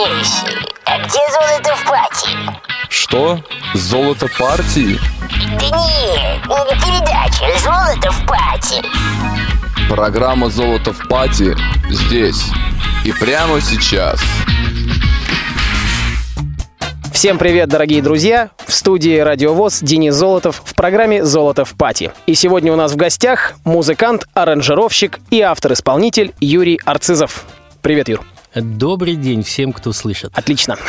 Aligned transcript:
Грейси, 0.00 0.46
а 0.86 0.98
где 0.98 1.18
золото 1.30 1.76
в 1.76 1.84
пати? 1.84 2.30
Что? 2.88 3.38
Золото 3.74 4.28
партии? 4.38 4.98
Да 5.58 5.66
нет, 5.66 6.46
не 6.46 6.80
передача 6.80 7.58
«Золото 7.58 8.10
в 8.10 8.26
пати». 8.26 8.82
Программа 9.90 10.48
«Золото 10.48 10.92
в 10.92 11.06
пати» 11.08 11.54
здесь 11.90 12.46
и 13.04 13.12
прямо 13.12 13.60
сейчас. 13.60 14.20
Всем 17.12 17.36
привет, 17.36 17.68
дорогие 17.68 18.00
друзья! 18.00 18.50
В 18.66 18.72
студии 18.72 19.18
Радиовоз 19.18 19.80
Денис 19.82 20.14
Золотов 20.14 20.62
в 20.64 20.74
программе 20.74 21.24
«Золото 21.24 21.66
в 21.66 21.74
пати». 21.74 22.10
И 22.26 22.34
сегодня 22.34 22.72
у 22.72 22.76
нас 22.76 22.92
в 22.92 22.96
гостях 22.96 23.52
музыкант, 23.64 24.24
аранжировщик 24.32 25.18
и 25.30 25.42
автор-исполнитель 25.42 26.32
Юрий 26.40 26.80
Арцизов. 26.86 27.44
Привет, 27.82 28.08
Юр. 28.08 28.29
Добрый 28.54 29.14
день 29.16 29.42
всем, 29.42 29.72
кто 29.72 29.92
слышит. 29.92 30.32
Отлично. 30.34 30.76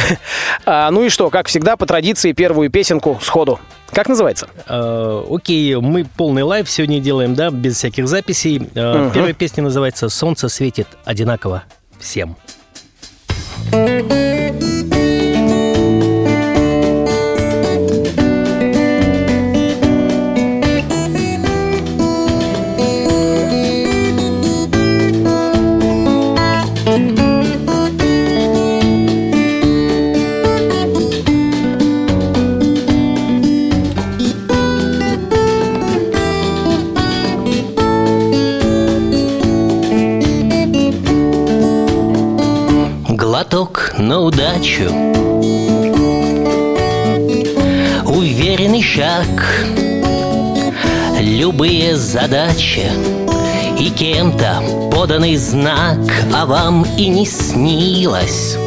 А, 0.66 0.92
ну 0.92 1.04
и 1.04 1.10
что, 1.10 1.30
как 1.30 1.48
всегда, 1.48 1.76
по 1.76 1.86
традиции, 1.86 2.34
первую 2.34 2.70
песенку 2.70 3.18
сходу. 3.22 3.60
Как 3.92 4.08
называется? 4.08 4.48
Э, 4.68 5.24
окей, 5.30 5.76
мы 5.76 6.06
полный 6.06 6.44
live 6.44 6.70
сегодня 6.70 7.00
делаем, 7.00 7.34
да, 7.36 7.50
без 7.50 7.78
всяких 7.78 8.08
записей. 8.08 8.70
Э, 8.76 9.06
Мгм. 9.06 9.12
Первая 9.12 9.34
песня 9.34 9.64
называется 9.64 10.08
«Солнце 10.10 10.50
светит 10.50 10.88
одинаково 11.04 11.64
всем». 12.00 12.36
Глоток 43.42 43.96
на 43.98 44.20
удачу. 44.20 44.84
Уверенный 48.06 48.84
шаг. 48.84 49.26
Любые 51.20 51.96
задачи 51.96 52.84
И 53.80 53.90
кем-то 53.90 54.62
поданный 54.92 55.38
знак 55.38 55.98
А 56.32 56.46
вам 56.46 56.86
и 57.00 57.08
не 57.08 57.26
снилось. 57.26 58.58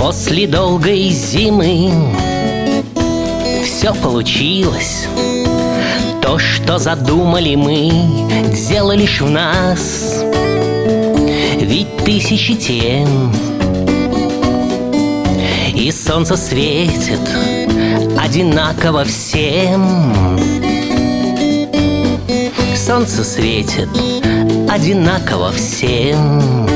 После 0.00 0.46
долгой 0.46 1.10
зимы 1.10 1.92
Все 3.62 3.92
получилось. 3.92 5.06
То, 6.22 6.38
что 6.38 6.78
задумали 6.78 7.56
мы 7.56 7.90
Дело 8.70 8.92
лишь 8.92 9.20
в 9.20 9.28
нас 9.28 10.24
ведь 11.64 11.96
тысячи 12.04 12.54
тем 12.54 13.32
И 15.74 15.90
солнце 15.90 16.36
светит 16.36 17.20
одинаково 18.18 19.04
всем. 19.04 20.38
Солнце 22.76 23.24
светит 23.24 23.88
одинаково 24.68 25.52
всем 25.52 26.68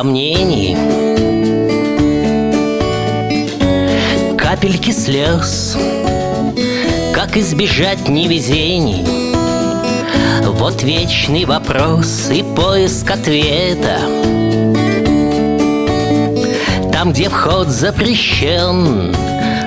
сомнений. 0.00 0.78
Капельки 4.38 4.92
слез 4.92 5.76
Как 7.12 7.36
избежать 7.36 8.08
невезений. 8.08 9.04
Вот 10.42 10.82
вечный 10.82 11.44
вопрос 11.44 12.30
и 12.30 12.42
поиск 12.42 13.10
ответа. 13.10 13.98
Там, 16.90 17.12
где 17.12 17.28
вход 17.28 17.68
запрещен 17.68 19.14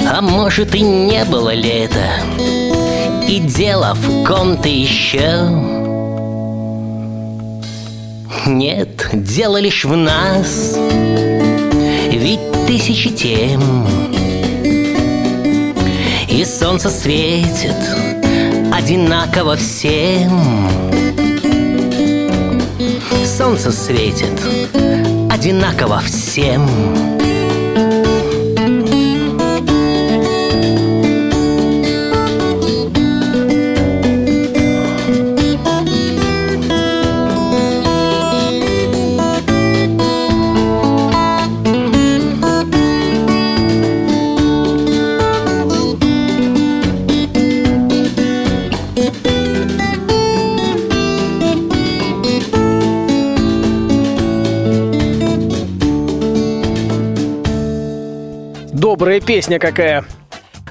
А 0.08 0.20
может 0.22 0.74
и 0.74 0.82
не 0.82 1.26
было 1.26 1.54
лета 1.54 2.10
И 3.28 3.40
дело 3.40 3.96
в 3.96 4.24
ком-то 4.26 4.68
еще 4.68 5.74
нет, 8.46 8.93
дело 9.14 9.58
лишь 9.58 9.86
в 9.86 9.96
нас. 9.96 10.78
Ведь 12.12 12.40
тысячи 12.68 13.10
тем. 13.12 13.88
И 16.30 16.44
солнце 16.46 16.90
светит 16.90 17.76
одинаково 18.74 19.56
всем. 19.56 20.70
Солнце 23.26 23.72
светит 23.72 24.40
одинаково 25.30 26.02
всем 26.02 27.23
Добрая 59.04 59.20
песня 59.20 59.60
какая. 59.60 60.06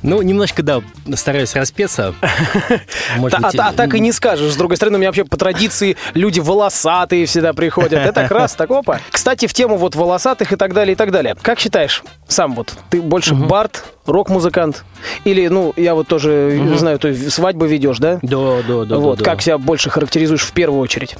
Ну, 0.02 0.22
немножко, 0.22 0.62
да, 0.62 0.80
стараюсь 1.16 1.54
распеться 1.54 2.14
Может 3.18 3.38
а, 3.38 3.42
быть, 3.42 3.56
та- 3.58 3.68
а 3.68 3.72
так 3.74 3.94
и 3.94 4.00
не 4.00 4.10
скажешь. 4.10 4.54
С 4.54 4.56
другой 4.56 4.78
стороны, 4.78 4.96
у 4.96 5.00
меня 5.00 5.10
вообще 5.10 5.26
по 5.26 5.36
традиции 5.36 5.98
люди 6.14 6.40
волосатые 6.40 7.26
всегда 7.26 7.52
приходят. 7.52 7.92
Это 7.92 8.10
так 8.10 8.30
раз, 8.30 8.54
так 8.54 8.70
опа. 8.70 9.00
Кстати, 9.10 9.46
в 9.46 9.52
тему 9.52 9.76
вот 9.76 9.96
волосатых 9.96 10.50
и 10.50 10.56
так 10.56 10.72
далее, 10.72 10.94
и 10.94 10.96
так 10.96 11.10
далее. 11.10 11.36
Как 11.42 11.60
считаешь 11.60 12.02
сам 12.26 12.54
вот, 12.54 12.72
ты 12.88 13.02
больше 13.02 13.34
бард, 13.34 13.84
рок-музыкант? 14.06 14.82
Или, 15.24 15.48
ну, 15.48 15.74
я 15.76 15.94
вот 15.94 16.08
тоже 16.08 16.58
знаю, 16.78 16.98
ты 16.98 17.14
свадьбы 17.28 17.68
ведешь, 17.68 17.98
да? 17.98 18.18
Да, 18.22 18.62
да, 18.66 18.84
да. 18.86 18.96
вот, 18.96 19.18
да, 19.18 19.24
да. 19.26 19.30
как 19.30 19.42
себя 19.42 19.58
больше 19.58 19.90
характеризуешь 19.90 20.44
в 20.44 20.52
первую 20.52 20.80
очередь? 20.80 21.16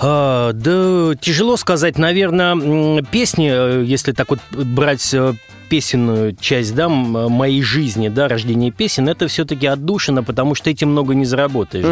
А, 0.00 0.52
да, 0.52 1.14
тяжело 1.20 1.56
сказать, 1.56 1.98
наверное, 1.98 3.02
песни, 3.04 3.48
э, 3.48 3.84
если 3.84 4.10
так 4.10 4.30
вот 4.30 4.40
брать 4.50 5.14
э, 5.14 5.34
песенную 5.72 6.36
часть, 6.38 6.74
да, 6.74 6.90
моей 6.90 7.62
жизни, 7.62 8.10
да, 8.10 8.28
рождение 8.28 8.70
песен, 8.70 9.08
это 9.08 9.26
все-таки 9.26 9.66
отдушина, 9.66 10.22
потому 10.22 10.54
что 10.54 10.68
этим 10.68 10.90
много 10.90 11.14
не 11.14 11.24
заработаешь, 11.24 11.86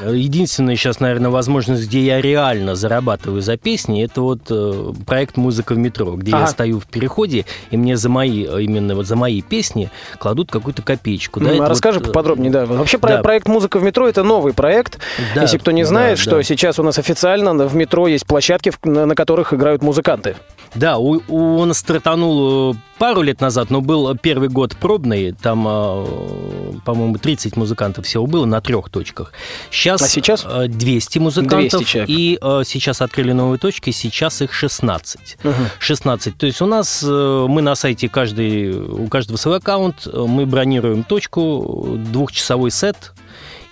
да. 0.00 0.10
Единственная 0.10 0.74
сейчас, 0.76 1.00
наверное, 1.00 1.30
возможность, 1.30 1.86
где 1.86 2.00
я 2.00 2.22
реально 2.22 2.76
зарабатываю 2.76 3.42
за 3.42 3.58
песни, 3.58 4.02
это 4.02 4.22
вот 4.22 4.44
э, 4.48 4.92
проект 5.04 5.36
«Музыка 5.36 5.74
в 5.74 5.76
метро», 5.76 6.14
где 6.14 6.32
Ага. 6.32 6.40
я 6.40 6.46
стою 6.46 6.80
в 6.80 6.86
переходе, 6.86 7.44
и 7.70 7.76
мне 7.76 7.98
за 7.98 8.08
мои, 8.08 8.46
э, 8.46 8.62
именно 8.62 8.94
вот 8.94 9.06
за 9.06 9.16
мои 9.16 9.42
песни 9.42 9.90
кладут 10.18 10.50
какую-то 10.50 10.80
копеечку. 10.80 11.40
да, 11.40 11.48
это 11.48 11.56
а 11.56 11.60
вот, 11.64 11.68
Расскажи 11.68 12.00
э, 12.00 12.02
поподробнее, 12.02 12.50
да. 12.50 12.64
Вообще 12.64 12.96
да. 12.96 13.18
проект 13.18 13.48
«Музыка 13.48 13.80
в 13.80 13.82
метро»— 13.82 14.08
это 14.08 14.22
новый 14.22 14.54
проект. 14.54 14.98
Да, 15.34 15.42
Если 15.42 15.58
кто 15.58 15.72
не 15.72 15.82
да, 15.82 15.88
знает, 15.90 16.16
да. 16.16 16.22
что 16.22 16.42
сейчас 16.42 16.78
у 16.78 16.82
нас 16.82 16.98
официально 16.98 17.52
в 17.52 17.74
метро 17.74 18.08
есть 18.08 18.24
площадки, 18.24 18.72
на 18.82 19.14
которых 19.14 19.52
играют 19.52 19.82
музыканты. 19.82 20.36
Да, 20.74 20.96
он 20.98 21.74
стартанул 21.74 22.76
пару 23.00 23.22
лет 23.22 23.40
назад, 23.40 23.70
но 23.70 23.80
был 23.80 24.14
первый 24.14 24.50
год 24.50 24.76
пробный. 24.76 25.32
Там, 25.32 25.66
э, 25.66 26.72
по-моему, 26.84 27.16
30 27.16 27.56
музыкантов 27.56 28.04
всего 28.04 28.26
было 28.26 28.44
на 28.44 28.60
трех 28.60 28.90
точках. 28.90 29.32
Сейчас, 29.70 30.02
А 30.02 30.06
сейчас? 30.06 30.44
э, 30.46 30.66
200 30.68 31.18
музыкантов. 31.18 31.80
200 31.80 31.84
человек. 31.84 32.10
И 32.10 32.38
э, 32.40 32.62
сейчас 32.66 33.00
открыли 33.00 33.32
новые 33.32 33.58
точки, 33.58 33.90
сейчас 33.90 34.42
их 34.42 34.52
16. 34.52 35.38
Мгм. 35.42 35.54
16. 35.78 36.36
То 36.36 36.44
есть 36.44 36.60
у 36.60 36.66
нас, 36.66 37.02
э, 37.02 37.46
мы 37.48 37.62
на 37.62 37.74
сайте, 37.74 38.10
каждый, 38.10 38.72
у 38.78 39.06
каждого 39.08 39.38
свой 39.38 39.56
аккаунт, 39.56 40.06
э, 40.06 40.24
мы 40.28 40.44
бронируем 40.44 41.02
точку, 41.02 41.96
двухчасовой 41.96 42.70
сет, 42.70 43.12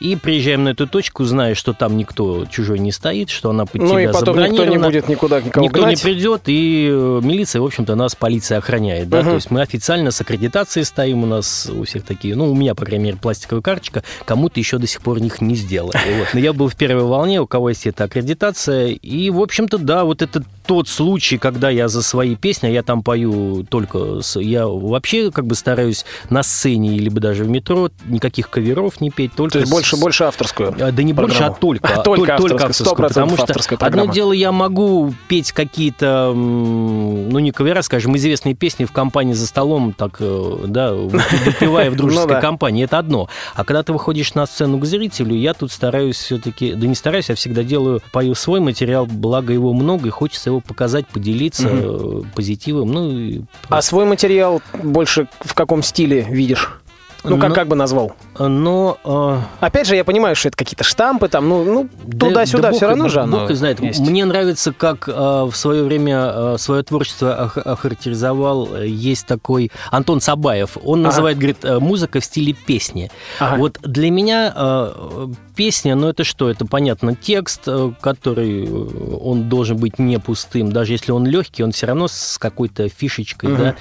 и 0.00 0.17
приезжаем 0.17 0.65
на 0.65 0.71
эту 0.71 0.87
точку, 0.87 1.25
зная, 1.25 1.55
что 1.55 1.73
там 1.73 1.97
никто 1.97 2.45
чужой 2.47 2.79
не 2.79 2.93
стоит, 2.93 3.31
что 3.31 3.50
она 3.50 3.67
под 3.67 3.83
Ну 3.83 3.89
тебя 3.89 4.03
и 4.11 4.12
потом 4.12 4.39
никто 4.39 4.65
не 4.65 4.79
будет 4.79 5.09
никуда 5.09 5.41
никого 5.41 5.65
Никто 5.65 5.81
гнать. 5.83 5.97
не 5.99 6.03
придет, 6.03 6.43
и 6.47 6.89
э, 6.91 7.21
милиция, 7.23 7.61
в 7.61 7.65
общем-то, 7.65 7.95
нас 7.95 8.15
полиция 8.15 8.59
охраняет, 8.59 9.09
да, 9.09 9.21
Мгм. 9.21 9.29
то 9.31 9.35
есть 9.37 9.50
мы 9.50 9.61
официально 9.62 10.11
с 10.11 10.21
аккредитацией 10.21 10.85
стоим, 10.85 11.25
у 11.25 11.27
нас 11.27 11.69
у 11.73 11.85
всех 11.85 12.05
такие, 12.05 12.35
ну, 12.37 12.50
у 12.50 12.55
меня, 12.55 12.75
по 12.75 12.85
крайней 12.85 13.05
мере, 13.06 13.17
пластиковая 13.17 13.62
карточка, 13.62 14.03
кому-то 14.25 14.61
еще 14.61 14.79
до 14.79 14.87
сих 14.87 15.00
пор 15.03 15.21
них 15.21 15.41
не 15.41 15.55
сделали. 15.56 15.97
Вот. 16.19 16.29
Но 16.35 16.41
я 16.41 16.53
был 16.53 16.69
в 16.69 16.77
первой 16.77 17.05
волне, 17.05 17.41
у 17.41 17.47
кого 17.47 17.71
есть 17.71 17.87
эта 17.87 18.05
аккредитация, 18.05 18.89
и, 18.89 19.31
в 19.31 19.41
общем-то, 19.41 19.79
да, 19.79 20.05
вот 20.05 20.23
это 20.23 20.43
тот 20.69 20.87
случай, 20.87 21.38
когда 21.38 21.70
я 21.70 21.88
за 21.88 22.03
свои 22.03 22.37
песни, 22.37 22.67
а 22.67 22.70
я 22.70 22.82
там 22.82 23.03
пою 23.03 23.65
только... 23.65 24.20
Я 24.37 24.67
вообще 24.67 25.31
как 25.31 25.47
бы 25.47 25.55
стараюсь 25.55 26.05
на 26.29 26.43
сцене, 26.43 26.99
либо 26.99 27.20
даже 27.20 27.44
в 27.44 27.49
метро, 27.49 27.88
никаких 28.06 28.50
каверов 28.50 29.00
не 29.00 29.11
петь, 29.11 29.32
только... 29.35 29.55
То 29.55 29.59
есть 29.61 29.70
с- 29.70 29.75
больше, 29.75 29.97
больше 29.97 30.25
авторскую. 30.25 30.75
а, 30.79 30.93
Да 30.93 31.03
не 31.03 31.15
больше, 31.15 31.37
а 31.37 31.50
программу. 31.53 31.56
только. 31.59 31.88
Только 32.05 32.37
Толь- 32.37 32.53
авторская, 32.53 32.69
авторскую, 32.69 33.06
100% 33.06 33.09
Потому 33.09 33.32
что 33.32 33.43
авторская 33.44 33.79
одно 33.81 34.05
дело, 34.12 34.32
я 34.32 34.53
могу 34.53 35.15
петь 35.26 35.53
какие-то, 35.53 36.32
ну, 36.35 37.38
не 37.38 37.50
кавера, 37.50 37.81
скажем, 37.81 38.15
известные 38.19 38.55
песни 38.55 38.85
в 38.85 38.93
компании 38.93 39.32
за 39.32 39.47
столом, 39.47 39.94
так, 39.94 40.17
э, 40.20 40.65
да, 40.67 40.93
выпивая 41.47 41.91
в 41.91 41.97
дружеской 41.97 42.26
Ну 42.26 42.35
да. 42.35 42.41
компании, 42.43 42.85
это 42.85 42.99
одно. 42.99 43.29
А 43.55 43.65
когда 43.65 43.82
ты 43.82 43.94
выходишь 43.94 44.35
на 44.35 44.47
сцену 44.47 44.79
к 44.79 44.85
зрителю, 44.85 45.35
я 45.35 45.55
тут 45.55 45.73
стараюсь 45.73 46.17
все-таки, 46.17 46.75
да 46.75 46.87
не 46.87 46.94
стараюсь, 46.94 47.31
а 47.31 47.35
всегда 47.35 47.62
делаю, 47.62 48.03
пою 48.12 48.35
свой 48.35 48.61
материал, 48.61 49.06
благо 49.06 49.53
его 49.55 49.73
много, 49.73 50.09
и 50.09 50.11
хочется 50.11 50.50
его 50.50 50.57
показать, 50.60 51.06
поделиться 51.06 51.69
э, 51.70 52.22
позитивом, 52.34 52.93
ну, 52.93 53.19
и 53.19 53.43
А 53.69 53.82
свой 53.82 54.05
материал 54.05 54.62
больше 54.82 55.28
в 55.40 55.55
каком 55.55 55.82
стиле 55.82 56.26
видишь? 56.28 56.78
Ну, 57.25 57.37
как, 57.38 57.49
Ну, 57.49 57.55
как 57.55 57.69
бы 57.69 57.75
назвал? 57.75 58.12
но... 58.38 58.97
э, 59.05 59.65
Опять 59.67 59.88
же, 59.88 59.97
я 59.97 60.05
понимаю, 60.05 60.37
что 60.37 60.49
это 60.49 60.56
какие-то 60.56 60.85
штампы, 60.85 61.29
там, 61.29 61.49
ну, 61.49 61.65
ну 61.65 61.88
Да- 62.05 62.29
туда-сюда 62.29 62.62
да 62.62 62.69
бог 62.70 62.76
все 62.76 62.87
равно 62.87 63.09
же 63.09 63.20
оно 63.20 63.41
Бог 63.41 63.53
знает. 63.53 63.81
есть. 63.81 63.99
Мне 64.00 64.25
нравится, 64.25 64.73
как 64.73 65.09
э, 65.09 65.12
в 65.12 65.53
свое 65.55 65.82
время 65.82 66.31
э, 66.32 66.56
свое 66.59 66.82
творчество 66.85 67.44
ох- 67.47 67.59
охарактеризовал. 67.67 68.69
э, 68.76 68.87
Есть 68.87 69.26
такой 69.26 69.70
Антон 69.91 70.20
Сабаев. 70.20 70.76
Он 70.85 71.00
Ага. 71.00 71.09
называет, 71.09 71.38
говорит, 71.38 71.65
э, 71.65 71.79
музыка 71.81 72.20
в 72.20 72.25
стиле 72.25 72.53
песни. 72.53 73.11
Ага. 73.41 73.56
Вот 73.56 73.79
для 73.82 74.11
меня 74.11 74.53
э, 74.55 75.26
песня, 75.56 75.97
ну 75.97 76.09
это 76.09 76.23
что? 76.23 76.49
Это, 76.49 76.67
понятно, 76.67 77.17
текст, 77.17 77.62
э, 77.67 77.91
который 78.00 78.65
э, 78.65 79.19
он 79.20 79.49
должен 79.49 79.76
быть 79.76 79.99
не 79.99 80.19
пустым. 80.20 80.70
Даже 80.73 80.93
если 80.93 81.11
он 81.12 81.26
легкий, 81.26 81.65
он 81.65 81.73
все 81.73 81.87
равно 81.87 82.06
с 82.06 82.38
какой-то 82.38 82.88
фишечкой, 82.88 83.50
Мгм. 83.50 83.59
да. 83.62 83.75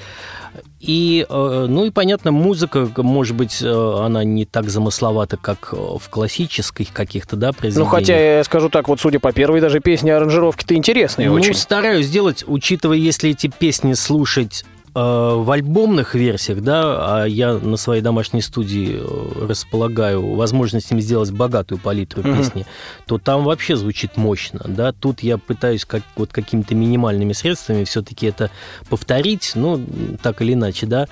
И, 0.80 1.26
э, 1.28 1.66
ну 1.68 1.86
и 1.86 1.90
понятно, 1.90 2.32
музыка, 2.32 2.90
может 2.98 3.36
быть, 3.36 3.62
э, 3.62 3.68
она 4.04 4.24
не 4.24 4.46
так 4.46 4.70
замысловата, 4.70 5.38
как 5.38 5.70
э, 5.74 5.76
в 5.76 6.10
классических 6.10 6.94
каких-то, 6.94 7.36
да, 7.36 7.48
Ну, 7.48 7.54
произведениях. 7.54 7.92
хотя, 7.94 8.38
я 8.38 8.44
скажу 8.44 8.70
так, 8.70 8.88
вот 8.88 9.00
судя 9.00 9.20
по 9.20 9.32
первой 9.32 9.62
даже 9.62 9.80
песне, 9.80 10.16
аранжировки-то 10.16 10.76
интересные 10.76 11.30
Ну, 11.30 11.36
очень. 11.36 11.54
стараюсь 11.54 12.06
сделать, 12.06 12.44
учитывая, 12.48 12.98
если 12.98 13.32
эти 13.32 13.48
песни 13.48 13.94
слушать 13.94 14.66
в 15.00 15.52
альбомных 15.52 16.16
версиях, 16.16 16.62
да, 16.62 17.22
а 17.22 17.26
я 17.26 17.54
на 17.54 17.78
своей 17.78 18.02
домашней 18.02 18.42
студии 18.42 19.00
э, 19.00 19.48
располагаю 19.48 20.36
возможностями 20.36 21.02
сделать 21.02 21.32
богатую 21.32 21.80
палитру 21.80 22.24
Мгм. 22.24 22.38
песни, 22.38 22.66
то 23.06 23.18
там 23.18 23.44
вообще 23.44 23.76
звучит 23.76 24.18
мощно, 24.18 24.62
да. 24.66 24.92
Тут 24.94 25.22
я 25.22 25.38
пытаюсь 25.38 25.86
как 25.86 26.02
вот 26.16 26.34
какими-то 26.34 26.74
минимальными 26.76 27.34
средствами 27.34 27.84
все-таки 27.84 28.26
это 28.28 28.50
повторить, 28.90 29.52
ну 29.56 29.80
так 30.22 30.42
или 30.42 30.54
иначе, 30.54 30.86
да. 30.86 31.08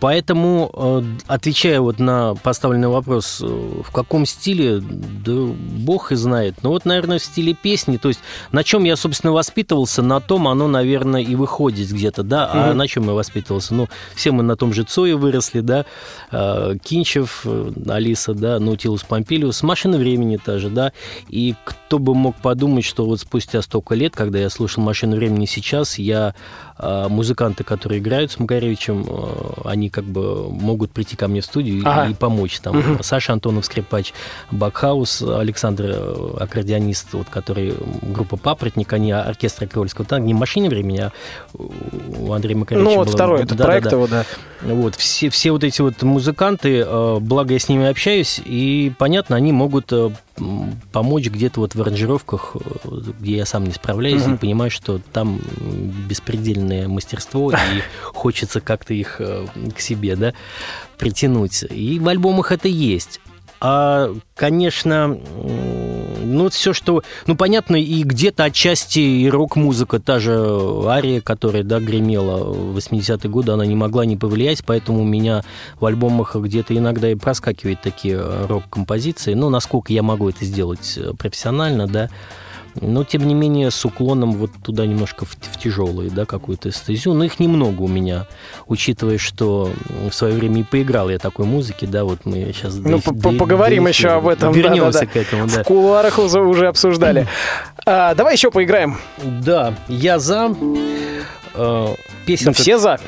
Поэтому, 0.00 0.70
э, 0.74 1.02
отвечая 1.26 1.80
вот 1.80 1.98
на 1.98 2.34
поставленный 2.34 2.88
вопрос, 2.88 3.40
э, 3.42 3.46
в 3.46 3.90
каком 3.90 4.26
стиле, 4.26 4.80
да 4.80 5.32
бог 5.32 6.12
и 6.12 6.16
знает. 6.16 6.56
Ну 6.62 6.70
вот, 6.70 6.84
наверное, 6.84 7.18
в 7.18 7.24
стиле 7.24 7.54
песни, 7.54 7.96
то 7.96 8.08
есть 8.08 8.20
на 8.52 8.62
чем 8.64 8.84
я, 8.84 8.96
собственно, 8.96 9.32
воспитывался, 9.32 10.02
на 10.02 10.20
том 10.20 10.46
оно, 10.48 10.68
наверное, 10.68 11.22
и 11.22 11.34
выходит 11.34 11.90
где-то, 11.90 12.22
да. 12.22 12.50
А 12.52 12.68
Мгм. 12.68 12.78
на 12.78 12.88
чем 12.88 13.06
я 13.06 13.12
воспитывался? 13.12 13.74
Ну, 13.74 13.88
все 14.14 14.30
мы 14.30 14.42
на 14.42 14.56
том 14.56 14.72
же 14.72 14.84
Цое 14.84 15.16
выросли, 15.16 15.60
да. 15.60 15.84
Э, 16.30 16.76
Кинчев, 16.82 17.46
Алиса, 17.88 18.34
да, 18.34 18.58
Наутилус 18.58 19.02
Помпилиус, 19.04 19.62
Машина 19.62 19.96
времени 19.98 20.36
та 20.36 20.58
же, 20.58 20.70
да. 20.70 20.92
И 21.28 21.54
кто 21.64 21.98
бы 21.98 22.14
мог 22.14 22.36
подумать, 22.36 22.84
что 22.84 23.06
вот 23.06 23.20
спустя 23.20 23.62
столько 23.62 23.94
лет, 23.94 24.14
когда 24.14 24.38
я 24.38 24.50
слушал 24.50 24.82
Машину 24.82 25.16
времени 25.16 25.46
сейчас, 25.46 25.98
я 25.98 26.34
музыканты, 26.78 27.64
которые 27.64 27.98
играют 27.98 28.30
с 28.30 28.38
Макаревичем, 28.38 28.97
э, 29.06 29.60
они 29.64 29.90
как 29.90 30.04
бы 30.04 30.50
могут 30.50 30.90
прийти 30.90 31.16
ко 31.16 31.28
мне 31.28 31.40
в 31.40 31.44
студию 31.44 31.78
и- 31.80 31.84
Ага. 31.84 32.08
и 32.10 32.14
помочь. 32.14 32.58
Там 32.60 32.78
Мгм. 32.78 33.02
Саша 33.02 33.32
Антонов, 33.34 33.64
скрипач, 33.66 34.12
Бакхаус, 34.50 35.22
Александр, 35.22 35.84
э, 35.94 36.34
аккордеонист, 36.40 37.12
вот, 37.12 37.28
который 37.28 37.74
группа 38.02 38.36
«Папоротник», 38.36 38.92
они 38.92 39.12
оркестр 39.12 39.66
Крольского. 39.66 40.04
Там 40.06 40.24
не 40.24 40.34
«Машина 40.34 40.68
времени», 40.68 40.98
а 41.00 41.12
у 41.54 42.32
Андрея 42.32 42.56
Макаревича 42.56 42.88
Ну, 42.90 42.96
вот 42.96 43.06
было- 43.08 43.14
второй 43.14 43.38
этот 43.42 43.56
Да-да-да. 43.58 43.64
проект 43.66 43.92
его, 43.92 44.06
да. 44.06 44.24
Вот, 44.62 44.94
все, 44.96 45.30
все 45.30 45.52
вот 45.52 45.62
эти 45.64 45.80
вот 45.80 46.02
музыканты, 46.02 46.78
э, 46.86 47.18
благо 47.20 47.52
я 47.52 47.58
с 47.58 47.68
ними 47.68 47.86
общаюсь, 47.86 48.40
и, 48.44 48.92
понятно, 48.98 49.36
они 49.36 49.52
могут 49.52 49.92
помочь 50.92 51.26
где-то 51.26 51.60
вот 51.60 51.74
в 51.74 51.80
аранжировках, 51.80 52.56
э, 52.84 52.88
где 53.20 53.36
я 53.38 53.46
сам 53.46 53.64
не 53.64 53.72
справляюсь, 53.72 54.22
Мгм. 54.24 54.34
и 54.34 54.38
понимаю, 54.38 54.70
что 54.70 55.00
там 55.12 55.40
беспредельное 56.08 56.88
мастерство, 56.88 57.50
и 57.52 57.82
хочется 58.12 58.60
как-то 58.60 58.94
их 58.94 59.16
э, 59.20 59.46
к 59.76 59.80
себе, 59.80 60.16
да, 60.16 60.34
притянуть. 60.98 61.64
И 61.70 61.98
в 61.98 62.08
альбомах 62.08 62.52
это 62.52 62.68
есть. 62.68 63.20
А, 63.60 64.14
конечно, 64.34 65.18
ну, 66.28 66.50
все, 66.50 66.72
что... 66.72 67.02
Ну, 67.26 67.36
понятно, 67.36 67.76
и 67.76 68.02
где-то 68.02 68.44
отчасти 68.44 68.98
и 68.98 69.28
рок-музыка, 69.28 69.98
та 69.98 70.18
же 70.18 70.32
Ария, 70.86 71.20
которая, 71.20 71.64
да, 71.64 71.80
гремела 71.80 72.44
в 72.44 72.76
80-е 72.76 73.30
годы, 73.30 73.52
она 73.52 73.66
не 73.66 73.74
могла 73.74 74.04
не 74.04 74.16
повлиять, 74.16 74.64
поэтому 74.64 75.02
у 75.02 75.04
меня 75.04 75.42
в 75.80 75.86
альбомах 75.86 76.36
где-то 76.36 76.76
иногда 76.76 77.10
и 77.10 77.14
проскакивают 77.14 77.80
такие 77.80 78.16
э, 78.18 78.46
рок-композиции. 78.46 79.34
Ну, 79.34 79.50
насколько 79.50 79.92
я 79.92 80.02
могу 80.02 80.28
это 80.28 80.44
сделать 80.44 80.94
э, 80.96 81.12
профессионально, 81.18 81.86
да, 81.86 82.10
но, 82.80 83.04
тем 83.04 83.26
не 83.26 83.34
менее, 83.34 83.70
с 83.70 83.84
уклоном 83.84 84.32
вот 84.32 84.50
туда 84.62 84.86
немножко 84.86 85.24
в, 85.24 85.30
в 85.30 85.58
тяжелые, 85.58 86.10
да, 86.10 86.24
какую-то 86.24 86.68
эстезию. 86.68 87.14
Но 87.14 87.24
их 87.24 87.40
немного 87.40 87.82
у 87.82 87.88
меня, 87.88 88.26
учитывая, 88.66 89.18
что 89.18 89.70
в 90.08 90.12
свое 90.12 90.34
время 90.34 90.60
и 90.60 90.62
поиграл 90.62 91.08
я 91.10 91.18
такой 91.18 91.46
музыки, 91.46 91.84
да, 91.84 92.04
вот 92.04 92.20
мы 92.24 92.52
сейчас... 92.54 92.74
Ну, 92.76 93.00
по- 93.00 93.12
поговорим 93.32 93.86
еще 93.86 94.08
об 94.10 94.28
этом, 94.28 94.52
Вернемся 94.52 95.00
да-да-да. 95.00 95.06
к 95.06 95.16
этому, 95.16 95.46
да. 95.46 95.62
В 95.62 95.66
кулуарах 95.66 96.18
уже, 96.18 96.40
уже 96.40 96.68
обсуждали. 96.68 97.26
А, 97.90 98.14
давай 98.14 98.34
еще 98.34 98.50
поиграем. 98.50 98.98
Да, 99.24 99.72
я 99.88 100.18
за... 100.18 100.54
Э, 101.54 101.94
Песенка, 102.26 102.60
все 102.60 102.78
за. 102.78 103.00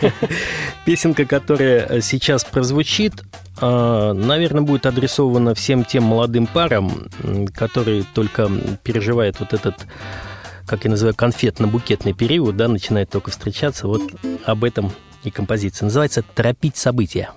песенка, 0.84 1.24
которая 1.24 2.00
сейчас 2.00 2.44
прозвучит, 2.44 3.22
э, 3.60 4.12
наверное, 4.12 4.62
будет 4.62 4.86
адресована 4.86 5.54
всем 5.54 5.84
тем 5.84 6.04
молодым 6.04 6.46
парам, 6.46 7.08
которые 7.54 8.04
только 8.14 8.50
переживают 8.82 9.40
вот 9.40 9.52
этот, 9.52 9.86
как 10.66 10.84
я 10.84 10.90
называю, 10.90 11.14
конфетно-букетный 11.14 12.12
период, 12.12 12.56
да, 12.56 12.68
начинают 12.68 13.10
только 13.10 13.30
встречаться. 13.30 13.86
Вот 13.86 14.02
об 14.44 14.64
этом 14.64 14.92
и 15.24 15.30
композиция. 15.30 15.86
Называется 15.86 16.22
«Торопить 16.22 16.76
события». 16.76 17.30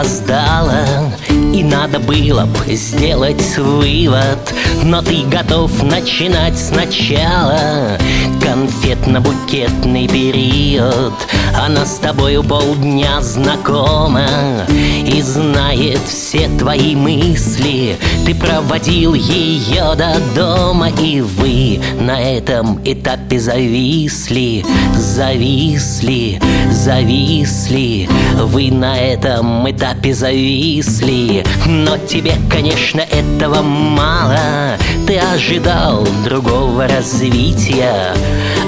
Опоздала 0.00 0.84
И 1.30 1.62
надо 1.62 1.98
было 1.98 2.46
бы 2.46 2.74
сделать 2.74 3.58
вывод. 3.58 4.38
Но 4.84 5.02
ты 5.02 5.22
готов 5.24 5.70
начинать 5.82 6.58
сначала. 6.58 7.98
Конфетно-букетный 8.40 10.08
период 10.08 11.12
Она 11.54 11.84
с 11.84 11.98
тобою 11.98 12.42
полдня 12.42 13.20
знакома 13.20 14.26
И 14.68 15.20
знает 15.22 16.00
все 16.08 16.48
твои 16.58 16.96
мысли 16.96 17.98
Ты 18.30 18.36
проводил 18.36 19.14
ее 19.14 19.96
до 19.96 20.14
дома 20.36 20.88
И 20.90 21.20
вы 21.20 21.80
на 21.98 22.20
этом 22.22 22.80
этапе 22.84 23.40
зависли 23.40 24.64
Зависли, 24.94 26.38
зависли. 26.70 28.08
Вы 28.36 28.70
на 28.70 28.96
этом 28.96 29.68
этапе 29.68 30.14
зависли. 30.14 31.44
Но 31.66 31.96
тебе, 31.96 32.34
конечно, 32.48 33.00
этого 33.00 33.62
мало. 33.62 34.76
Ты 35.06 35.18
ожидал 35.18 36.06
другого 36.24 36.86
развития. 36.86 38.14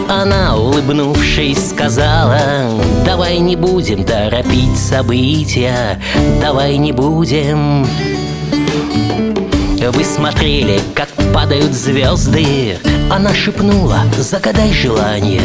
Она, 0.09 0.57
улыбнувшись, 0.57 1.71
сказала 1.71 2.41
Давай 3.07 3.39
не 3.39 3.57
будем 3.57 4.05
торопить 4.05 4.77
события 4.77 6.01
Давай 6.41 6.77
не 6.77 6.93
будем 6.93 7.87
вы 9.95 10.05
смотрели, 10.05 10.81
как 10.95 11.09
падают 11.33 11.73
звезды? 11.73 12.79
Она 13.11 13.35
шепнула, 13.35 14.01
загадай 14.17 14.73
желание 14.73 15.43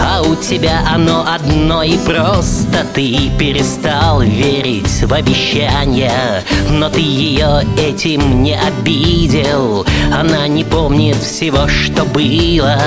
А 0.00 0.22
у 0.22 0.34
тебя 0.36 0.82
оно 0.88 1.26
одно 1.26 1.82
и 1.82 1.98
просто. 1.98 2.86
Ты 2.94 3.30
перестал 3.38 4.22
верить 4.22 5.02
в 5.02 5.12
обещания 5.12 6.42
Но 6.70 6.88
ты 6.88 7.00
ее 7.00 7.66
этим 7.78 8.42
не 8.42 8.58
обидел. 8.58 9.86
Она 10.12 10.48
не 10.48 10.64
помнит 10.64 11.16
всего, 11.16 11.68
что 11.68 12.04
было. 12.04 12.78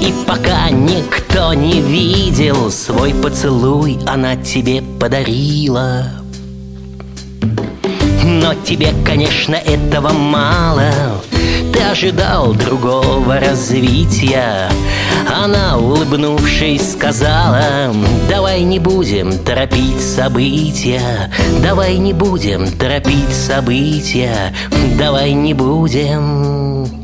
И 0.00 0.12
пока 0.26 0.70
никто 0.70 1.54
не 1.54 1.80
видел 1.80 2.70
Свой 2.70 3.14
поцелуй 3.14 3.98
она 4.06 4.36
тебе 4.36 4.82
подарила 4.82 6.21
но 8.42 8.54
тебе, 8.54 8.88
конечно, 9.04 9.54
этого 9.54 10.12
мало. 10.12 10.90
Ты 11.72 11.80
ожидал 11.80 12.52
другого 12.54 13.38
развития. 13.38 14.68
Она, 15.32 15.78
улыбнувшись, 15.78 16.92
сказала 16.92 17.94
Давай 18.28 18.62
не 18.62 18.78
будем 18.78 19.38
торопить 19.38 20.00
события. 20.00 21.32
Давай 21.62 21.96
не 21.98 22.12
будем 22.12 22.70
торопить 22.72 23.32
события. 23.32 24.52
Давай 24.98 25.32
не 25.32 25.54
будем 25.54 27.01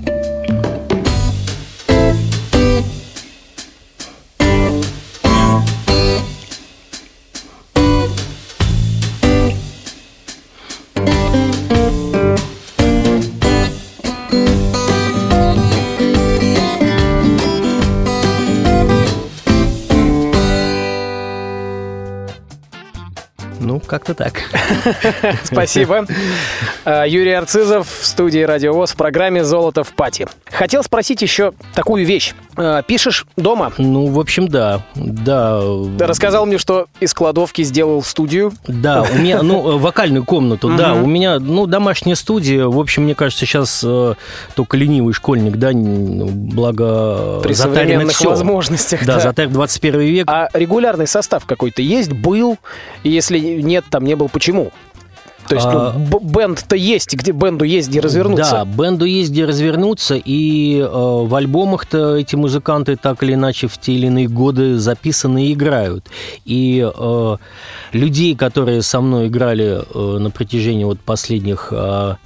как-то 23.89 24.15
так. 24.15 24.35
Спасибо. 25.43 26.07
А, 26.85 27.05
Юрий 27.07 27.33
Арцизов 27.33 27.89
в 28.01 28.07
студии 28.07 28.41
Радио 28.41 28.73
ВОЗ 28.73 28.93
в 28.93 28.97
программе 28.97 29.45
«Золото 29.45 29.83
в 29.83 29.93
пати». 29.93 30.27
Хотел 30.51 30.83
спросить 30.85 31.23
еще 31.23 31.53
такую 31.75 32.07
вещь. 32.07 32.35
А, 32.57 32.83
Пишешь 32.83 33.27
дома? 33.37 33.73
Ну, 33.79 34.07
в 34.09 34.21
общем, 34.21 34.49
да. 34.49 34.83
Да. 34.95 35.61
Ты 35.99 36.07
рассказал 36.07 36.47
мне, 36.47 36.59
что 36.59 36.87
из 37.01 37.13
кладовки 37.15 37.63
сделал 37.63 38.03
студию. 38.03 38.53
Да, 38.67 39.03
у 39.11 39.15
меня, 39.17 39.43
ну, 39.43 39.73
э, 39.73 39.79
вокальную 39.79 40.25
комнату, 40.25 40.71
да, 40.77 40.95
у 40.95 41.07
меня, 41.07 41.39
ну, 41.39 41.67
домашняя 41.67 42.15
студия, 42.15 42.67
в 42.67 42.79
общем, 42.79 43.05
мне 43.05 43.15
кажется, 43.15 43.47
сейчас 43.47 43.83
э, 43.85 44.15
только 44.55 44.77
ленивый 44.77 45.15
школьник, 45.15 45.57
да, 45.57 45.73
н- 45.73 46.27
благо 46.29 47.41
При 47.43 47.55
затарено 47.55 48.09
возможностях. 48.25 49.05
Да, 49.05 49.15
да. 49.15 49.21
затарен 49.21 49.53
21 49.53 50.01
век. 50.01 50.29
А 50.31 50.49
регулярный 50.53 51.07
состав 51.07 51.47
какой-то 51.47 51.83
есть, 51.83 52.13
был? 52.13 52.59
Если 53.03 53.39
нет, 53.79 53.85
там 53.91 54.05
не 54.05 54.17
был, 54.17 54.29
почему? 54.29 54.73
То 55.49 55.55
есть, 55.55 55.67
А- 55.67 55.95
ну, 55.97 56.07
б- 56.07 56.21
бенд-то 56.23 56.77
есть, 56.77 57.15
где 57.15 57.33
бенду 57.33 57.65
есть, 57.65 57.89
где 57.89 58.01
развернуться. 58.01 58.51
Да, 58.51 58.65
бенду 58.67 59.07
есть 59.07 59.31
где 59.31 59.47
развернуться, 59.47 60.15
и 60.17 60.79
э, 60.79 60.87
в 60.87 61.35
альбомах-то 61.35 62.17
эти 62.17 62.37
музыканты 62.37 62.97
так 62.97 63.23
или 63.23 63.33
иначе 63.33 63.67
в 63.67 63.79
те 63.79 63.93
или 63.93 64.07
иные 64.09 64.29
годы 64.29 64.79
записаны 64.79 65.47
и 65.47 65.53
играют. 65.55 66.05
И 66.45 66.87
э, 66.95 67.37
людей, 67.93 68.35
которые 68.37 68.83
со 68.83 69.01
мной 69.01 69.29
играли 69.29 69.81
э, 69.95 70.19
на 70.19 70.31
протяжении 70.31 70.85
вот 70.85 71.01
последних... 71.01 71.69
э, 71.73 72.17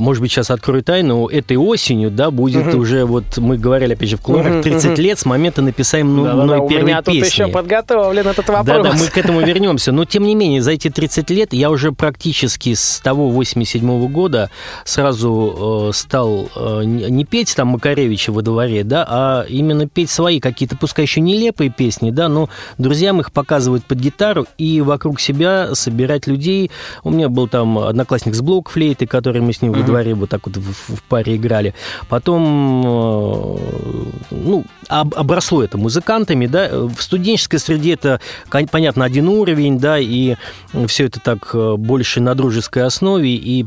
может 0.00 0.22
быть, 0.22 0.30
сейчас 0.30 0.50
открою 0.50 0.82
тайну, 0.82 1.26
этой 1.26 1.56
осенью, 1.56 2.10
да, 2.10 2.30
будет 2.30 2.74
уже, 2.74 3.04
вот 3.04 3.38
мы 3.38 3.56
говорили, 3.58 3.94
опять 3.94 4.08
же, 4.08 4.16
в 4.16 4.20
кулуарах, 4.20 4.62
30 4.62 4.98
лет 4.98 5.18
с 5.18 5.24
момента 5.24 5.62
написания 5.62 6.04
ну, 6.04 6.24
Да-да-да, 6.24 6.44
мной 6.44 6.58
у 6.58 6.68
первой 6.68 6.84
меня 6.84 7.02
тут 7.02 7.14
песни. 7.14 7.26
еще 7.26 7.48
подготовлен 7.48 8.26
этот 8.26 8.48
вопрос. 8.48 8.66
Да-да, 8.66 8.92
мы 8.92 9.06
к 9.06 9.18
этому 9.18 9.40
вернемся. 9.40 9.92
Но, 9.92 10.04
тем 10.04 10.24
не 10.24 10.34
менее, 10.34 10.62
за 10.62 10.72
эти 10.72 10.90
30 10.90 11.30
лет 11.30 11.52
я 11.52 11.70
уже 11.70 11.92
практически 11.92 12.74
с 12.74 13.00
того 13.00 13.30
87 13.30 14.08
года 14.08 14.50
сразу 14.84 15.88
э, 15.90 15.92
стал 15.94 16.48
э, 16.54 16.82
не 16.84 17.24
петь 17.24 17.54
там 17.56 17.68
Макаревича 17.68 18.32
во 18.32 18.42
дворе, 18.42 18.84
да, 18.84 19.06
а 19.08 19.46
именно 19.48 19.88
петь 19.88 20.10
свои 20.10 20.40
какие-то, 20.40 20.76
пускай 20.76 21.04
еще 21.04 21.20
нелепые 21.20 21.70
песни, 21.70 22.10
да, 22.10 22.28
но 22.28 22.48
друзьям 22.78 23.20
их 23.20 23.32
показывать 23.32 23.84
под 23.84 23.98
гитару 23.98 24.46
и 24.58 24.80
вокруг 24.80 25.20
себя 25.20 25.74
собирать 25.74 26.26
людей. 26.26 26.70
У 27.04 27.10
меня 27.10 27.28
был 27.28 27.48
там 27.48 27.78
одноклассник 27.78 28.34
с 28.34 28.40
блок-флейты, 28.40 29.06
который 29.06 29.40
мы 29.40 29.52
с 29.52 29.62
ним 29.62 29.72
во 29.72 29.87
дворе 29.88 30.14
вот 30.14 30.30
так 30.30 30.46
вот 30.46 30.56
в, 30.56 30.96
в 30.96 31.02
паре 31.02 31.36
играли. 31.36 31.74
Потом, 32.08 32.82
э, 32.84 33.58
ну, 34.30 34.64
об- 34.88 35.14
обросло 35.14 35.62
это 35.62 35.78
музыкантами, 35.78 36.46
да. 36.46 36.68
В 36.72 37.02
студенческой 37.02 37.58
среде 37.58 37.94
это, 37.94 38.20
понятно, 38.70 39.04
один 39.04 39.28
уровень, 39.28 39.78
да, 39.78 39.98
и 39.98 40.36
все 40.86 41.06
это 41.06 41.20
так 41.20 41.50
э, 41.54 41.74
больше 41.76 42.20
на 42.20 42.34
дружеской 42.34 42.84
основе, 42.84 43.34
и 43.34 43.66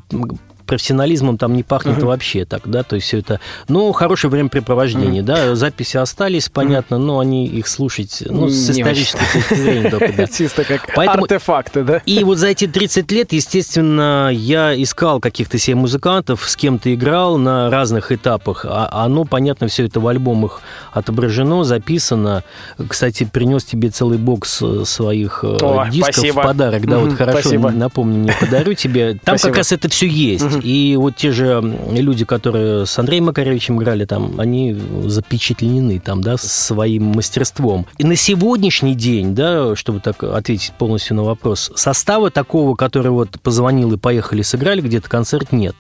профессионализмом 0.66 1.38
там 1.38 1.54
не 1.56 1.64
пахнет 1.64 2.02
вообще 2.02 2.46
так, 2.46 2.62
да, 2.66 2.84
то 2.84 2.96
есть 2.96 3.08
все 3.08 3.20
это, 3.20 3.40
ну, 3.68 3.92
хорошее 3.92 4.32
времяпрепровождение, 4.32 5.24
да, 5.24 5.56
записи 5.56 5.98
остались, 5.98 6.50
понятно, 6.50 6.98
но 6.98 7.20
они 7.20 7.48
их 7.48 7.68
слушать, 7.68 8.24
ну, 8.28 8.48
с 8.50 8.70
Не 8.70 8.82
исторической 8.82 9.26
точки 9.34 9.54
зрения 9.56 9.90
только, 9.90 10.14
да. 10.14 10.28
Чисто 10.32 10.64
как 10.64 10.90
Поэтому- 10.96 11.24
артефакты, 11.24 11.84
да? 11.84 12.02
И 12.06 12.24
вот 12.24 12.38
за 12.38 12.48
эти 12.48 12.68
30 12.68 13.12
лет, 13.12 13.34
естественно, 13.34 14.30
я 14.32 14.74
искал 14.82 15.20
каких-то 15.20 15.58
себе 15.58 15.76
музыкантов, 15.76 16.48
с 16.50 16.56
кем-то 16.56 16.94
играл 16.94 17.38
на 17.38 17.70
разных 17.70 18.12
этапах. 18.12 18.66
А 18.68 18.90
оно, 19.06 19.26
понятно, 19.26 19.68
все 19.68 19.86
это 19.86 20.00
в 20.00 20.08
альбомах 20.08 20.62
отображено, 20.94 21.64
записано. 21.64 22.44
Кстати, 22.88 23.24
принес 23.32 23.64
тебе 23.64 23.90
целый 23.90 24.18
бокс 24.18 24.62
э, 24.62 24.84
своих 24.86 25.44
э, 25.44 25.58
О, 25.62 25.88
дисков 25.90 26.16
спасибо. 26.16 26.40
в 26.42 26.44
подарок. 26.44 26.86
Да, 26.86 26.98
вот 27.00 27.14
хорошо, 27.14 27.40
спасибо. 27.42 27.72
напомни 27.72 28.18
мне, 28.18 28.34
подарю 28.40 28.74
тебе. 28.74 29.14
Там 29.24 29.38
Спасибо. 29.38 29.50
как 29.50 29.58
раз 29.58 29.72
это 29.72 29.90
все 29.90 30.08
есть. 30.08 30.44
И 30.60 30.96
вот 30.98 31.16
те 31.16 31.32
же 31.32 31.62
люди, 31.92 32.26
которые 32.26 32.86
с 32.86 32.98
Андреем 32.98 33.26
Макаревичем 33.26 33.80
играли 33.82 34.06
там, 34.06 34.40
они 34.40 34.78
запечатлены 35.06 36.00
там, 36.00 36.22
да, 36.22 36.38
своим 36.38 37.06
мастерством. 37.06 37.86
И 37.98 38.04
на 38.04 38.16
сегодняшний 38.16 38.96
день, 38.96 39.36
да, 39.36 39.76
чтобы 39.76 40.00
так 40.00 40.24
ответить 40.24 40.74
полностью 40.78 41.16
на 41.16 41.24
вопрос, 41.24 41.72
состава 41.76 42.32
такого, 42.32 42.76
который 42.76 43.12
вот 43.12 43.40
позвонил 43.42 43.94
и 43.94 43.98
поехали, 43.98 44.42
сыграли 44.42 44.82
где-то 44.82 45.10
концерт, 45.10 45.52
нет. 45.52 45.76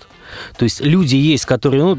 То 0.57 0.63
есть 0.63 0.81
люди 0.81 1.15
есть, 1.15 1.45
которые, 1.45 1.83
ну, 1.83 1.97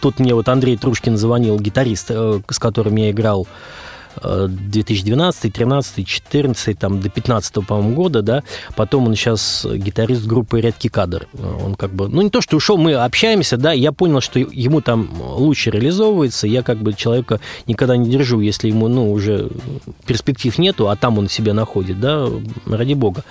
тут 0.00 0.18
мне 0.18 0.34
вот 0.34 0.48
Андрей 0.48 0.76
Трушкин 0.76 1.16
звонил, 1.16 1.58
гитарист, 1.58 2.06
э, 2.10 2.40
с 2.48 2.58
которым 2.58 2.96
я 2.96 3.10
играл 3.10 3.46
2012, 4.22 5.52
13, 5.52 6.06
14, 6.06 6.78
там, 6.78 7.00
до 7.00 7.08
15 7.08 7.66
по-моему, 7.66 7.94
года, 7.94 8.22
да. 8.22 8.42
Потом 8.76 9.06
он 9.06 9.14
сейчас 9.14 9.66
гитарист 9.70 10.26
группы 10.26 10.60
Редкий 10.60 10.88
кадр. 10.88 11.26
Он 11.62 11.74
как 11.74 11.90
бы, 11.90 12.08
ну, 12.08 12.22
не 12.22 12.30
то, 12.30 12.40
что 12.40 12.56
ушел, 12.56 12.76
мы 12.76 12.94
общаемся, 12.94 13.56
да, 13.56 13.72
я 13.72 13.92
понял, 13.92 14.20
что 14.20 14.38
ему 14.38 14.80
там 14.80 15.08
лучше 15.20 15.70
реализовывается, 15.70 16.46
я 16.46 16.62
как 16.62 16.78
бы 16.78 16.92
человека 16.94 17.40
никогда 17.66 17.96
не 17.96 18.08
держу, 18.08 18.40
если 18.40 18.68
ему, 18.68 18.88
ну, 18.88 19.12
уже 19.12 19.50
перспектив 20.06 20.56
нету, 20.58 20.88
а 20.88 20.96
там 20.96 21.18
он 21.18 21.28
себя 21.28 21.54
находит, 21.54 22.00
да, 22.00 22.28
ради 22.66 22.94
бога. 22.94 23.24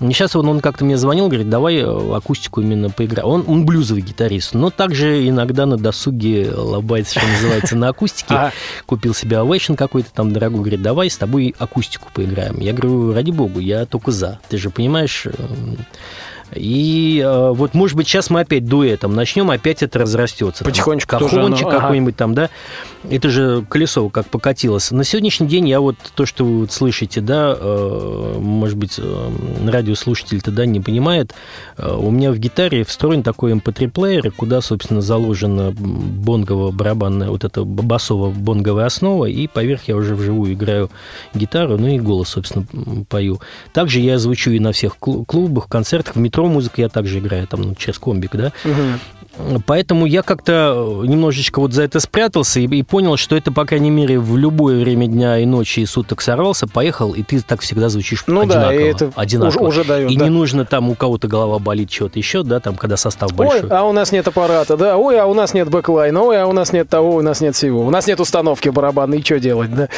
И 0.00 0.12
сейчас 0.12 0.36
он, 0.36 0.48
он 0.48 0.60
как-то 0.60 0.84
мне 0.84 0.96
звонил, 0.96 1.28
говорит, 1.28 1.48
давай 1.48 1.82
акустику 1.82 2.60
именно 2.60 2.90
поиграем. 2.90 3.28
Он, 3.28 3.44
он 3.46 3.66
блюзовый 3.66 4.02
гитарист, 4.02 4.54
но 4.54 4.70
также 4.70 5.28
иногда 5.28 5.66
на 5.66 5.76
досуге 5.76 6.50
лобается, 6.54 7.18
что 7.18 7.28
называется, 7.28 7.76
на 7.76 7.88
акустике. 7.88 8.34
Ага. 8.34 8.52
Купил 8.86 9.14
себе 9.14 9.36
Ovation 9.36 9.76
какой-то 9.76 10.10
там 10.12 10.21
дорогой, 10.30 10.60
говорит, 10.60 10.82
давай 10.82 11.10
с 11.10 11.16
тобой 11.16 11.54
акустику 11.58 12.08
поиграем. 12.14 12.58
Я 12.60 12.72
говорю, 12.72 13.12
ради 13.12 13.30
бога, 13.30 13.60
я 13.60 13.86
только 13.86 14.10
за. 14.12 14.38
Ты 14.48 14.58
же 14.58 14.70
понимаешь, 14.70 15.26
э, 15.26 15.32
И 16.54 17.22
э, 17.24 17.50
вот, 17.50 17.74
может 17.74 17.96
быть, 17.96 18.08
сейчас 18.08 18.30
мы 18.30 18.40
опять 18.40 18.66
дуэтом 18.66 19.14
начнем, 19.14 19.50
опять 19.50 19.82
это 19.82 19.98
разрастется. 19.98 20.64
Потихонечку 20.64 21.10
Там, 21.10 21.20
тоже 21.20 21.36
Кахончик 21.36 21.66
оно, 21.66 21.70
ага. 21.70 21.80
какой-нибудь 21.80 22.16
там, 22.16 22.34
да. 22.34 22.50
Это 23.08 23.30
же 23.30 23.64
колесо 23.68 24.08
как 24.10 24.26
покатилось. 24.26 24.90
На 24.90 25.04
сегодняшний 25.04 25.48
день 25.48 25.68
я 25.68 25.80
вот 25.80 25.96
то, 26.14 26.26
что 26.26 26.44
вы 26.44 26.60
вот 26.60 26.72
слышите, 26.72 27.20
да, 27.20 27.56
э, 27.58 28.36
может 28.38 28.76
быть, 28.76 28.98
э, 28.98 29.30
радиослушатель-то, 29.66 30.50
да, 30.50 30.66
не 30.66 30.80
понимает, 30.80 31.34
э, 31.78 31.92
у 31.92 32.10
меня 32.10 32.30
в 32.32 32.38
гитаре 32.38 32.84
встроен 32.84 33.22
такой 33.22 33.52
MP3-плеер, 33.52 34.30
куда, 34.32 34.60
собственно, 34.60 35.00
заложена 35.00 35.72
бонгово-барабанная, 35.72 37.30
вот 37.30 37.44
эта 37.44 37.62
басово-бонговая 37.62 38.86
основа, 38.86 39.24
и 39.26 39.46
поверх 39.46 39.88
я 39.88 39.96
уже 39.96 40.14
вживую 40.14 40.52
играю 40.52 40.90
гитару, 41.34 41.78
ну 41.78 41.88
и 41.88 41.98
голос, 41.98 42.28
собственно, 42.28 42.66
пою. 43.08 43.40
Также 43.72 44.00
я 44.00 44.18
звучу 44.18 44.50
и 44.52 44.58
на 44.58 44.72
всех 44.72 44.96
клу- 45.00 45.24
клубах, 45.24 45.68
концертах, 45.68 46.14
в 46.14 46.18
метро 46.18 46.41
музыку 46.48 46.80
я 46.80 46.88
также 46.88 47.18
играю, 47.18 47.46
там, 47.46 47.62
ну, 47.62 47.74
через 47.74 47.98
комбик, 47.98 48.36
да. 48.36 48.52
Поэтому 49.66 50.06
я 50.06 50.22
как-то 50.22 51.02
немножечко 51.06 51.60
вот 51.60 51.72
за 51.72 51.82
это 51.84 52.00
спрятался 52.00 52.60
и, 52.60 52.66
и 52.66 52.82
понял, 52.82 53.16
что 53.16 53.36
это, 53.36 53.50
по 53.52 53.64
крайней 53.64 53.90
мере, 53.90 54.18
в 54.18 54.36
любое 54.36 54.78
время 54.78 55.06
дня 55.06 55.38
и 55.38 55.46
ночи 55.46 55.80
и 55.80 55.86
суток 55.86 56.20
сорвался, 56.20 56.66
поехал, 56.66 57.12
и 57.12 57.22
ты 57.22 57.40
так 57.40 57.60
всегда 57.60 57.88
звучишь 57.88 58.24
Ну 58.26 58.44
да, 58.46 58.68
одинаково. 58.68 58.78
и 58.78 58.90
это 58.90 59.12
одинаково. 59.16 59.58
уже- 59.68 59.80
уже 59.80 59.84
дает, 59.88 60.10
И 60.10 60.16
да. 60.16 60.24
не 60.24 60.30
нужно 60.30 60.64
там 60.64 60.90
у 60.90 60.94
кого-то 60.94 61.28
голова 61.28 61.58
болит, 61.58 61.88
чего-то 61.90 62.18
еще, 62.18 62.42
да, 62.42 62.60
там, 62.60 62.76
когда 62.76 62.96
состав 62.96 63.30
Ой, 63.32 63.36
большой. 63.36 63.68
а 63.70 63.84
у 63.84 63.92
нас 63.92 64.12
нет 64.12 64.28
аппарата, 64.28 64.76
да, 64.76 64.96
ой, 64.98 65.18
а 65.18 65.26
у 65.26 65.34
нас 65.34 65.54
нет 65.54 65.68
бэклайна, 65.70 66.20
ой, 66.22 66.40
а 66.42 66.46
у 66.46 66.52
нас 66.52 66.72
нет 66.72 66.88
того, 66.88 67.16
у 67.16 67.22
нас 67.22 67.40
нет 67.40 67.54
всего. 67.56 67.86
У 67.86 67.90
нас 67.90 68.06
нет 68.06 68.20
установки 68.20 68.68
барабанной, 68.68 69.18
и 69.20 69.24
что 69.24 69.40
делать, 69.40 69.74
да? 69.74 69.88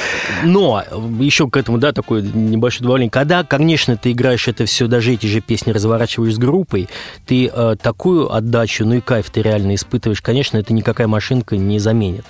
Но 0.45 0.83
еще 1.21 1.49
к 1.51 1.57
этому, 1.57 1.79
да, 1.79 1.93
такое 1.93 2.23
небольшое 2.23 2.83
добавление. 2.85 3.11
Когда, 3.11 3.43
конечно, 3.45 3.97
ты 3.97 4.13
играешь 4.13 4.49
это 4.49 4.65
все, 4.67 4.87
даже 4.87 5.13
эти 5.13 5.27
же 5.27 5.41
песни 5.41 5.73
разворачиваешь 5.73 6.35
с 6.35 6.39
группой, 6.39 6.89
ты 7.27 7.51
э, 7.53 7.77
такую 7.83 8.33
отдачу, 8.33 8.85
ну 8.87 8.95
и 8.95 9.01
кайф 9.01 9.24
ты 9.31 9.43
реально 9.43 9.75
испытываешь. 9.75 10.21
Конечно, 10.21 10.59
это 10.59 10.73
никакая 10.73 11.07
машинка 11.07 11.57
не 11.57 11.79
заменит. 11.79 12.25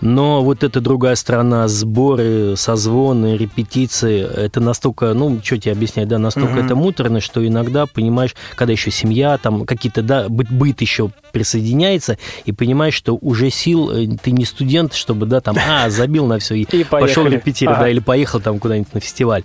Но 0.00 0.42
вот 0.42 0.62
эта 0.62 0.80
другая 0.80 1.14
сторона, 1.14 1.68
сборы, 1.68 2.54
созвоны, 2.56 3.36
репетиции, 3.36 4.20
это 4.20 4.60
настолько, 4.60 5.14
ну, 5.14 5.40
что 5.42 5.58
тебе 5.58 5.72
объяснять, 5.72 6.08
да, 6.08 6.18
настолько 6.18 6.60
это 6.60 6.74
муторно, 6.74 7.20
что 7.20 7.46
иногда, 7.46 7.86
понимаешь, 7.86 8.34
когда 8.54 8.72
еще 8.72 8.90
семья, 8.90 9.38
там 9.38 9.66
какие-то, 9.66 10.02
да, 10.02 10.28
быт, 10.28 10.50
быт 10.50 10.80
еще 10.80 11.10
присоединяется, 11.32 12.18
и 12.44 12.52
понимаешь, 12.52 12.94
что 12.94 13.16
уже 13.20 13.50
сил, 13.50 13.90
э, 13.90 14.06
ты 14.22 14.30
не 14.30 14.44
студент, 14.44 14.94
чтобы, 14.94 15.26
да, 15.26 15.40
там, 15.40 15.56
а, 15.68 15.90
забил 15.90 16.26
на 16.26 16.38
все 16.38 16.54
и, 16.54 16.62
И 16.78 16.84
пошел 16.84 17.26
репетировать, 17.26 17.80
да, 17.80 17.88
или 17.88 18.00
поехал 18.00 18.40
там 18.40 18.58
куда-нибудь 18.58 18.94
на 18.94 19.00
фестиваль. 19.00 19.44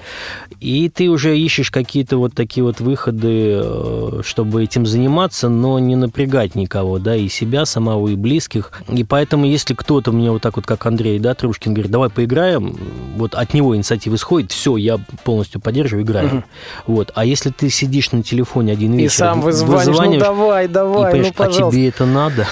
И 0.59 0.89
ты 0.89 1.09
уже 1.09 1.37
ищешь 1.37 1.71
какие-то 1.71 2.17
вот 2.17 2.33
такие 2.33 2.63
вот 2.63 2.79
выходы, 2.79 3.61
э, 3.63 4.21
чтобы 4.23 4.63
этим 4.63 4.85
заниматься, 4.85 5.49
но 5.49 5.79
не 5.79 5.95
напрягать 5.95 6.55
никого, 6.73 6.99
да, 6.99 7.15
и 7.15 7.29
себя 7.29 7.65
самого, 7.65 8.07
и 8.09 8.15
близких. 8.15 8.71
И 8.89 9.03
поэтому, 9.03 9.45
если 9.45 9.73
кто-то 9.73 10.11
мне 10.11 10.31
вот 10.31 10.41
так 10.41 10.55
вот, 10.55 10.65
как 10.65 10.85
Андрей, 10.85 11.19
да, 11.19 11.33
Трушкин, 11.33 11.73
говорит, 11.73 11.91
давай 11.91 12.09
поиграем, 12.09 12.75
вот 13.15 13.35
от 13.35 13.53
него 13.53 13.75
инициатива 13.75 14.15
исходит, 14.15 14.51
все, 14.51 14.77
я 14.77 14.99
полностью 15.23 15.61
поддерживаю, 15.61 16.03
играем. 16.03 16.43
Вот. 16.87 17.11
А 17.15 17.25
если 17.25 17.49
ты 17.49 17.69
сидишь 17.69 18.11
на 18.11 18.23
телефоне 18.23 18.73
один 18.73 18.93
И 18.95 19.03
вечер, 19.03 19.15
сам 19.15 19.41
вызваниваешь, 19.41 20.13
ну 20.13 20.19
давай, 20.19 20.65
и 20.65 20.67
давай, 20.67 21.05
ну 21.05 21.11
понимаешь, 21.11 21.33
а 21.35 21.43
пожалуйста. 21.43 21.71
тебе 21.71 21.87
это 21.89 22.05
надо? 22.05 22.47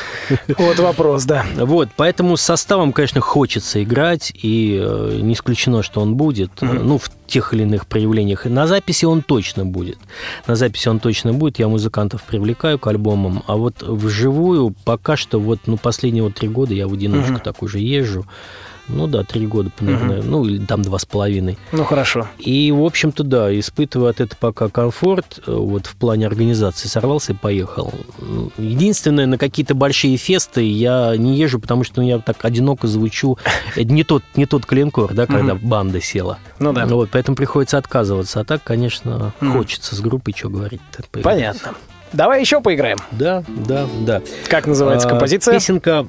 Вот 0.57 0.79
вопрос, 0.79 1.25
да. 1.25 1.45
Вот, 1.71 1.89
поэтому 1.95 2.37
с 2.37 2.41
составом, 2.41 2.91
конечно, 2.91 3.21
хочется 3.21 3.81
играть, 3.81 4.31
и 4.35 4.79
э, 4.81 5.19
не 5.21 5.33
исключено, 5.33 5.83
что 5.83 6.01
он 6.01 6.15
будет, 6.15 6.51
э, 6.61 6.65
ну, 6.65 6.97
в 6.97 7.09
тех 7.31 7.53
или 7.53 7.63
иных 7.63 7.87
проявлениях. 7.87 8.45
И 8.45 8.49
на 8.49 8.67
записи 8.67 9.05
он 9.05 9.21
точно 9.21 9.65
будет. 9.65 9.97
На 10.47 10.55
записи 10.55 10.89
он 10.89 10.99
точно 10.99 11.33
будет, 11.33 11.59
я 11.59 11.67
музыкантов 11.67 12.23
привлекаю 12.23 12.77
к 12.77 12.87
альбомам, 12.87 13.43
а 13.47 13.55
вот 13.55 13.81
вживую 14.11 14.75
пока 14.83 15.15
что 15.15 15.39
вот, 15.39 15.59
ну, 15.65 15.77
последние 15.77 16.23
вот 16.23 16.35
три 16.35 16.47
года 16.47 16.73
я 16.73 16.87
в 16.87 16.93
одиночку 16.93 17.39
так 17.39 17.63
уже 17.63 17.79
езжу. 17.79 18.25
Ну 18.87 19.07
да, 19.07 19.23
три 19.23 19.47
года, 19.47 19.71
наверное, 19.79 20.21
ну 20.21 20.43
или 20.43 20.65
там 20.65 20.81
два 20.81 20.99
с 20.99 21.05
половиной. 21.05 21.57
Ну 21.71 21.85
хорошо. 21.85 22.27
И, 22.39 22.71
в 22.71 22.83
общем-то, 22.83 23.23
да, 23.23 23.57
испытываю 23.57 24.09
от 24.09 24.19
этого 24.19 24.37
пока 24.37 24.69
комфорт 24.69 25.39
э, 25.45 25.51
вот 25.51 25.85
в 25.85 25.95
плане 25.95 26.27
организации. 26.27 26.89
Сорвался 26.89 27.31
и 27.31 27.35
поехал. 27.35 27.93
Ну, 28.19 28.51
Единственное, 28.57 29.27
на 29.27 29.37
какие-то 29.37 29.75
большие 29.75 30.17
фесты 30.17 30.63
я 30.63 31.15
не 31.15 31.37
езжу, 31.37 31.59
потому 31.59 31.83
что 31.83 32.01
ну, 32.01 32.07
я 32.07 32.19
так 32.19 32.43
одиноко 32.43 32.87
звучу. 32.87 33.37
Это 33.75 33.93
не 33.93 34.03
тот, 34.03 34.23
не 34.35 34.45
тот 34.45 34.65
клинкор, 34.65 35.13
да, 35.13 35.25
когда 35.25 35.55
банда 35.55 36.01
села. 36.01 36.39
Ну 36.59 36.73
да. 36.73 36.85
Вот, 36.85 37.09
поэтому 37.11 37.37
приходится 37.37 37.77
отказываться. 37.77 38.41
А 38.41 38.43
так, 38.43 38.61
конечно, 38.63 39.33
хочется 39.39 39.95
с 39.95 40.01
группой, 40.01 40.33
что 40.35 40.49
говорить. 40.49 40.81
Понятно. 41.23 41.75
Давай 42.13 42.41
еще 42.41 42.61
поиграем. 42.61 42.97
Да, 43.11 43.43
да, 43.47 43.87
да. 44.01 44.21
Как 44.49 44.67
называется 44.67 45.07
А, 45.07 45.11
композиция? 45.11 45.53
Песенка 45.53 46.05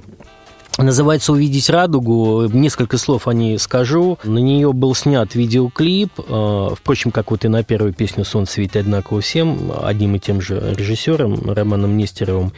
называется 0.79 1.33
«Увидеть 1.33 1.69
радугу». 1.71 2.49
Несколько 2.53 2.99
слов 2.99 3.29
о 3.29 3.35
ней 3.35 3.59
скажу. 3.59 4.19
На 4.25 4.39
нее 4.39 4.73
был 4.73 4.95
снят 4.95 5.35
видеоклип. 5.35 6.13
э, 6.27 6.69
Впрочем, 6.77 7.11
как 7.11 7.31
вот 7.31 7.45
и 7.45 7.49
на 7.49 7.63
первую 7.63 7.93
песню 7.93 8.25
«Солнце 8.25 8.55
светит 8.55 8.77
одинаково 8.77 9.21
всем», 9.21 9.73
одним 9.83 10.17
и 10.17 10.19
тем 10.19 10.41
же 10.41 10.75
режиссером 10.77 11.53
Романом 11.53 11.97
Нестеровым. 11.97 12.53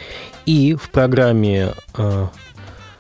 И 0.47 0.75
в 0.75 0.91
программе 0.91 1.73
э, 1.97 2.27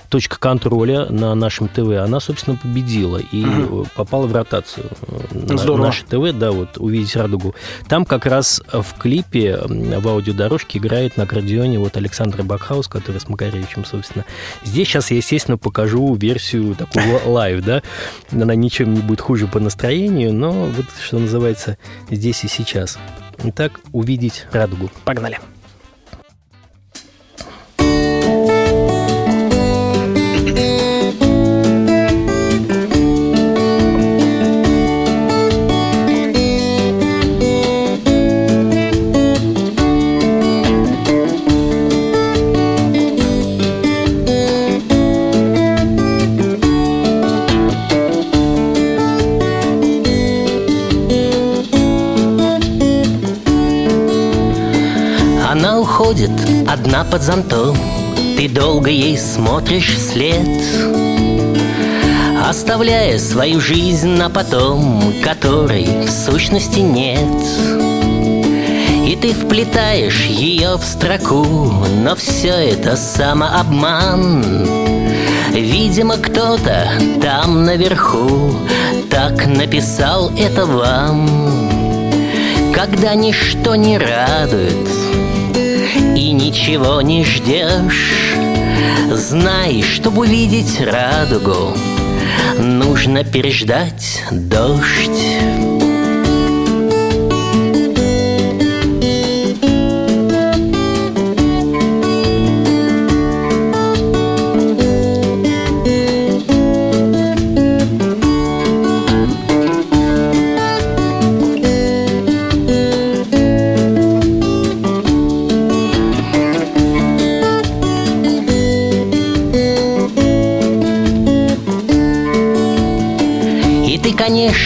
точка 0.09 0.39
контроля 0.39 1.07
на 1.07 1.35
нашем 1.35 1.69
ТВ, 1.69 1.91
она, 2.03 2.21
собственно, 2.21 2.57
победила 2.57 3.19
и 3.19 3.45
э, 3.45 3.85
попала 3.95 4.27
в 4.27 4.33
ротацию. 4.35 4.87
на 5.33 5.59
Здорово. 5.59 5.87
Наше 5.87 6.05
ТВ, 6.05 6.33
да, 6.39 6.53
вот 6.53 6.79
«Увидеть 6.79 7.17
радугу». 7.17 7.55
Там 7.89 8.05
как 8.05 8.27
раз 8.27 8.63
в 8.73 8.99
клипе, 8.99 9.59
в 9.67 10.09
аудиодорожке 10.09 10.79
играет 10.79 11.17
на 11.17 11.25
аккордеоне 11.25 11.79
вот 11.79 11.97
Александр 11.97 12.43
Бакхаус, 12.43 12.89
который 12.89 13.21
с 13.21 13.29
Макаревичем, 13.29 13.85
собственно. 13.85 14.25
Здесь 14.65 14.89
сейчас 14.89 15.11
я, 15.11 15.17
естественно, 15.17 15.59
покажу 15.59 16.15
версию 16.15 16.75
такую 16.75 17.13
ла- 17.13 17.21
live, 17.25 17.65
да. 17.65 17.83
Она 18.31 18.55
ничем 18.55 18.95
не 18.95 19.01
будет 19.01 19.21
хуже 19.21 19.47
по 19.47 19.61
настроению, 19.61 20.33
но 20.33 20.53
вот, 20.53 20.87
что 21.05 21.19
называется, 21.19 21.79
здесь 22.11 22.45
и 22.45 22.49
сейчас. 22.49 22.99
Итак, 23.43 23.81
«Увидеть 23.93 24.47
радугу». 24.53 24.91
Погнали. 25.05 25.39
Она 55.55 55.79
уходит 55.79 56.33
одна 56.67 57.05
под 57.05 57.23
зонтом. 57.23 57.77
Ты 58.37 58.49
долго 58.49 58.91
ей 58.91 59.17
смотришь 59.17 59.95
вслед 59.95 60.49
Оставляя 62.45 63.21
свою 63.21 63.61
жизнь 63.61 64.09
на 64.09 64.31
потом 64.31 65.15
Которой 65.23 65.87
в 66.07 66.11
сущности 66.11 66.81
нет. 66.81 67.41
И 69.09 69.15
ты 69.15 69.33
вплетаешь 69.33 70.25
ее 70.25 70.77
в 70.77 70.83
строку 70.83 71.45
Но 72.03 72.17
все 72.17 72.73
это 72.73 72.97
самообман. 72.97 74.67
Видимо, 75.53 76.17
кто-то 76.17 76.91
там 77.23 77.65
наверху 77.65 78.57
Так 79.09 79.47
написал 79.47 80.33
это 80.37 80.67
вам. 80.67 81.29
Когда 82.75 83.15
ничто 83.15 83.77
не 83.77 83.97
радует 83.99 84.89
ничего 86.37 87.01
не 87.01 87.25
ждешь. 87.25 88.35
Знай, 89.11 89.83
чтобы 89.83 90.23
увидеть 90.23 90.81
радугу 90.81 91.77
Нужно 92.59 93.25
переждать 93.25 94.23
дождь 94.31 95.64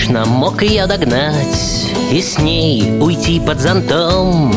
конечно, 0.08 0.24
мог 0.26 0.62
ее 0.62 0.86
догнать 0.86 1.86
И 2.10 2.20
с 2.20 2.38
ней 2.38 2.98
уйти 3.00 3.40
под 3.40 3.60
зонтом. 3.60 4.52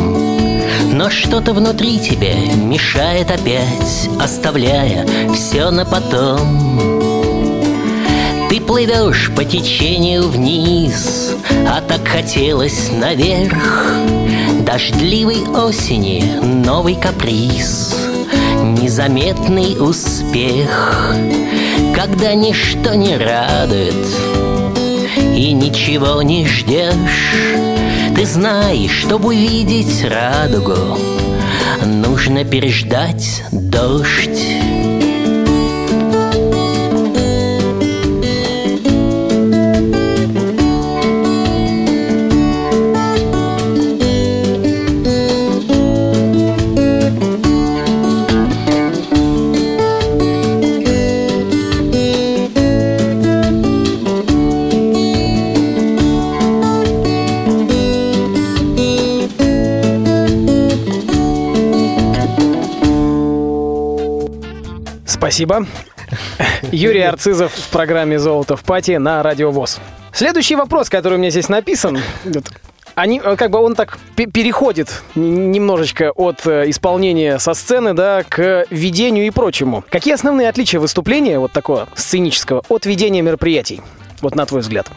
Но 0.94 1.10
что-то 1.10 1.54
внутри 1.54 2.00
тебе 2.00 2.36
мешает 2.56 3.32
опять 3.32 4.10
Оставляя 4.20 5.06
все 5.34 5.70
на 5.72 5.86
потом. 5.86 6.80
Ты 8.50 8.60
плывешь 8.60 9.32
по 9.36 9.46
течению 9.46 10.28
вниз 10.28 11.36
А 11.68 11.82
так 11.82 12.08
хотелось 12.08 12.92
наверх. 12.92 13.58
Дождливой 14.66 15.48
осени 15.50 16.40
новый 16.66 16.96
каприз 16.96 17.96
Незаметный 18.64 19.78
успех. 19.80 21.16
Когда 21.96 22.34
ничто 22.36 22.94
не 22.94 23.18
радует 23.18 24.51
И 25.42 25.54
ничего 25.54 26.22
не 26.22 26.46
ждешь. 26.46 27.34
Ты 28.16 28.28
знаешь, 28.28 28.92
чтобы 28.92 29.30
увидеть 29.30 30.06
радугу. 30.08 31.00
Нужно 31.84 32.46
переждать 32.46 33.44
дождь 33.52 34.61
Спасибо. 65.32 65.65
Юрий 66.74 67.04
Арцизов 67.04 67.54
в 67.54 67.70
программе 67.70 68.20
«Золото 68.20 68.58
в 68.58 68.65
пати» 68.65 68.98
на 68.98 69.24
Радио 69.24 69.50
ВОЗ. 69.50 69.80
Следующий 70.12 70.58
вопрос, 70.58 70.89
который 70.89 71.13
у 71.13 71.17
меня 71.20 71.30
здесь 71.30 71.48
написан, 71.48 72.00
они, 72.96 73.22
э, 73.24 73.38
как 73.38 73.50
бы 73.50 73.60
он 73.60 73.74
так 73.76 73.98
пе- 74.17 74.26
переходит 74.26 75.04
немножечко 75.15 76.12
от 76.12 76.46
э, 76.46 76.70
исполнения 76.70 77.39
со 77.39 77.54
сцены, 77.54 77.94
да, 77.94 78.24
к 78.28 78.65
ведению 78.70 79.26
и 79.26 79.30
прочему. 79.30 79.86
Какие 79.89 80.15
основные 80.15 80.50
отличия 80.50 80.82
выступления, 80.82 81.39
вот 81.39 81.54
такого 81.54 81.88
сценического, 81.96 82.63
от 82.67 82.86
ведения 82.86 83.22
мероприятий? 83.22 83.80
Вот 84.22 84.36
на 84.36 84.46
твой 84.46 84.60
взгляд. 84.60 84.91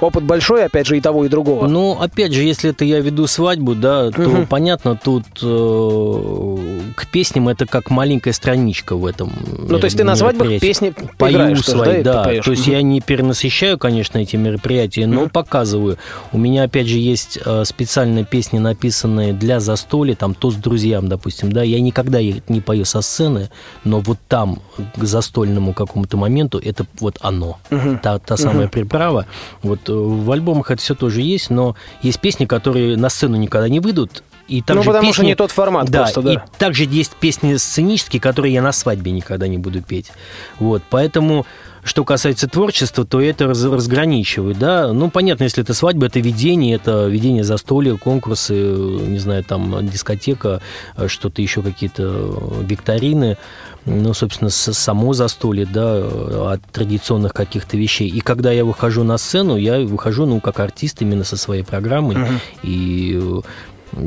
Опыт 0.00 0.22
большой, 0.24 0.64
опять 0.64 0.86
же, 0.86 0.96
и 0.96 1.00
того, 1.00 1.24
и 1.24 1.28
другого. 1.28 1.66
Ну, 1.66 1.92
опять 2.00 2.32
же, 2.32 2.42
если 2.42 2.70
это 2.70 2.84
я 2.84 3.00
веду 3.00 3.26
свадьбу, 3.26 3.74
да, 3.74 4.10
то 4.10 4.20
Мгм. 4.22 4.46
понятно, 4.46 4.96
тут 4.96 5.24
э, 5.42 6.58
к 6.94 7.06
песням 7.08 7.48
это 7.48 7.66
как 7.66 7.90
маленькая 7.90 8.32
страничка 8.32 8.94
в 8.96 9.04
этом. 9.04 9.32
Ну, 9.68 9.78
то 9.78 9.86
есть 9.86 9.96
ты 9.96 10.04
на 10.04 10.14
свадьбах 10.16 10.48
мероприятии. 10.48 10.66
песни 10.66 10.94
Пою 11.16 11.34
играешь 11.34 11.64
свои, 11.64 12.02
да, 12.02 12.24
да. 12.24 12.42
То 12.42 12.50
есть 12.52 12.66
Мгм. 12.66 12.72
я 12.72 12.82
не 12.82 13.00
перенасыщаю, 13.00 13.78
конечно, 13.78 14.18
эти 14.18 14.36
мероприятия, 14.36 15.06
но 15.06 15.22
Мгм. 15.22 15.30
показываю. 15.30 15.98
У 16.32 16.38
меня, 16.38 16.64
опять 16.64 16.86
же, 16.86 16.98
есть 16.98 17.38
э, 17.44 17.64
специальные 17.64 18.24
песни, 18.24 18.58
написанные 18.58 19.32
для 19.32 19.58
застолья, 19.60 20.14
там, 20.14 20.34
то 20.34 20.50
с 20.50 20.54
друзьям, 20.54 21.08
допустим, 21.08 21.50
да. 21.52 21.62
Я 21.62 21.80
никогда 21.80 22.20
их 22.20 22.48
не 22.48 22.60
пою 22.60 22.84
со 22.84 23.00
сцены, 23.00 23.50
но 23.84 24.00
вот 24.00 24.18
там, 24.28 24.60
к 24.96 25.04
застольному 25.04 25.72
какому-то 25.72 26.16
моменту, 26.16 26.60
это 26.64 26.86
вот 27.00 27.18
оно. 27.20 27.58
Мгм. 27.70 27.98
Та, 27.98 28.18
та 28.18 28.36
самая 28.36 28.68
приправа. 28.68 29.26
Вот 29.62 29.80
э, 29.87 29.87
в 29.88 30.30
альбомах 30.30 30.70
это 30.70 30.80
все 30.82 30.94
тоже 30.94 31.22
есть, 31.22 31.50
но 31.50 31.74
есть 32.02 32.20
песни, 32.20 32.44
которые 32.46 32.96
на 32.96 33.08
сцену 33.08 33.36
никогда 33.36 33.68
не 33.68 33.80
выйдут. 33.80 34.22
И 34.48 34.60
Ну, 34.60 34.62
также 34.64 34.84
потому 34.84 35.12
что 35.12 35.22
песни- 35.22 35.26
не 35.30 35.34
тот 35.34 35.50
формат 35.50 35.90
да, 35.90 36.02
просто, 36.04 36.22
да. 36.22 36.32
и 36.32 36.38
также 36.58 36.84
есть 36.84 37.14
песни 37.16 37.56
сценические, 37.56 38.18
которые 38.20 38.54
я 38.54 38.62
на 38.62 38.72
свадьбе 38.72 39.12
никогда 39.12 39.46
не 39.46 39.58
буду 39.58 39.82
петь. 39.82 40.10
Вот, 40.58 40.82
поэтому, 40.88 41.44
что 41.88 42.04
касается 42.04 42.48
творчества, 42.48 43.04
то 43.04 43.20
это 43.20 43.46
раз- 43.46 43.64
разграничивает, 43.64 44.58
да. 44.58 44.92
Ну, 44.92 45.10
понятно, 45.10 45.44
если 45.44 45.62
это 45.62 45.74
свадьба, 45.74 46.06
это 46.06 46.20
ведение, 46.20 46.76
это 46.76 47.06
ведение 47.06 47.42
застолья, 47.42 47.96
конкурсы, 47.96 48.54
не 48.54 49.18
знаю, 49.18 49.42
там, 49.42 49.88
дискотека, 49.88 50.60
э, 50.96 51.08
что-то 51.08 51.42
еще, 51.42 51.62
какие-то 51.62 52.02
э, 52.04 52.64
викторины, 52.64 53.36
ну, 53.84 54.14
собственно, 54.14 54.50
само 54.50 55.14
застолье, 55.14 55.66
да, 55.66 55.96
э, 55.96 56.52
от 56.52 56.62
традиционных 56.70 57.32
каких-то 57.32 57.76
вещей. 57.76 58.08
И 58.08 58.20
когда 58.20 58.52
я 58.52 58.64
выхожу 58.64 59.02
на 59.02 59.18
сцену, 59.18 59.56
я 59.56 59.80
выхожу, 59.80 60.26
ну, 60.26 60.40
как 60.40 60.60
артист 60.60 61.02
именно 61.02 61.24
со 61.24 61.36
своей 61.36 61.64
программой, 61.64 62.16
и 62.62 63.18
э, 63.20 63.40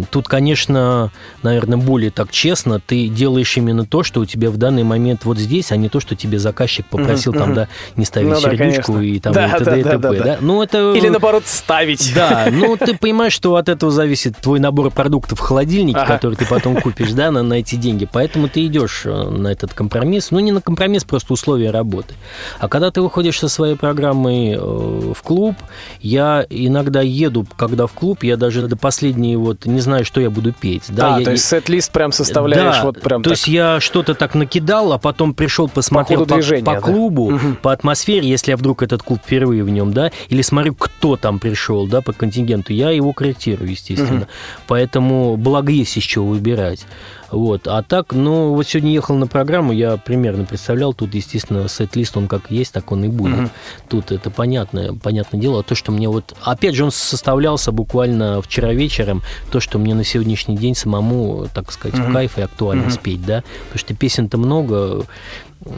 Тут, 0.10 0.28
конечно, 0.28 1.12
наверное, 1.44 1.78
более 1.78 2.12
так 2.12 2.32
честно, 2.32 2.80
ты 2.80 3.08
делаешь 3.08 3.56
именно 3.58 3.86
то, 3.86 4.04
что 4.04 4.22
у 4.22 4.26
тебя 4.26 4.50
в 4.52 4.58
данный 4.58 4.84
момент 4.84 5.26
вот 5.26 5.38
здесь, 5.38 5.72
а 5.72 5.76
не 5.76 5.90
то, 5.90 6.00
что 6.00 6.16
тебе 6.16 6.40
заказчик 6.40 6.86
попросил 6.86 7.34
там, 7.34 7.54
да, 7.54 7.68
не 7.96 8.06
ставить 8.06 8.30
Ну 8.30 8.36
да, 8.36 8.42
сердечку 8.42 8.94
конечно. 8.94 9.16
и 9.16 9.20
там 9.20 9.34
Да, 9.34 9.48
и 9.48 9.52
т.д. 9.52 9.66
да, 9.66 9.78
и 9.78 9.84
да, 9.84 9.90
т.п., 9.92 10.00
да, 10.18 10.24
да. 10.24 10.38
Ну, 10.42 10.62
это... 10.64 10.94
Или 10.94 11.10
наоборот 11.10 11.44
ставить. 11.46 12.14
Да, 12.14 12.48
ну 12.52 12.78
ты 12.78 12.98
понимаешь, 12.98 13.34
что 13.34 13.56
от 13.56 13.70
этого 13.70 13.92
зависит 13.92 14.38
твой 14.38 14.60
набор 14.60 14.92
продуктов 14.92 15.40
в 15.40 15.42
холодильнике, 15.42 16.00
Ага. 16.00 16.16
который 16.16 16.36
ты 16.36 16.46
потом 16.46 16.80
купишь, 16.82 17.12
да, 17.12 17.32
на, 17.32 17.44
на 17.44 17.56
эти 17.56 17.76
деньги. 17.76 18.08
Поэтому 18.12 18.48
ты 18.48 18.66
идешь 18.66 19.04
э, 19.06 19.30
на 19.30 19.48
этот 19.50 19.74
компромисс. 19.74 20.32
Ну, 20.32 20.40
не 20.40 20.52
на 20.52 20.62
компромисс, 20.62 21.04
просто 21.04 21.34
условия 21.34 21.72
работы. 21.72 22.14
А 22.60 22.68
когда 22.68 22.92
ты 22.92 23.02
выходишь 23.02 23.40
со 23.40 23.50
своей 23.50 23.76
программой 23.76 24.54
э, 24.54 24.58
в 24.58 25.22
клуб, 25.24 25.56
я 26.02 26.46
иногда 26.50 27.02
еду, 27.02 27.46
когда 27.58 27.88
в 27.88 27.94
клуб, 27.94 28.24
я 28.24 28.38
даже 28.38 28.68
до 28.68 28.76
последней 28.76 29.36
вот 29.36 29.66
не 29.72 29.82
знаю, 29.82 30.06
что 30.06 30.22
я 30.22 30.30
буду 30.30 30.54
петь. 30.54 30.84
Да, 30.90 31.16
а, 31.16 31.20
я, 31.20 31.26
то 31.26 31.32
есть 31.32 31.46
сет-лист 31.46 31.92
прям 31.92 32.12
составляешь 32.12 32.78
да, 32.78 32.84
вот 32.84 33.02
прям 33.02 33.24
то 33.24 33.30
так. 33.30 33.38
есть 33.38 33.48
я 33.48 33.80
что-то 33.80 34.14
так 34.14 34.36
накидал, 34.36 34.94
а 34.94 34.98
потом 34.98 35.34
пришел, 35.34 35.68
посмотрел 35.68 36.20
ходу 36.20 36.30
по, 36.30 36.36
движения, 36.36 36.64
по 36.64 36.74
да. 36.74 36.82
клубу, 36.82 37.32
Мгм. 37.32 37.56
по 37.56 37.72
атмосфере, 37.72 38.28
если 38.28 38.52
я 38.52 38.58
вдруг 38.58 38.84
этот 38.84 39.04
клуб 39.04 39.20
впервые 39.26 39.64
в 39.64 39.70
нем, 39.70 39.94
да, 39.94 40.12
или 40.30 40.42
смотрю, 40.42 40.76
кто 40.76 41.16
там 41.18 41.40
пришел, 41.40 41.88
да, 41.88 42.02
по 42.02 42.14
контингенту, 42.14 42.74
я 42.74 42.92
его 42.92 43.14
корректирую, 43.14 43.70
естественно. 43.70 44.12
Мгм. 44.12 44.28
Поэтому 44.68 45.38
благо 45.38 45.72
есть 45.72 45.98
из 45.98 46.04
чего 46.04 46.28
выбирать. 46.28 46.86
Вот. 47.32 47.68
А 47.68 47.82
так, 47.82 48.14
ну, 48.14 48.54
вот 48.54 48.68
сегодня 48.68 48.92
ехал 48.92 49.16
на 49.16 49.26
программу, 49.28 49.72
я 49.72 49.98
примерно 49.98 50.46
представлял, 50.46 50.94
тут, 50.94 51.16
естественно, 51.16 51.68
сет-лист, 51.70 52.18
он 52.18 52.28
как 52.28 52.52
есть, 52.52 52.74
так 52.74 52.92
он 52.92 53.06
и 53.06 53.08
будет. 53.08 53.38
Мгм. 53.38 53.50
Тут 53.90 54.12
это 54.12 54.30
понятное, 54.30 54.94
понятное 54.94 55.40
дело. 55.40 55.62
А 55.62 55.64
то, 55.64 55.74
что 55.74 55.92
мне 55.92 56.10
вот... 56.10 56.36
Опять 56.42 56.76
же, 56.76 56.84
он 56.84 56.92
составлялся 56.92 57.72
буквально 57.72 58.42
вчера 58.42 58.74
вечером, 58.74 59.22
то, 59.52 59.60
что 59.60 59.80
мне 59.80 59.96
на 59.96 60.04
сегодняшний 60.04 60.58
день 60.58 60.76
самому, 60.76 61.48
так 61.54 61.72
сказать, 61.72 61.98
в 61.98 62.04
Мгм. 62.04 62.14
кайф 62.14 62.38
и 62.38 62.42
актуально 62.42 62.84
Мгм. 62.84 62.92
спеть, 62.92 63.26
да? 63.26 63.44
Потому 63.66 63.80
что 63.80 63.94
песен-то 63.96 64.38
много, 64.38 65.06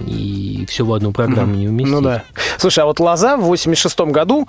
и 0.08 0.66
все 0.68 0.86
в 0.86 0.94
одну 0.94 1.12
программу 1.12 1.56
не 1.56 1.68
уместить. 1.68 1.94
Ну 1.94 2.02
да. 2.02 2.24
Слушай, 2.58 2.80
а 2.80 2.86
вот 2.86 3.00
Лоза 3.00 3.38
в 3.38 3.42
86 3.44 4.12
году 4.12 4.48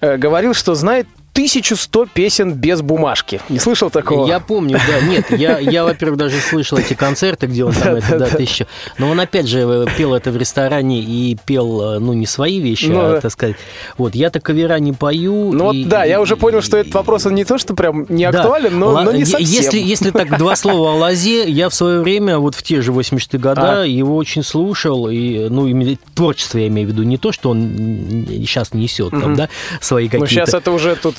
э, 0.00 0.16
говорил, 0.16 0.54
что 0.54 0.74
знает 0.74 1.06
1100 1.36 2.06
песен 2.14 2.52
без 2.54 2.80
бумажки. 2.80 3.40
Не 3.50 3.58
слышал 3.58 3.90
такого? 3.90 4.26
Я 4.26 4.40
помню, 4.40 4.78
да. 4.88 5.06
Нет, 5.06 5.26
я, 5.30 5.58
я 5.58 5.84
во-первых, 5.84 6.18
даже 6.18 6.38
слышал 6.40 6.78
эти 6.78 6.94
концерты, 6.94 7.46
где 7.46 7.62
он 7.64 7.74
там 7.74 7.96
это, 7.96 8.18
да, 8.18 8.26
тысяча. 8.26 8.66
Но 8.96 9.10
он 9.10 9.20
опять 9.20 9.46
же 9.46 9.60
э, 9.60 9.86
пел 9.98 10.14
это 10.14 10.30
в 10.30 10.36
ресторане 10.38 11.00
и 11.02 11.36
пел, 11.44 11.96
э, 11.96 11.98
ну, 11.98 12.14
не 12.14 12.24
свои 12.26 12.58
вещи, 12.58 12.86
Ну 12.86 13.00
а, 13.16 13.20
так 13.20 13.30
сказать. 13.30 13.56
Вот, 13.98 14.14
я-то 14.14 14.40
кавера 14.40 14.78
не 14.78 14.92
пою. 14.94 15.52
Ну 15.52 15.72
и- 15.72 15.82
вот 15.82 15.88
да, 15.90 16.04
я 16.04 16.22
уже 16.22 16.36
понял, 16.36 16.62
что 16.62 16.78
этот 16.78 16.94
вопрос, 16.94 17.26
он 17.26 17.34
не 17.34 17.44
то, 17.44 17.58
что 17.58 17.74
прям 17.74 18.06
не 18.08 18.30
Да. 18.30 18.40
актуален, 18.40 18.78
но, 18.78 18.88
Ла- 18.88 19.02
но 19.04 19.12
не 19.12 19.26
совсем. 19.26 19.46
Если, 19.48 19.78
если 19.78 20.10
так 20.12 20.38
два 20.38 20.56
слова 20.56 20.92
о 20.92 20.96
Лозе, 20.96 21.48
я 21.50 21.68
в 21.68 21.74
свое 21.74 22.00
время, 22.00 22.38
вот 22.38 22.54
в 22.54 22.62
те 22.62 22.80
же 22.80 22.92
80-е 22.92 23.38
годы, 23.38 23.60
А. 23.62 23.84
его 23.84 24.16
очень 24.16 24.42
слушал, 24.42 25.08
и, 25.10 25.48
ну, 25.50 25.66
именно 25.66 25.98
творчество 26.14 26.56
я 26.58 26.68
имею 26.68 26.88
в 26.88 26.92
виду, 26.92 27.02
не 27.02 27.18
то, 27.18 27.30
что 27.32 27.50
он 27.50 28.24
сейчас 28.28 28.72
несет, 28.72 29.10
там, 29.10 29.34
да, 29.36 29.48
свои 29.82 30.04
Ну 30.04 30.10
какие-то... 30.12 30.26
сейчас 30.32 30.54
это 30.54 30.70
уже 30.70 30.96
тут, 30.96 31.16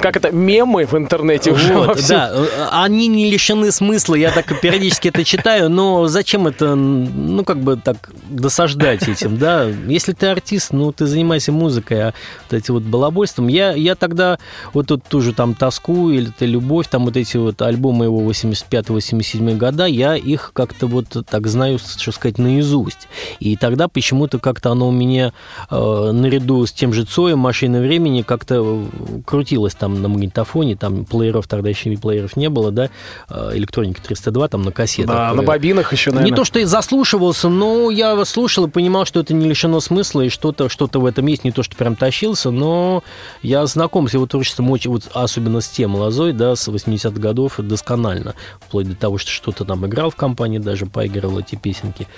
как 0.00 0.16
это, 0.16 0.30
мемы 0.30 0.86
в 0.86 0.94
интернете 0.94 1.52
уже 1.52 1.74
Вот, 1.74 2.04
да, 2.08 2.32
они 2.70 3.08
не 3.08 3.30
лишены 3.30 3.72
смысла, 3.72 4.14
я 4.14 4.30
так 4.30 4.60
периодически 4.60 5.08
это 5.08 5.24
читаю, 5.24 5.68
но 5.68 6.08
зачем 6.08 6.46
это, 6.46 6.74
ну, 6.74 7.44
как 7.44 7.60
бы 7.60 7.76
так 7.76 8.10
досаждать 8.28 9.08
этим, 9.08 9.38
да? 9.38 9.64
Если 9.64 10.12
ты 10.12 10.26
артист, 10.26 10.72
ну, 10.72 10.92
ты 10.92 11.06
занимайся 11.06 11.52
музыкой, 11.52 12.08
а 12.08 12.14
вот 12.50 12.58
эти 12.58 12.70
вот 12.70 12.82
балабольством. 12.82 13.48
Я, 13.48 13.72
я 13.72 13.94
тогда 13.94 14.38
вот 14.72 14.88
тут 14.88 15.04
тоже 15.04 15.32
там 15.32 15.54
«Тоску» 15.54 16.10
или 16.10 16.30
«Ты 16.36 16.46
любовь», 16.46 16.88
там 16.88 17.04
вот 17.04 17.16
эти 17.16 17.36
вот 17.36 17.60
альбомы 17.62 18.06
его 18.06 18.20
85-87 18.30 19.56
года, 19.56 19.86
я 19.86 20.16
их 20.16 20.52
как-то 20.52 20.86
вот 20.86 21.06
так 21.28 21.46
знаю, 21.46 21.78
что 21.78 22.12
сказать, 22.12 22.38
наизусть. 22.38 23.08
И 23.40 23.56
тогда 23.56 23.88
почему-то 23.88 24.38
как-то 24.38 24.70
оно 24.70 24.88
у 24.88 24.92
меня 24.92 25.32
э, 25.70 26.10
наряду 26.12 26.64
с 26.66 26.72
тем 26.72 26.92
же 26.92 27.04
Цоем 27.04 27.38
«Машина 27.38 27.80
времени» 27.80 28.22
как-то 28.22 28.86
крутилось 29.28 29.74
там 29.74 30.00
на 30.00 30.08
магнитофоне, 30.08 30.74
там 30.74 31.04
плееров 31.04 31.46
тогда 31.46 31.68
еще 31.68 31.94
плееров 31.98 32.34
не 32.36 32.48
было, 32.48 32.70
да, 32.70 32.88
э, 33.28 33.50
электроника 33.54 34.00
302 34.02 34.48
там 34.48 34.62
на 34.62 34.72
кассетах. 34.72 35.14
Да, 35.14 35.34
на 35.34 35.42
бобинах 35.42 35.92
еще, 35.92 36.10
наверное. 36.10 36.30
Не 36.30 36.36
то, 36.36 36.44
что 36.44 36.58
я 36.58 36.66
заслушивался, 36.66 37.48
но 37.50 37.90
я 37.90 38.24
слушал 38.24 38.66
и 38.66 38.70
понимал, 38.70 39.04
что 39.04 39.20
это 39.20 39.34
не 39.34 39.46
лишено 39.46 39.80
смысла, 39.80 40.22
и 40.22 40.28
что-то 40.30 40.68
что 40.68 40.88
в 40.92 41.04
этом 41.04 41.26
есть, 41.26 41.44
не 41.44 41.52
то, 41.52 41.62
что 41.62 41.76
прям 41.76 41.94
тащился, 41.94 42.50
но 42.50 43.02
я 43.42 43.66
знаком 43.66 44.08
с 44.08 44.14
его 44.14 44.26
творчеством, 44.26 44.70
очень, 44.70 44.90
вот, 44.90 45.08
особенно 45.12 45.60
с 45.60 45.68
тем 45.68 45.94
лозой, 45.94 46.32
да, 46.32 46.56
с 46.56 46.66
80-х 46.66 47.20
годов 47.20 47.56
досконально, 47.58 48.34
вплоть 48.60 48.88
до 48.88 48.96
того, 48.96 49.18
что 49.18 49.30
что-то 49.30 49.66
там 49.66 49.84
играл 49.86 50.10
в 50.10 50.16
компании, 50.16 50.58
даже 50.58 50.86
поигрывал 50.86 51.40
эти 51.40 51.56
песенки. 51.56 52.08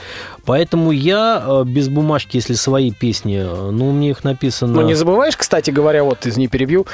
Поэтому 0.44 0.92
я 0.92 1.42
э, 1.44 1.64
без 1.64 1.88
бумажки, 1.88 2.36
если 2.36 2.54
свои 2.54 2.92
песни, 2.92 3.38
э, 3.38 3.70
ну, 3.70 3.88
у 3.88 3.92
меня 3.92 4.10
их 4.10 4.22
написано... 4.22 4.74
Ну, 4.74 4.82
не 4.82 4.94
забываешь, 4.94 5.36
кстати 5.36 5.70
говоря, 5.70 6.04
вот, 6.04 6.24
из 6.26 6.36
не 6.36 6.46
перебью, 6.46 6.86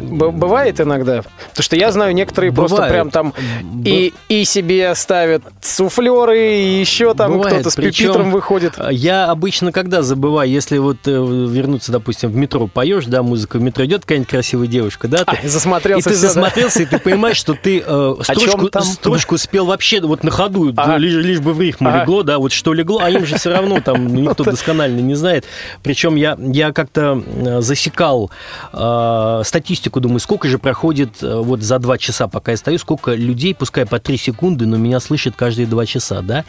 б- 0.00 0.30
бывает 0.30 0.80
иногда, 0.80 1.22
потому 1.50 1.62
что 1.62 1.76
я 1.76 1.92
знаю, 1.92 2.14
некоторые 2.14 2.52
просто 2.52 2.76
Бывает. 2.76 2.92
прям 2.92 3.10
там 3.10 3.34
Б- 3.62 3.90
и, 3.90 4.14
и 4.28 4.44
себе 4.44 4.94
ставят 4.94 5.42
суфлеры, 5.60 6.38
и 6.56 6.80
еще 6.80 7.14
там 7.14 7.32
Бывает, 7.32 7.54
кто-то 7.54 7.70
с 7.70 7.76
причем- 7.76 8.06
пипитром 8.08 8.30
выходит. 8.30 8.74
Я 8.90 9.26
обычно 9.30 9.72
когда 9.72 10.02
забываю, 10.02 10.48
если 10.50 10.78
вот 10.78 10.98
э, 11.06 11.10
вернуться, 11.10 11.92
допустим, 11.92 12.30
в 12.30 12.36
метро 12.36 12.66
поешь, 12.66 13.06
да, 13.06 13.22
музыка 13.22 13.58
в 13.58 13.62
метро 13.62 13.84
идет, 13.84 14.02
какая-нибудь 14.02 14.28
красивая 14.30 14.66
девушка, 14.66 15.08
да, 15.08 15.18
ты, 15.24 15.36
Ай, 15.42 15.48
засмотрелся 15.48 16.08
и 16.08 16.12
ты 16.12 16.18
всё, 16.18 16.22
да. 16.26 16.32
засмотрелся, 16.32 16.82
и 16.82 16.86
ты 16.86 16.98
понимаешь, 16.98 17.36
что 17.36 17.54
ты 17.54 17.82
э, 17.86 18.14
строчку, 18.22 18.68
строчку 18.82 19.38
спел 19.38 19.66
вообще 19.66 20.00
вот 20.00 20.24
на 20.24 20.30
ходу, 20.30 20.72
Ага. 20.76 20.96
лишь, 20.96 21.14
лишь 21.24 21.40
бы 21.40 21.52
в 21.52 21.60
рифму 21.60 21.88
Ага. 21.88 22.00
легло, 22.02 22.22
да, 22.22 22.38
вот 22.38 22.52
что 22.52 22.72
легло, 22.72 23.00
а 23.02 23.10
им 23.10 23.26
же 23.26 23.36
все 23.36 23.50
равно 23.50 23.80
там 23.80 24.06
никто 24.14 24.44
досконально 24.44 25.00
не 25.00 25.14
знает. 25.14 25.44
Причем 25.82 26.16
я, 26.16 26.36
я 26.38 26.72
как-то 26.72 27.22
э, 27.26 27.60
засекал 27.60 28.30
э, 28.72 29.42
статистику, 29.50 30.00
думаю, 30.00 30.20
сколько 30.20 30.48
же 30.48 30.58
проходит 30.58 31.22
э, 31.22 31.36
вот 31.36 31.60
за 31.60 31.78
два 31.78 31.98
часа, 31.98 32.28
пока 32.28 32.52
я 32.52 32.56
стою, 32.56 32.78
сколько 32.78 33.14
людей, 33.14 33.54
пускай 33.54 33.84
по 33.84 33.98
три 33.98 34.16
секунды, 34.16 34.64
но 34.66 34.76
меня 34.76 35.00
слышат 35.00 35.34
каждые 35.36 35.66
два 35.66 35.86
часа, 35.86 36.22
да, 36.22 36.44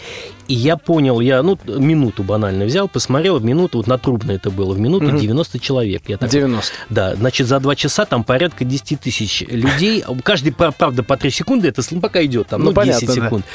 и 0.51 0.53
я 0.53 0.75
понял, 0.75 1.21
я, 1.21 1.41
ну, 1.43 1.57
минуту 1.65 2.23
банально 2.23 2.65
взял, 2.65 2.89
посмотрел, 2.89 3.39
в 3.39 3.43
минуту, 3.45 3.77
вот 3.77 3.87
на 3.87 3.97
трубно 3.97 4.33
это 4.33 4.49
было, 4.51 4.73
в 4.73 4.79
минуту 4.79 5.05
Мгм. 5.05 5.17
90 5.17 5.59
человек. 5.59 6.03
Я 6.07 6.17
так 6.17 6.29
90. 6.29 6.73
да, 6.89 7.15
значит, 7.15 7.47
за 7.47 7.59
два 7.61 7.73
часа 7.75 8.03
там 8.03 8.25
порядка 8.25 8.65
10 8.65 8.99
тысяч 8.99 9.41
людей. 9.47 10.03
Каждый, 10.23 10.51
пра- 10.51 10.71
правда, 10.71 11.03
по 11.03 11.15
3 11.15 11.31
секунды, 11.31 11.69
это 11.69 11.81
пока 12.01 12.21
идет 12.25 12.47
там, 12.47 12.61
Ну, 12.63 12.71
ну, 12.75 12.83
10 12.83 12.99
понятно, 12.99 13.07
да. 13.07 13.13
секунд. 13.13 13.45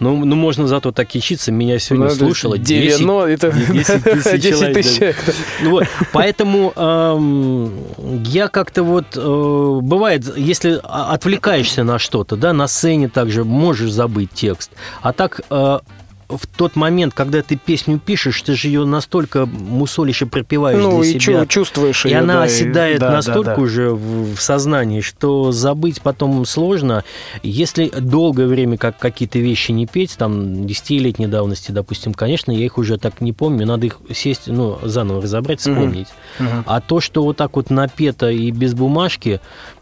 Ну, 0.00 0.24
ну, 0.24 0.34
можно 0.34 0.66
зато 0.66 0.92
так 0.92 1.08
кичиться. 1.08 1.52
Меня 1.52 1.78
сегодня 1.78 2.08
Ну, 2.08 2.14
слушало 2.14 2.56
10, 2.56 2.98
90, 3.00 3.26
это 3.28 3.52
10 3.52 4.02
тысяч 4.04 4.40
10 4.40 4.58
человек. 4.58 4.74
тысяч 4.76 4.90
да. 4.92 4.96
человек, 4.96 5.16
да. 5.26 5.32
Ну 5.62 5.70
вот, 5.72 5.84
поэтому 6.12 6.72
эм, 6.74 7.72
я 8.24 8.48
как-то 8.48 8.82
вот 8.82 9.04
э, 9.14 9.78
бывает, 9.82 10.24
если 10.38 10.80
отвлекаешься 10.82 11.84
на 11.84 11.98
что-то, 11.98 12.36
да, 12.36 12.52
на 12.54 12.66
сцене 12.66 13.08
также 13.10 13.44
можешь 13.44 13.90
забыть 13.90 14.30
текст, 14.32 14.70
а 15.02 15.12
так 15.12 15.40
э, 15.50 15.78
в 16.28 16.46
тот 16.46 16.76
момент, 16.76 17.14
когда 17.14 17.42
ты 17.42 17.56
песню 17.56 17.98
пишешь, 17.98 18.40
ты 18.42 18.54
же 18.54 18.68
ее 18.68 18.84
настолько 18.84 19.46
мусолишь 19.46 20.22
и 20.22 20.24
пропиваешь 20.24 20.82
Ну, 20.82 21.00
для 21.02 21.10
и 21.10 21.18
себя. 21.20 21.40
чу- 21.44 21.46
чувствуешь 21.46 22.04
И 22.06 22.12
она 22.12 22.34
да, 22.34 22.42
оседает 22.44 23.00
да, 23.00 23.08
да, 23.08 23.14
настолько 23.16 23.56
да. 23.56 23.62
уже 23.62 23.90
в, 23.90 24.34
в 24.34 24.40
сознании, 24.40 25.00
что 25.00 25.52
забыть 25.52 26.02
потом 26.02 26.44
сложно. 26.44 27.04
Если 27.42 27.88
долгое 27.88 28.46
время 28.46 28.76
как 28.76 28.98
какие-то 28.98 29.38
вещи 29.38 29.72
не 29.72 29.86
петь, 29.86 30.16
там, 30.18 30.66
десятилетней 30.66 31.26
давности, 31.26 31.70
допустим, 31.72 32.12
конечно, 32.14 32.50
я 32.52 32.64
их 32.64 32.78
уже 32.78 32.98
так 32.98 33.20
не 33.20 33.32
помню, 33.32 33.66
надо 33.66 33.86
их 33.86 33.98
сесть, 34.14 34.42
ну, 34.46 34.78
заново 34.82 35.22
разобрать, 35.22 35.60
вспомнить. 35.60 36.08
Мгм. 36.38 36.64
А 36.66 36.80
то, 36.80 37.00
что 37.00 37.22
вот 37.22 37.36
так 37.36 37.56
вот 37.56 37.70
напето 37.70 38.30
и 38.30 38.50
без 38.50 38.74
бумажки, 38.74 39.40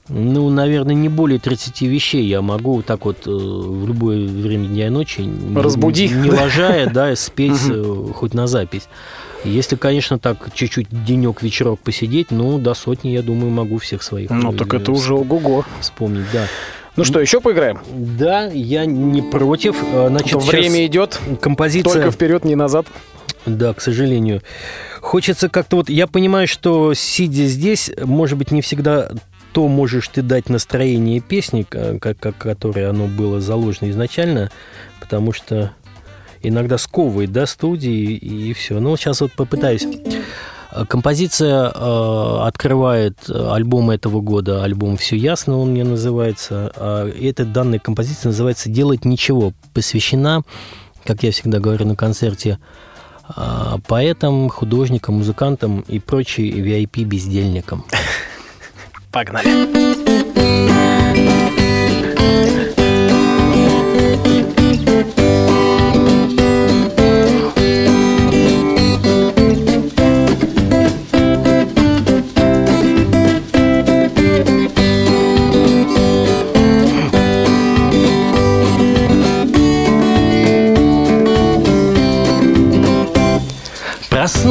ну, 0.09 0.51
наверное, 0.51 0.95
не 0.95 1.09
более 1.09 1.38
30 1.38 1.81
вещей 1.83 2.27
я 2.27 2.43
могу 2.43 2.83
так 2.83 3.07
вот 3.07 3.27
э, 3.27 3.31
в 3.31 3.87
любое 3.87 4.27
время 4.27 4.69
дня 4.69 4.87
и 4.88 4.90
ночи, 4.90 5.23
не- 5.23 5.59
Разбуди. 5.61 6.09
не 6.09 6.31
ложая, 6.31 6.90
да, 6.90 7.17
спеть 7.17 7.61
э, 7.71 8.07
хоть 8.14 8.35
на 8.35 8.47
запись. 8.47 8.88
Если, 9.45 9.77
конечно, 9.77 10.19
так 10.19 10.51
чуть-чуть 10.55 10.88
денек, 11.05 11.43
вечерок 11.43 11.81
посидеть, 11.81 12.31
ну, 12.31 12.59
до 12.59 12.75
сотни, 12.75 13.11
я 13.11 13.23
думаю, 13.23 13.51
могу 13.51 13.79
всех 13.79 14.03
своих 14.03 14.31
Ну, 14.31 14.53
э, 14.53 14.57
так 14.57 14.75
это 14.75 14.93
уже 14.93 15.14
ого-го. 15.14 15.64
вспомнить, 15.81 16.27
да. 16.33 16.47
Ну 16.97 17.05
что, 17.05 17.19
еще 17.21 17.40
поиграем? 17.40 17.81
Да, 17.93 18.45
я 18.47 18.85
не 18.87 19.21
против. 19.23 19.77
Значит, 20.09 20.43
время 20.43 20.87
идет 20.87 21.19
композиция... 21.40 21.93
только 21.93 22.11
вперед, 22.11 22.45
не 22.45 22.55
назад. 22.55 22.87
Да, 23.47 23.75
к 23.75 23.81
сожалению. 23.81 24.43
Хочется 25.01 25.49
как-то 25.49 25.77
вот... 25.77 25.90
Я 25.90 26.07
понимаю, 26.07 26.47
что 26.47 26.95
сидя 26.95 27.45
здесь, 27.47 27.90
может 28.05 28.38
быть, 28.38 28.51
не 28.51 28.62
всегда 28.62 29.11
то 29.55 29.69
можешь 29.69 30.09
ты 30.09 30.23
дать 30.23 30.51
настроение 30.51 31.21
песни, 31.21 31.62
как, 31.62 32.19
как, 32.19 32.37
которое 32.37 32.90
оно 32.90 33.07
было 33.07 33.40
заложено 33.40 33.88
изначально, 33.88 34.51
потому 35.01 35.33
что 35.33 35.71
иногда 36.43 36.77
сковывает, 36.77 37.31
да, 37.31 37.47
студии 37.47 38.14
и 38.17 38.53
все. 38.53 38.81
Ну, 38.81 38.97
сейчас 38.97 39.21
вот 39.21 39.33
попытаюсь. 39.33 39.87
Э, 40.73 40.85
Композиция 40.87 41.71
э, 41.73 42.38
открывает 42.43 43.31
альбом 43.31 43.90
этого 43.90 44.21
года, 44.21 44.64
альбом 44.64 44.97
«Все 44.97 45.17
ясно» 45.17 45.61
он 45.61 45.71
мне 45.71 45.85
называется. 45.85 46.73
А 46.75 47.09
эта 47.09 47.45
данная 47.45 47.79
композиция 47.79 48.31
называется 48.31 48.69
«Делать 48.69 49.05
ничего», 49.05 49.53
посвящена, 49.73 50.43
как 51.05 51.23
я 51.23 51.31
всегда 51.31 51.61
говорю 51.61 51.87
на 51.87 51.95
концерте, 51.95 52.59
а, 53.29 53.79
поэтам, 53.87 54.49
художникам, 54.51 55.19
музыкантам 55.19 55.81
и 55.87 56.01
прочей 56.01 56.51
VIP-бездельникам. 56.51 57.85
Погнали. 59.14 60.13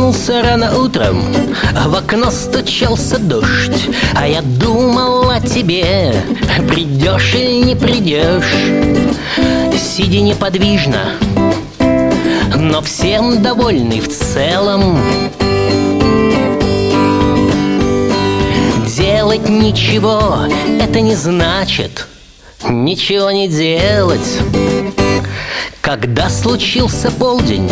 Проснулся 0.04 0.42
рано 0.42 0.78
утром, 0.80 1.24
в 1.88 1.96
окно 1.96 2.30
стучался 2.30 3.18
дождь 3.20 3.88
А 4.14 4.28
я 4.28 4.42
думал 4.42 5.30
о 5.30 5.40
тебе, 5.40 6.14
придешь 6.68 7.34
или 7.36 7.64
не 7.64 7.76
придешь. 7.78 8.54
Сиди 9.80 10.20
неподвижно, 10.20 11.06
но 12.58 12.82
всем 12.82 13.42
довольный 13.42 14.02
в 14.02 14.10
целом. 14.10 15.00
Делать 18.98 19.48
ничего, 19.48 20.48
это 20.82 21.00
не 21.00 21.16
значит 21.16 22.08
ничего 22.70 23.32
не 23.32 23.48
делать 23.48 24.40
когда 25.84 26.30
случился 26.30 27.12
полдень, 27.12 27.70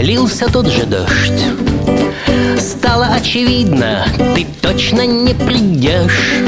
лился 0.00 0.50
тот 0.50 0.66
же 0.66 0.86
дождь. 0.86 1.44
Стало 2.58 3.08
очевидно, 3.08 4.06
ты 4.34 4.46
точно 4.62 5.04
не 5.04 5.34
придешь. 5.34 6.40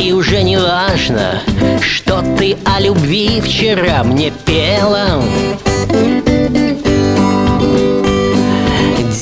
И 0.00 0.12
уже 0.12 0.44
не 0.44 0.58
важно, 0.58 1.42
что 1.82 2.22
ты 2.38 2.56
о 2.64 2.80
любви 2.80 3.40
вчера 3.40 4.04
мне 4.04 4.30
пела. 4.30 5.20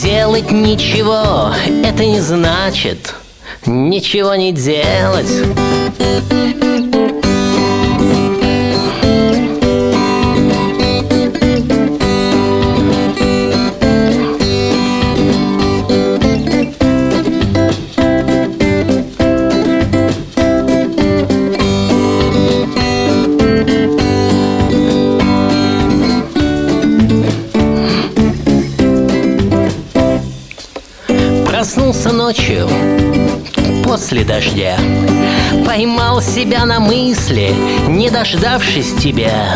Делать 0.02 0.50
ничего, 0.50 1.54
это 1.82 2.04
не 2.04 2.20
значит 2.20 3.14
ничего 3.66 4.34
не 4.34 4.52
делать. 4.52 5.30
Ночью 32.32 32.66
после 33.84 34.24
дождя 34.24 34.78
Поймал 35.66 36.22
себя 36.22 36.64
на 36.64 36.80
мысли, 36.80 37.54
не 37.88 38.08
дождавшись 38.08 38.94
тебя 38.94 39.54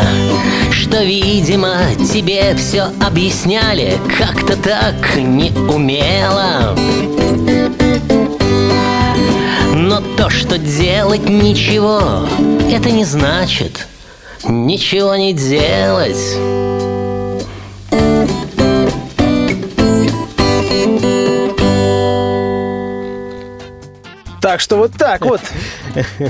Что, 0.69 1.01
видимо, 1.03 1.77
тебе 2.11 2.55
все 2.55 2.89
объясняли 3.01 3.97
Как-то 4.19 4.55
так 4.57 5.15
неумело. 5.15 6.77
Но 9.73 10.29
что 10.29 10.59
делать 10.59 11.27
ничего 11.27 12.27
Это 12.71 12.91
не 12.91 13.05
значит 13.05 13.87
ничего 14.47 15.15
не 15.15 15.33
делать 15.33 16.76
Так 24.47 24.61
что 24.61 24.77
вот 24.77 24.93
так 24.93 25.25
вот. 25.25 25.41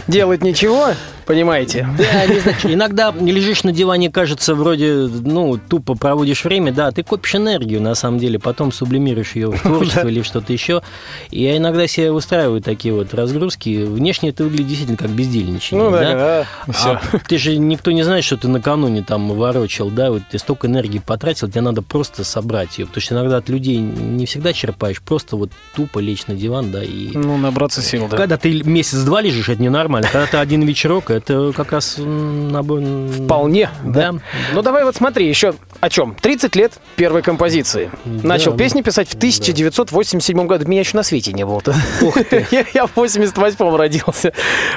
Делать 0.08 0.44
ничего, 0.44 0.90
понимаете? 1.26 1.88
Да, 1.98 2.26
не 2.26 2.40
знаю, 2.40 2.58
иногда 2.64 3.14
лежишь 3.20 3.64
на 3.64 3.72
диване, 3.72 4.10
кажется, 4.10 4.56
вроде, 4.56 4.94
ну, 4.94 5.58
тупо 5.58 5.96
проводишь 5.96 6.44
время, 6.44 6.72
да, 6.72 6.92
ты 6.92 7.04
копишь 7.04 7.36
энергию, 7.36 7.82
на 7.82 7.96
самом 7.96 8.20
деле, 8.20 8.40
потом 8.40 8.72
сублимируешь 8.72 9.36
ее 9.36 9.52
в 9.52 9.60
творчество 9.62 10.08
или 10.08 10.22
что-то 10.22 10.54
еще. 10.54 10.82
И 11.30 11.44
я 11.44 11.58
иногда 11.58 11.88
себе 11.88 12.12
устраиваю 12.12 12.62
такие 12.62 12.94
вот 12.94 13.14
разгрузки. 13.14 13.84
Внешне 13.84 14.30
это 14.30 14.44
выглядит 14.44 14.68
действительно 14.68 14.98
как 14.98 15.10
бездельничание, 15.12 15.84
Ну 15.84 15.92
да, 15.92 16.00
да? 16.14 16.48
А 16.68 17.20
ты 17.28 17.38
же 17.38 17.58
никто 17.58 17.92
не 17.92 18.04
знает, 18.04 18.24
что 18.24 18.38
ты 18.38 18.48
накануне 18.48 19.04
там 19.04 19.30
ворочил, 19.32 19.90
да, 19.90 20.12
вот 20.12 20.24
ты 20.30 20.40
столько 20.40 20.68
энергии 20.68 21.00
потратил, 21.00 21.48
тебе 21.48 21.62
надо 21.62 21.82
просто 21.82 22.24
собрать 22.24 22.78
ее, 22.78 22.86
потому 22.86 23.02
что 23.02 23.16
иногда 23.16 23.38
от 23.38 23.50
людей 23.50 23.78
не 23.78 24.26
всегда 24.26 24.54
черпаешь, 24.54 25.02
просто 25.02 25.36
вот 25.36 25.52
тупо 25.76 26.00
лечь 26.00 26.28
на 26.28 26.36
диван, 26.36 26.72
да, 26.72 26.84
и... 26.84 27.12
Ну, 27.14 27.38
набраться 27.38 27.82
сил, 27.82 28.08
да. 28.10 28.18
Когда 28.18 28.38
ты 28.38 28.64
месяц-два 28.64 29.22
лежишь, 29.22 29.50
это 29.58 29.64
ненормально. 29.64 30.08
Когда 30.12 30.28
ты 30.28 30.38
один 30.38 30.64
вечерок, 30.64 31.10
это 31.10 31.52
как 31.56 31.72
раз 31.72 31.98
набор... 31.98 32.82
Вполне, 32.82 33.70
Да. 33.84 34.14
Ну 34.54 34.62
давай 34.62 34.84
вот 34.84 34.96
смотри, 34.96 35.28
еще 35.28 35.54
о 35.80 35.90
чем. 35.90 36.16
30 36.20 36.56
лет 36.56 36.74
первой 36.96 37.22
композиции. 37.22 37.92
Начал 38.06 38.52
Да. 38.52 38.58
песни 38.58 38.82
писать 38.82 39.08
в 39.10 39.16
1987 39.16 40.48
году. 40.48 40.68
Меня 40.68 40.82
еще 40.82 40.98
на 40.98 41.04
свете 41.04 41.34
не 41.34 41.46
было. 41.46 41.62
Я 42.52 42.66
я 42.74 42.88
в 42.88 42.92
88 42.96 43.76
родился. 43.76 44.34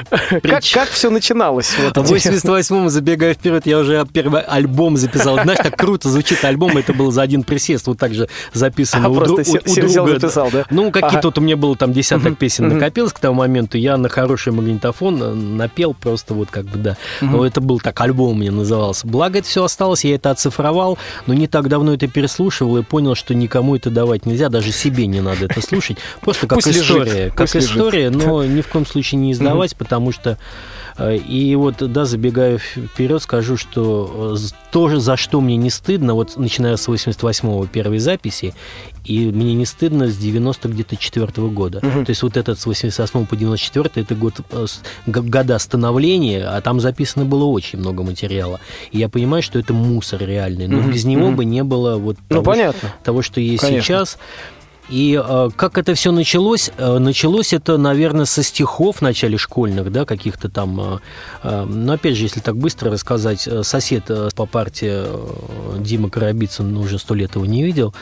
Как, 0.09 0.33
Прич- 0.43 0.73
как 0.73 0.89
все 0.89 1.09
начиналось? 1.09 1.73
Вот 1.83 1.97
В 2.07 2.11
интересно. 2.15 2.49
88-м, 2.51 2.89
забегая 2.89 3.33
вперед, 3.33 3.65
я 3.65 3.79
уже 3.79 4.05
первый 4.11 4.41
альбом 4.41 4.97
записал. 4.97 5.39
Знаешь, 5.41 5.59
так 5.61 5.75
круто 5.75 6.09
звучит 6.09 6.43
альбом, 6.45 6.77
это 6.77 6.93
было 6.93 7.11
за 7.11 7.21
один 7.21 7.43
присест, 7.43 7.87
вот 7.87 7.97
так 7.97 8.13
же 8.13 8.29
записано 8.53 9.07
А, 9.07 9.09
у, 9.09 9.15
просто 9.15 9.41
у- 9.51 9.71
у 9.71 9.75
друга. 9.75 10.19
записал, 10.19 10.49
да? 10.51 10.65
Ну, 10.69 10.91
какие-то 10.91 11.17
Ага. 11.19 11.27
вот 11.27 11.37
у 11.37 11.41
меня 11.41 11.57
было 11.57 11.75
там 11.75 11.93
десяток 11.93 12.37
песен 12.37 12.67
накопилось 12.67 13.13
к 13.13 13.19
тому 13.19 13.35
моменту, 13.35 13.77
я 13.77 13.97
на 13.97 14.09
хороший 14.09 14.53
магнитофон 14.53 15.21
э, 15.23 15.33
напел 15.33 15.93
просто 15.93 16.33
вот 16.33 16.49
как 16.49 16.65
бы, 16.65 16.77
да. 16.77 16.97
Но 17.21 17.45
это 17.45 17.61
был 17.61 17.79
так, 17.79 17.99
альбом 18.01 18.39
мне 18.39 18.51
назывался. 18.51 19.07
Благо 19.07 19.39
это 19.39 19.47
все 19.47 19.63
осталось, 19.63 20.03
я 20.05 20.15
это 20.15 20.31
оцифровал, 20.31 20.90
но 21.27 21.33
не 21.33 21.47
так 21.47 21.67
давно 21.67 21.93
это 21.93 22.07
переслушивал 22.07 22.77
и 22.77 22.83
понял, 22.83 23.15
что 23.15 23.33
никому 23.33 23.75
это 23.75 23.89
давать 23.89 24.25
нельзя, 24.25 24.49
даже 24.49 24.71
себе 24.71 25.07
не 25.07 25.21
надо 25.21 25.45
это 25.45 25.61
слушать. 25.61 25.97
Просто 26.21 26.47
как 26.47 26.57
Пусть 26.57 26.67
лежит, 26.67 26.83
история. 26.83 27.27
Как 27.29 27.37
пусть 27.37 27.55
лежит. 27.55 27.71
история, 27.71 28.09
но 28.09 28.43
ни 28.43 28.61
в 28.61 28.67
коем 28.67 28.85
случае 28.85 29.19
не 29.19 29.31
издавать, 29.31 29.75
потому 29.75 30.11
что 30.11 30.37
и 30.99 31.55
вот, 31.55 31.75
да, 31.91 32.05
забегая 32.05 32.57
вперед, 32.57 33.21
скажу, 33.23 33.57
что 33.57 34.31
э, 34.33 34.35
з- 34.37 34.53
то, 34.71 34.99
за 34.99 35.17
что 35.17 35.41
мне 35.41 35.55
не 35.57 35.69
стыдно, 35.69 36.13
вот 36.13 36.37
начиная 36.37 36.75
с 36.77 36.87
88-го 36.87 37.65
первой 37.67 37.99
записи, 37.99 38.53
и 39.03 39.25
мне 39.31 39.53
не 39.55 39.65
стыдно 39.65 40.07
с 40.07 40.17
90 40.17 40.67
где-то 40.69 40.95
четвертого 40.95 41.49
года. 41.49 41.79
То 41.79 42.05
есть 42.07 42.21
вот 42.23 42.37
этот 42.37 42.59
с 42.59 42.65
88 42.65 43.25
по 43.25 43.35
94 43.35 43.89
это 43.95 44.15
год, 44.15 44.41
э, 44.51 44.65
года 45.07 45.57
становления, 45.59 46.45
а 46.45 46.61
там 46.61 46.79
записано 46.79 47.25
было 47.25 47.45
очень 47.45 47.79
много 47.79 48.03
материала. 48.03 48.59
И 48.91 48.99
я 48.99 49.09
понимаю, 49.09 49.41
что 49.43 49.57
это 49.59 49.73
мусор 49.73 50.21
реальный, 50.21 50.67
но 50.67 50.81
без 50.81 51.03
него 51.05 51.31
бы 51.31 51.45
не 51.45 51.63
было 51.63 51.97
вот 51.97 52.17
Ну, 52.29 52.35
того, 52.35 52.43
понятно. 52.45 52.93
того, 53.03 53.21
что 53.21 53.39
есть 53.41 53.61
Конечно. 53.61 53.83
сейчас. 53.85 54.17
И 54.89 55.21
э, 55.23 55.49
как 55.55 55.77
это 55.77 55.93
все 55.93 56.11
началось? 56.11 56.71
Э, 56.77 56.97
началось 56.97 57.53
это, 57.53 57.77
наверное, 57.77 58.25
со 58.25 58.43
стихов 58.43 58.97
в 58.97 59.01
начале 59.01 59.37
школьных, 59.37 59.91
да, 59.91 60.05
каких-то 60.05 60.49
там. 60.49 60.79
Э, 60.81 60.99
э, 61.43 61.65
но 61.65 61.93
опять 61.93 62.17
же, 62.17 62.23
если 62.23 62.39
так 62.39 62.57
быстро 62.57 62.91
рассказать, 62.91 63.47
э, 63.47 63.63
сосед 63.63 64.09
по 64.35 64.45
партии 64.45 64.91
э, 64.91 65.77
Дима 65.79 66.09
Коробицын, 66.09 66.73
ну, 66.73 66.81
уже 66.81 66.99
сто 66.99 67.13
лет 67.13 67.35
его 67.35 67.45
не 67.45 67.63
видел, 67.63 67.93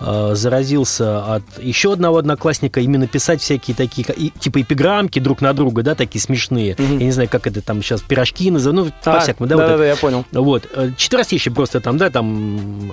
заразился 0.00 1.34
от 1.34 1.42
еще 1.62 1.92
одного 1.92 2.18
одноклассника 2.18 2.80
именно 2.80 3.06
писать 3.06 3.40
всякие 3.40 3.74
такие, 3.74 4.06
типа 4.38 4.60
эпиграммки 4.60 5.18
друг 5.18 5.40
на 5.40 5.52
друга, 5.52 5.82
да, 5.82 5.94
такие 5.94 6.20
смешные. 6.20 6.76
Я 6.78 6.86
не 6.86 7.12
знаю, 7.12 7.28
как 7.30 7.46
это 7.46 7.62
там 7.62 7.82
сейчас, 7.82 8.02
пирожки 8.02 8.50
называют, 8.50 8.94
ну, 9.04 9.10
А, 9.10 9.16
по-всякому, 9.16 9.48
да, 9.48 9.56
вот 9.56 9.62
это. 9.62 9.72
Да-да-да, 9.72 9.88
я 9.88 9.96
понял. 9.96 10.24
Вот. 10.32 10.68
Четверостище 10.96 11.50
просто 11.50 11.80
там, 11.80 11.96
да, 11.96 12.10
там 12.10 12.92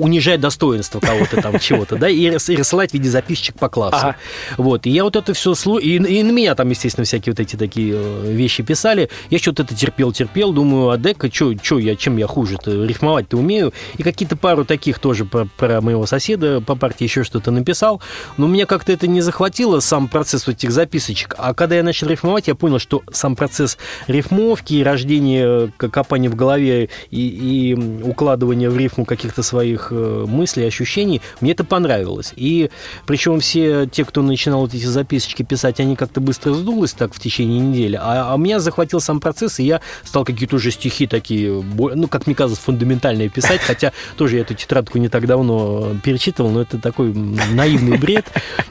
унижать 0.00 0.40
достоинство 0.40 1.00
кого-то 1.00 1.40
там, 1.40 1.58
чего-то, 1.58 1.96
да, 1.96 2.08
и, 2.08 2.36
и 2.36 2.62
рассылать 2.80 2.90
в 2.90 2.94
виде 2.94 3.08
записочек 3.08 3.58
по 3.58 3.68
классу. 3.68 3.96
Ага. 3.96 4.16
Вот. 4.56 4.86
И 4.86 4.90
я 4.90 5.04
вот 5.04 5.16
это 5.16 5.34
все 5.34 5.54
слу... 5.54 5.78
И, 5.78 5.96
и 5.96 6.22
на 6.22 6.30
меня 6.30 6.54
там, 6.54 6.70
естественно, 6.70 7.04
всякие 7.04 7.32
вот 7.32 7.40
эти 7.40 7.56
такие 7.56 7.94
э, 7.96 8.32
вещи 8.32 8.62
писали. 8.62 9.10
Я 9.30 9.38
что-то 9.38 9.62
это 9.62 9.74
терпел, 9.74 10.12
терпел. 10.12 10.52
Думаю, 10.52 10.90
а 10.90 10.96
дека, 10.96 11.30
чё, 11.30 11.54
чё 11.54 11.78
я, 11.78 11.96
чем 11.96 12.16
я 12.16 12.26
хуже-то? 12.26 12.84
Рифмовать-то 12.84 13.36
умею. 13.36 13.72
И 13.98 14.02
какие-то 14.02 14.36
пару 14.36 14.64
таких 14.64 14.98
тоже 14.98 15.24
про, 15.24 15.46
про 15.56 15.80
моего 15.80 16.06
соседа 16.06 16.60
по 16.60 16.74
партии 16.74 17.04
еще 17.04 17.24
что-то 17.24 17.50
написал. 17.50 18.00
Но 18.36 18.46
меня 18.46 18.66
как-то 18.66 18.92
это 18.92 19.06
не 19.06 19.20
захватило, 19.20 19.80
сам 19.80 20.08
процесс 20.08 20.46
вот 20.46 20.56
этих 20.56 20.70
записочек. 20.70 21.34
А 21.38 21.54
когда 21.54 21.76
я 21.76 21.82
начал 21.82 22.08
рифмовать, 22.08 22.48
я 22.48 22.54
понял, 22.54 22.78
что 22.78 23.02
сам 23.12 23.36
процесс 23.36 23.78
рифмовки 24.06 24.74
и 24.74 24.82
рождения 24.82 25.68
э, 25.80 25.88
копания 25.88 26.30
в 26.30 26.34
голове 26.34 26.88
и, 27.10 27.28
и 27.28 27.74
укладывания 28.02 28.70
в 28.70 28.76
рифму 28.76 29.04
каких-то 29.04 29.42
своих 29.42 29.88
э, 29.90 30.24
мыслей, 30.26 30.66
ощущений, 30.66 31.20
мне 31.40 31.52
это 31.52 31.64
понравилось. 31.64 32.32
И 32.36 32.69
причем 33.06 33.40
все 33.40 33.86
те, 33.86 34.04
кто 34.04 34.22
начинал 34.22 34.60
вот 34.60 34.74
эти 34.74 34.84
записочки 34.84 35.42
писать, 35.42 35.80
они 35.80 35.96
как-то 35.96 36.20
быстро 36.20 36.54
сдулось 36.54 36.92
так 36.92 37.14
в 37.14 37.20
течение 37.20 37.60
недели. 37.60 37.98
А, 38.00 38.32
а 38.32 38.36
меня 38.36 38.58
захватил 38.60 39.00
сам 39.00 39.20
процесс, 39.20 39.58
и 39.60 39.64
я 39.64 39.80
стал 40.04 40.24
какие-то 40.24 40.56
уже 40.56 40.70
стихи 40.70 41.06
такие, 41.06 41.62
ну, 41.62 42.08
как 42.08 42.26
мне 42.26 42.34
кажется, 42.34 42.62
фундаментальные 42.62 43.28
писать, 43.28 43.60
хотя 43.60 43.92
тоже 44.16 44.36
я 44.36 44.42
эту 44.42 44.54
тетрадку 44.54 44.98
не 44.98 45.08
так 45.08 45.26
давно 45.26 45.94
перечитывал, 46.02 46.50
но 46.50 46.62
это 46.62 46.78
такой 46.78 47.12
наивный 47.12 47.98
бред. 47.98 48.26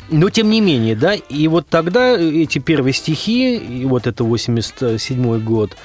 Но 0.09 0.29
тем 0.29 0.49
не 0.49 0.61
менее, 0.61 0.95
да, 0.95 1.13
и 1.13 1.47
вот 1.47 1.67
тогда 1.67 2.17
эти 2.17 2.59
первые 2.59 2.93
стихи, 2.93 3.57
и 3.57 3.85
вот 3.85 4.07
это 4.07 4.23
87 4.23 5.39
год, 5.39 5.77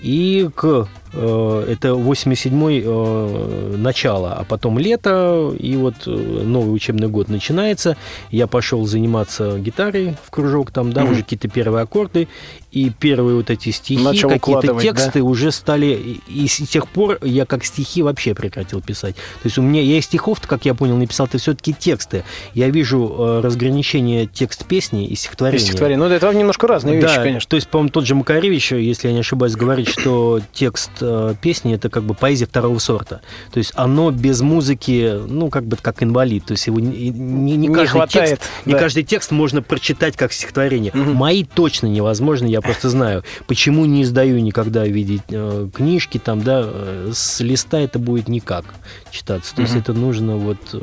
и 0.00 0.48
к 0.54 0.88
это 1.18 1.88
87-й 1.88 2.82
э, 2.84 3.76
начало, 3.76 4.34
а 4.34 4.44
потом 4.44 4.78
лето, 4.78 5.54
и 5.58 5.76
вот 5.76 6.06
э, 6.06 6.10
новый 6.10 6.74
учебный 6.74 7.08
год 7.08 7.28
начинается. 7.28 7.96
Я 8.30 8.46
пошел 8.46 8.86
заниматься 8.86 9.58
гитарой 9.58 10.16
в 10.24 10.30
кружок, 10.30 10.70
там, 10.70 10.92
да, 10.92 11.04
уже 11.04 11.22
какие-то 11.22 11.48
первые 11.48 11.82
аккорды, 11.82 12.28
и 12.72 12.88
первые 12.88 13.36
вот 13.36 13.50
эти 13.50 13.70
стихи, 13.70 14.02
Начал 14.02 14.30
какие-то 14.30 14.80
тексты 14.80 15.22
уже 15.22 15.52
стали... 15.52 16.20
И, 16.26 16.44
и 16.44 16.48
с 16.48 16.56
тех 16.66 16.88
пор 16.88 17.18
я 17.22 17.44
как 17.44 17.64
стихи 17.66 18.02
вообще 18.02 18.34
прекратил 18.34 18.80
писать. 18.80 19.14
То 19.14 19.44
есть 19.44 19.58
у 19.58 19.62
меня, 19.62 19.82
я 19.82 20.00
стихов, 20.00 20.40
как 20.40 20.64
я 20.64 20.72
понял, 20.72 20.96
написал, 20.96 21.26
это 21.26 21.36
все-таки 21.36 21.74
тексты. 21.74 22.24
Я 22.54 22.70
вижу 22.70 23.14
э, 23.18 23.40
разграничение 23.42 24.26
текст 24.26 24.64
песни 24.64 25.06
и 25.06 25.14
стихотворения. 25.14 25.62
Стихотворение. 25.62 26.02
Ну, 26.02 26.08
да, 26.08 26.16
это 26.16 26.32
немножко 26.32 26.66
разные 26.66 26.96
вещи, 26.96 27.14
Да, 27.14 27.22
конечно. 27.22 27.46
То 27.50 27.56
есть, 27.56 27.68
по-моему, 27.68 27.90
тот 27.90 28.06
же 28.06 28.14
Макаревич, 28.14 28.72
если 28.72 29.08
я 29.08 29.12
не 29.12 29.20
ошибаюсь, 29.20 29.54
говорит, 29.54 29.88
что 29.88 30.40
текст 30.54 30.92
э, 31.02 31.34
песни 31.42 31.74
это 31.74 31.90
как 31.90 32.04
бы 32.04 32.14
поэзия 32.14 32.46
второго 32.46 32.78
сорта. 32.78 33.20
То 33.52 33.58
есть 33.58 33.72
оно 33.74 34.10
без 34.10 34.40
музыки, 34.40 35.20
ну, 35.28 35.50
как 35.50 35.64
бы 35.64 35.76
как 35.76 36.02
инвалид. 36.02 36.46
То 36.46 36.52
есть 36.52 36.66
его 36.68 36.80
не, 36.80 37.10
не- 37.10 37.56
не 37.56 37.68
Не 37.68 37.74
каждый 37.74 37.88
хватает, 37.88 38.30
текст, 38.30 38.50
не 38.64 38.72
да. 38.72 38.78
каждый 38.78 39.02
текст 39.02 39.30
можно 39.30 39.60
прочитать 39.60 40.16
как 40.16 40.32
стихотворение. 40.32 40.90
Мои 40.94 41.44
точно 41.44 41.88
невозможно, 41.88 42.46
я 42.46 42.61
просто 42.62 42.88
знаю. 42.88 43.24
Почему 43.46 43.84
не 43.84 44.02
издаю 44.02 44.38
никогда 44.40 44.84
в 44.84 44.90
виде 44.90 45.20
э, 45.28 45.68
книжки, 45.74 46.18
там, 46.18 46.42
да, 46.42 46.62
э, 46.64 47.10
с 47.14 47.40
листа 47.40 47.78
это 47.80 47.98
будет 47.98 48.28
никак 48.28 48.64
читаться. 49.10 49.54
То 49.54 49.62
есть 49.62 49.76
это 49.76 49.92
нужно 49.92 50.36
вот 50.36 50.58
э, 50.72 50.80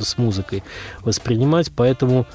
с 0.00 0.18
музыкой 0.18 0.62
воспринимать, 1.02 1.70
поэтому 1.74 2.26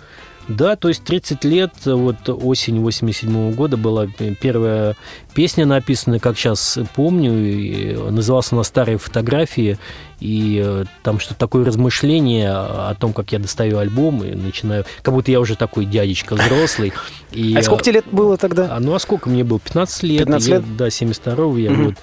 да, 0.47 0.75
то 0.75 0.89
есть 0.89 1.03
30 1.03 1.43
лет, 1.45 1.73
вот 1.85 2.29
осень 2.29 2.79
87 2.79 3.53
года 3.53 3.77
была 3.77 4.07
первая 4.39 4.95
песня 5.35 5.65
написана, 5.65 6.19
как 6.19 6.37
сейчас 6.37 6.79
помню, 6.95 8.09
называлась 8.11 8.51
она 8.51 8.63
«Старые 8.63 8.97
фотографии», 8.97 9.77
и 10.21 10.63
э, 10.65 10.85
там 11.03 11.19
что-то 11.19 11.37
такое 11.37 11.65
размышление 11.65 12.49
о 12.49 12.95
том, 12.97 13.11
как 13.11 13.33
я 13.33 13.37
достаю 13.37 13.79
альбом 13.79 14.23
и 14.23 14.33
начинаю, 14.33 14.85
как 15.01 15.13
будто 15.13 15.29
я 15.29 15.41
уже 15.41 15.57
такой 15.57 15.85
дядечка 15.85 16.35
взрослый. 16.35 16.93
И, 17.33 17.53
А 17.53 17.61
сколько 17.61 17.83
тебе 17.83 17.95
лет 17.95 18.05
было 18.09 18.37
тогда? 18.37 18.73
а, 18.73 18.79
ну 18.79 18.95
а 18.95 18.99
сколько 18.99 19.27
мне 19.29 19.43
было? 19.43 19.59
15 19.59 20.03
лет. 20.03 20.19
15 20.19 20.47
Я- 20.47 20.55
лет? 20.55 20.77
да, 20.77 20.87
72-го 20.87 21.57
я 21.57 21.73
вот. 21.73 21.95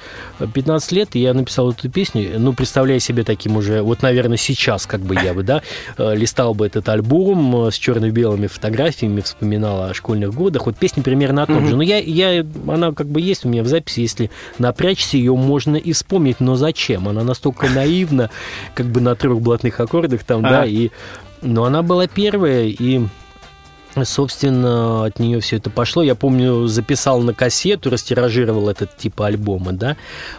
15 0.53 0.93
лет, 0.93 1.17
и 1.17 1.21
я 1.21 1.33
написал 1.33 1.71
эту 1.71 1.89
песню, 1.89 2.39
ну, 2.39 2.53
представляя 2.53 2.99
себе 2.99 3.25
таким 3.25 3.57
уже, 3.57 3.81
вот, 3.81 4.03
наверное, 4.03 4.37
сейчас 4.37 4.85
как 4.87 5.01
бы 5.01 5.15
я 5.15 5.33
бы, 5.33 5.43
да, 5.43 5.63
э, 5.97 6.15
листал 6.15 6.53
бы 6.53 6.67
этот 6.67 6.87
альбом 6.91 7.67
э, 7.69 7.71
с 7.71 7.77
черно-белыми 7.77 8.47
фотографиями, 8.47 9.23
вспоминал 9.23 9.85
о 9.85 9.95
школьных 9.95 10.35
годах. 10.35 10.67
Вот 10.67 10.77
песня 10.77 11.03
примерно 11.03 11.45
о 11.45 11.47
том 11.47 11.67
же. 11.67 11.77
Но 11.77 11.83
я, 11.83 11.97
я, 11.99 12.45
она 12.69 12.93
как 12.93 13.07
бы 13.07 13.22
есть 13.23 13.45
у 13.45 13.49
меня 13.49 13.63
в 13.63 13.69
записи, 13.69 14.01
если 14.01 14.31
напрячься, 14.59 15.17
ее 15.17 15.35
можно 15.35 15.77
и 15.77 15.93
вспомнить, 15.93 16.41
но 16.41 16.57
зачем? 16.57 17.09
Она 17.09 17.25
настолько 17.25 17.69
наивна, 17.69 18.31
как 18.75 18.87
бы 18.87 19.01
на 19.01 19.15
трех 19.15 19.41
блатных 19.41 19.81
аккордах 19.81 20.25
там, 20.25 20.43
да, 20.43 20.65
и... 20.65 20.91
Но 21.45 21.65
она 21.65 21.83
была 21.83 22.07
первая, 22.07 22.67
и 22.67 23.01
собственно, 24.05 25.05
от 25.05 25.19
нее 25.19 25.41
все 25.41 25.57
это 25.57 25.71
пошло. 25.71 26.03
Я 26.03 26.15
помню, 26.15 26.67
записал 26.67 27.21
на 27.21 27.35
кассету, 27.35 27.91
растиражировал 27.91 28.69
этот 28.69 28.97
типа 28.97 29.27
альбома, 29.27 29.73
да, 29.73 29.97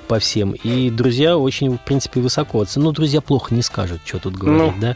по 0.07 0.19
всем. 0.19 0.51
И 0.51 0.89
друзья 0.89 1.37
очень, 1.37 1.75
в 1.75 1.81
принципе, 1.81 2.19
высоко 2.21 2.61
оценили. 2.61 2.87
Ну, 2.87 2.91
друзья 2.93 3.21
плохо 3.21 3.53
не 3.53 3.61
скажут, 3.61 4.01
что 4.05 4.19
тут 4.19 4.35
говорить, 4.35 4.73
Ну. 4.75 4.81
да. 4.81 4.95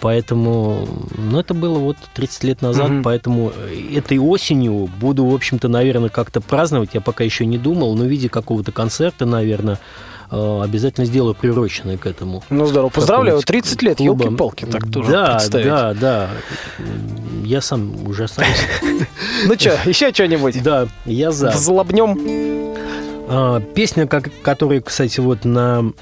Поэтому, 0.00 0.88
ну, 1.16 1.38
это 1.38 1.54
было 1.54 1.78
вот 1.78 1.96
30 2.14 2.42
лет 2.44 2.60
назад, 2.62 2.90
Мгм. 2.90 3.02
поэтому 3.04 3.52
этой 3.94 4.18
осенью 4.18 4.90
буду, 5.00 5.24
в 5.24 5.34
общем-то, 5.34 5.68
наверное, 5.68 6.08
как-то 6.08 6.40
праздновать. 6.40 6.90
Я 6.94 7.00
пока 7.00 7.22
еще 7.22 7.46
не 7.46 7.56
думал, 7.56 7.94
но 7.94 8.02
в 8.04 8.08
виде 8.08 8.28
какого-то 8.28 8.72
концерта, 8.72 9.26
наверное, 9.26 9.74
э, 9.74 9.78
обязательно 10.32 11.04
сделаю 11.04 11.34
приуроченный 11.34 11.98
к 11.98 12.06
этому. 12.06 12.42
Ну, 12.48 12.64
здорово. 12.66 12.88
Поздравляю, 12.88 13.38
Какого-нибудь 13.40 13.64
30 13.68 13.82
лет, 13.82 14.00
елки-палки, 14.00 14.64
так 14.64 14.90
тоже 14.90 15.10
Да, 15.12 15.34
представить. 15.36 15.66
да, 15.66 15.94
да. 15.94 16.30
Я 17.44 17.60
сам 17.60 18.06
ужасаюсь. 18.06 18.48
Ну 19.44 19.54
что, 19.58 19.76
еще 19.84 20.12
что-нибудь? 20.12 20.62
Да, 20.62 20.86
я 21.04 21.32
за. 21.32 21.50
Взлобнем. 21.50 22.16
А, 23.28 23.60
Песня, 23.60 24.06
которая, 24.06 24.80
кстати, 24.80 25.20
вот 25.20 25.44
на 25.44 25.92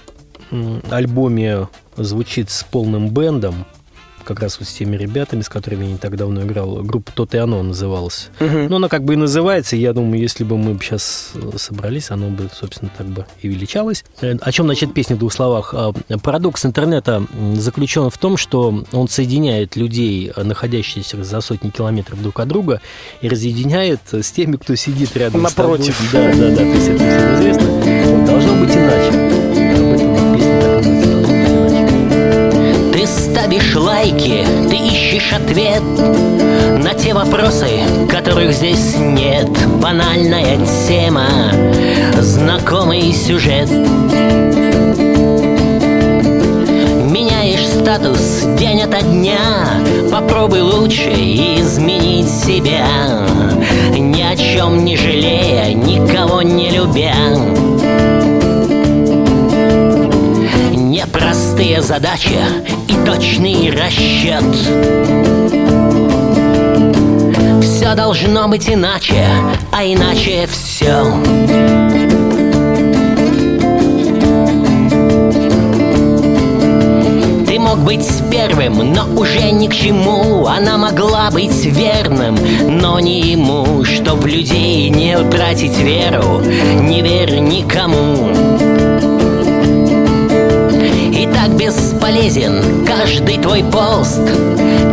альбоме 0.91 1.69
звучит 1.97 2.51
с 2.51 2.63
полным 2.65 3.09
бендом, 3.09 3.65
как 4.31 4.41
раз 4.45 4.61
вот 4.61 4.69
с 4.69 4.73
теми 4.73 4.97
ребятами, 4.97 5.41
с 5.41 5.49
которыми 5.49 5.87
я 5.87 5.91
не 5.91 5.99
так 5.99 6.17
давно 6.17 6.43
играл. 6.45 6.83
Группа 6.85 7.11
«Тот 7.11 7.35
и 7.35 7.39
оно» 7.39 7.65
называлась. 7.65 8.29
Ну, 8.39 8.77
она 8.77 8.89
как 8.89 9.03
бы 9.03 9.15
и 9.15 9.17
называется. 9.17 9.75
Я 9.75 9.93
думаю, 9.93 10.21
если 10.21 10.45
бы 10.45 10.57
мы 10.57 10.79
сейчас 10.81 11.33
собрались, 11.57 12.13
оно 12.13 12.29
бы, 12.29 12.49
собственно, 12.55 12.93
так 12.97 13.09
бы 13.09 13.27
и 13.43 13.49
величалось. 13.49 14.05
Э, 14.21 14.37
О 14.41 14.53
чем 14.53 14.69
начать 14.69 14.95
песню 14.95 15.17
в 15.17 15.19
двух 15.19 15.33
словах? 15.33 15.75
А, 15.77 15.93
Парадокс 16.23 16.65
интернета 16.65 17.27
заключен 17.55 18.09
в 18.09 18.19
том, 18.19 18.37
что 18.37 18.85
он 18.93 19.09
соединяет 19.09 19.75
людей, 19.75 20.31
э, 20.35 20.43
находящихся 20.45 21.23
за 21.25 21.41
сотни 21.41 21.71
километров 21.71 22.23
друг 22.23 22.39
от 22.39 22.47
друга, 22.47 22.81
и 23.23 23.29
разъединяет 23.29 24.01
с 24.13 24.31
теми, 24.31 24.57
кто 24.57 24.77
сидит 24.77 25.17
рядом 25.17 25.43
Напротив. 25.43 25.97
с 25.97 26.13
тобой. 26.13 26.33
Да, 26.33 26.39
да, 26.39 26.51
да, 26.51 26.57
то 26.57 26.63
есть 26.63 26.89
это 26.89 26.99
всем 26.99 27.35
известно. 27.35 27.71
Вот, 28.13 28.25
должно 28.27 28.55
быть 28.55 28.77
иначе. 28.77 29.11
Об 29.11 30.01
этом 30.01 30.30
Ты 33.01 33.07
ставишь 33.07 33.75
лайки, 33.77 34.45
ты 34.69 34.77
ищешь 34.77 35.33
ответ 35.33 35.81
На 36.85 36.93
те 36.93 37.15
вопросы, 37.15 37.67
которых 38.11 38.53
здесь 38.53 38.95
нет. 38.99 39.49
Банальная 39.81 40.59
тема, 40.87 41.27
знакомый 42.19 43.11
сюжет. 43.15 43.71
Меняешь 47.11 47.67
статус 47.67 48.43
день 48.59 48.83
ото 48.83 49.01
дня. 49.01 49.39
Попробуй 50.13 50.61
лучше 50.61 51.09
изменить 51.09 52.29
себя. 52.29 52.87
Ни 53.97 54.21
о 54.21 54.37
чем 54.37 54.85
не 54.85 54.99
жалея, 54.99 55.73
никого 55.73 56.43
не 56.43 56.69
любя. 56.69 57.15
Непростые 60.75 61.81
задачи 61.81 62.37
точный 63.13 63.73
расчет. 63.73 64.45
Все 67.61 67.95
должно 67.97 68.47
быть 68.47 68.69
иначе, 68.69 69.27
а 69.73 69.85
иначе 69.85 70.47
все 70.47 71.05
Ты 77.47 77.59
мог 77.59 77.79
быть 77.79 78.07
первым, 78.31 78.93
но 78.93 79.09
уже 79.17 79.51
ни 79.51 79.67
к 79.67 79.75
чему. 79.75 80.47
Она 80.47 80.79
могла 80.79 81.33
быть 81.33 81.65
верным, 81.65 82.37
но 82.81 83.01
не 83.01 83.33
ему. 83.33 83.85
Что 83.85 84.15
в 84.15 84.25
людей 84.25 84.89
не 84.89 85.19
тратить 85.31 85.79
веру, 85.79 86.41
не 86.81 87.03
верь 87.03 87.41
никому 87.41 88.31
и 91.21 91.27
так 91.27 91.51
бесполезен 91.51 92.87
каждый 92.87 93.37
твой 93.37 93.63
пост 93.63 94.23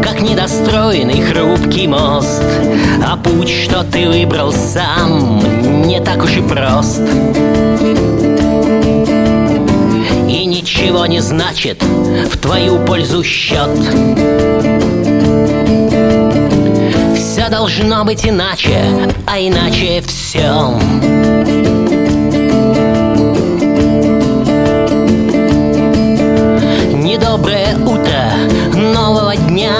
Как 0.03 0.19
недостроенный 0.21 1.21
хрупкий 1.21 1.87
мост. 1.87 2.43
А 3.05 3.15
путь, 3.15 3.49
что 3.49 3.83
ты 3.83 4.09
выбрал 4.09 4.51
сам 4.51 5.41
Не 5.85 6.01
так 6.01 6.21
уж 6.23 6.35
и 6.35 6.41
прост. 6.41 7.01
И 10.27 10.45
ничего 10.45 11.05
не 11.05 11.21
значит 11.21 11.81
в 11.81 12.37
твою 12.37 12.79
пользу 12.79 13.23
счет. 13.23 13.69
Все 17.15 17.49
должно 17.49 18.03
быть 18.03 18.27
иначе, 18.27 18.81
а 19.25 19.39
иначе 19.39 20.03
все 20.05 21.86
Недоброе 27.17 27.75
утро. 27.77 28.31
Нового 28.75 29.35
дня 29.35 29.73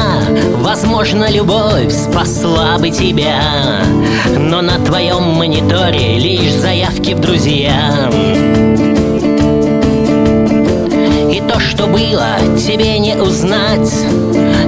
Возможно, 0.58 1.30
любовь 1.30 1.92
спасла 1.92 2.80
бы 2.80 2.90
тебя. 2.90 3.40
Но 4.40 4.62
на 4.62 4.80
твоем 4.80 5.22
мониторе 5.36 6.18
лишь 6.18 6.54
заявки 6.54 7.14
в 7.14 7.20
друзья. 7.20 8.10
И 11.32 11.42
то, 11.48 11.60
что 11.60 11.86
было, 11.86 12.38
тебе 12.58 12.98
не 12.98 13.16
узнать 13.16 13.94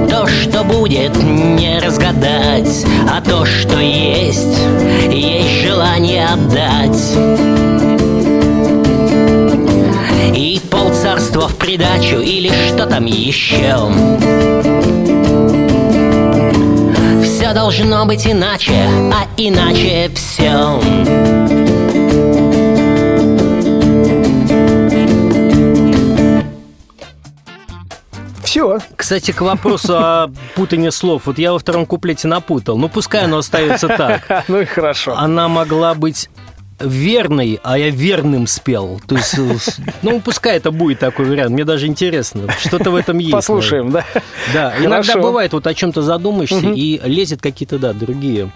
То, 0.08 0.28
что 0.28 0.62
будет, 0.62 1.16
не 1.16 1.80
разгадать 1.80 2.86
А 3.10 3.20
то, 3.20 3.44
что 3.44 3.80
есть, 3.80 4.58
есть 5.10 5.62
желание 5.62 6.26
отдать 6.26 7.69
полцарства 11.20 11.48
в 11.48 11.56
придачу 11.56 12.16
или 12.16 12.50
что 12.68 12.86
там 12.86 13.04
еще 13.04 13.90
Все 17.22 17.52
должно 17.52 18.06
быть 18.06 18.26
иначе, 18.26 18.72
а 19.12 19.26
иначе 19.36 20.10
все 20.14 20.80
Все. 28.42 28.78
Кстати, 28.96 29.30
к 29.30 29.42
вопросу 29.42 29.96
о 29.96 30.30
путании 30.56 30.90
слов. 30.90 31.22
Вот 31.26 31.38
я 31.38 31.52
во 31.52 31.60
втором 31.60 31.86
куплете 31.86 32.26
напутал. 32.26 32.76
Ну, 32.78 32.88
пускай 32.88 33.24
оно 33.24 33.38
остается 33.38 33.86
так. 33.86 34.44
Ну 34.48 34.60
и 34.60 34.64
хорошо. 34.64 35.14
Она 35.16 35.46
могла 35.46 35.94
быть 35.94 36.28
верной, 36.80 37.60
а 37.62 37.78
я 37.78 37.90
верным 37.90 38.46
спел. 38.46 39.00
То 39.06 39.16
есть, 39.16 39.34
э, 39.38 39.82
ну, 40.02 40.20
пускай 40.20 40.56
это 40.56 40.70
будет 40.70 40.98
такой 40.98 41.26
вариант. 41.26 41.50
Мне 41.52 41.64
даже 41.64 41.86
интересно. 41.86 42.42
Что-то 42.58 42.90
в 42.90 42.94
этом 42.96 43.18
есть. 43.18 43.32
Послушаем, 43.32 43.90
да? 43.90 44.04
Да, 44.54 44.74
иногда 44.80 45.12
бывает, 45.22 45.52
вот 45.52 45.66
о 45.66 45.74
чем-то 45.74 46.02
задумаешься, 46.02 46.56
и 46.74 47.00
лезет 47.04 47.40
какие-то, 47.42 47.78
да, 47.78 47.92
другие. 47.92 48.50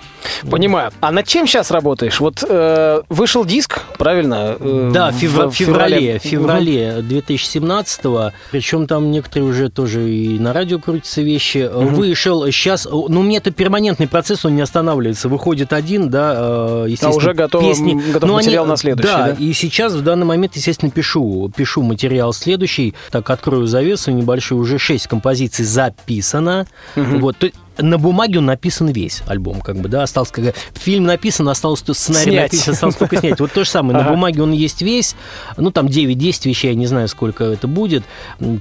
Понимаю. 0.50 0.90
А 1.00 1.10
над 1.10 1.26
чем 1.26 1.46
сейчас 1.46 1.70
работаешь? 1.70 2.20
Вот 2.20 2.44
э, 2.48 3.02
вышел 3.08 3.44
диск, 3.44 3.82
правильно? 3.98 4.56
Э, 4.58 4.90
Да, 4.92 5.10
в 5.10 5.14
февра- 5.14 5.48
в 5.50 5.54
феврале, 5.54 6.18
феврале 6.18 7.02
2017-го, 7.48 8.32
причем 8.50 8.86
там 8.86 9.10
некоторые 9.10 9.48
уже 9.48 9.68
тоже 9.68 10.08
и 10.10 10.38
на 10.38 10.52
радио 10.52 10.78
крутятся 10.78 11.22
вещи. 11.22 11.68
Вышел 11.72 12.44
сейчас, 12.46 12.86
ну, 12.90 13.22
меня 13.22 13.38
это 13.38 13.50
перманентный 13.50 14.08
процесс, 14.08 14.44
он 14.44 14.56
не 14.56 14.62
останавливается. 14.62 15.28
Выходит 15.28 15.72
один, 15.72 16.08
да, 16.10 16.34
э, 16.36 16.86
естественно, 16.88 17.16
уже 17.16 17.34
готов- 17.34 17.62
песни. 17.62 18.00
Готов 18.14 18.28
Но 18.30 18.36
материал 18.36 18.64
на 18.66 18.76
следующий, 18.76 19.08
Да, 19.12 19.26
да? 19.28 19.36
и 19.38 19.52
сейчас 19.52 19.92
в 19.92 20.02
данный 20.02 20.26
момент, 20.26 20.56
естественно, 20.56 20.90
пишу, 20.90 21.50
пишу 21.54 21.82
материал 21.82 22.32
следующий. 22.32 22.94
Так, 23.10 23.28
открою 23.30 23.66
завесу 23.66 24.10
небольшую, 24.10 24.60
уже 24.60 24.78
шесть 24.78 25.06
композиций 25.06 25.64
записано. 25.64 26.66
Вот, 26.96 27.36
то- 27.38 27.50
на 27.76 27.98
бумаге 27.98 28.38
он 28.38 28.46
написан 28.46 28.86
весь 28.90 29.22
альбом, 29.26 29.60
как 29.60 29.76
бы, 29.78 29.88
да, 29.88 30.04
осталось, 30.04 30.30
как, 30.30 30.54
фильм 30.74 31.04
написан, 31.06 31.48
осталось 31.48 31.82
то- 31.82 31.92
сценарий 31.92 32.30
Снять. 32.30 32.52
написан, 32.52 32.74
осталось 32.74 32.94
только 32.94 33.16
снять. 33.16 33.40
Вот 33.40 33.50
то 33.50 33.64
же 33.64 33.68
самое, 33.70 33.98
на 34.00 34.08
бумаге 34.08 34.42
он 34.44 34.52
есть 34.52 34.80
весь, 34.80 35.16
ну, 35.56 35.72
там 35.72 35.86
9-10 35.88 36.46
вещей, 36.46 36.68
я 36.68 36.74
не 36.76 36.86
знаю, 36.86 37.08
сколько 37.08 37.42
это 37.42 37.66
будет, 37.66 38.04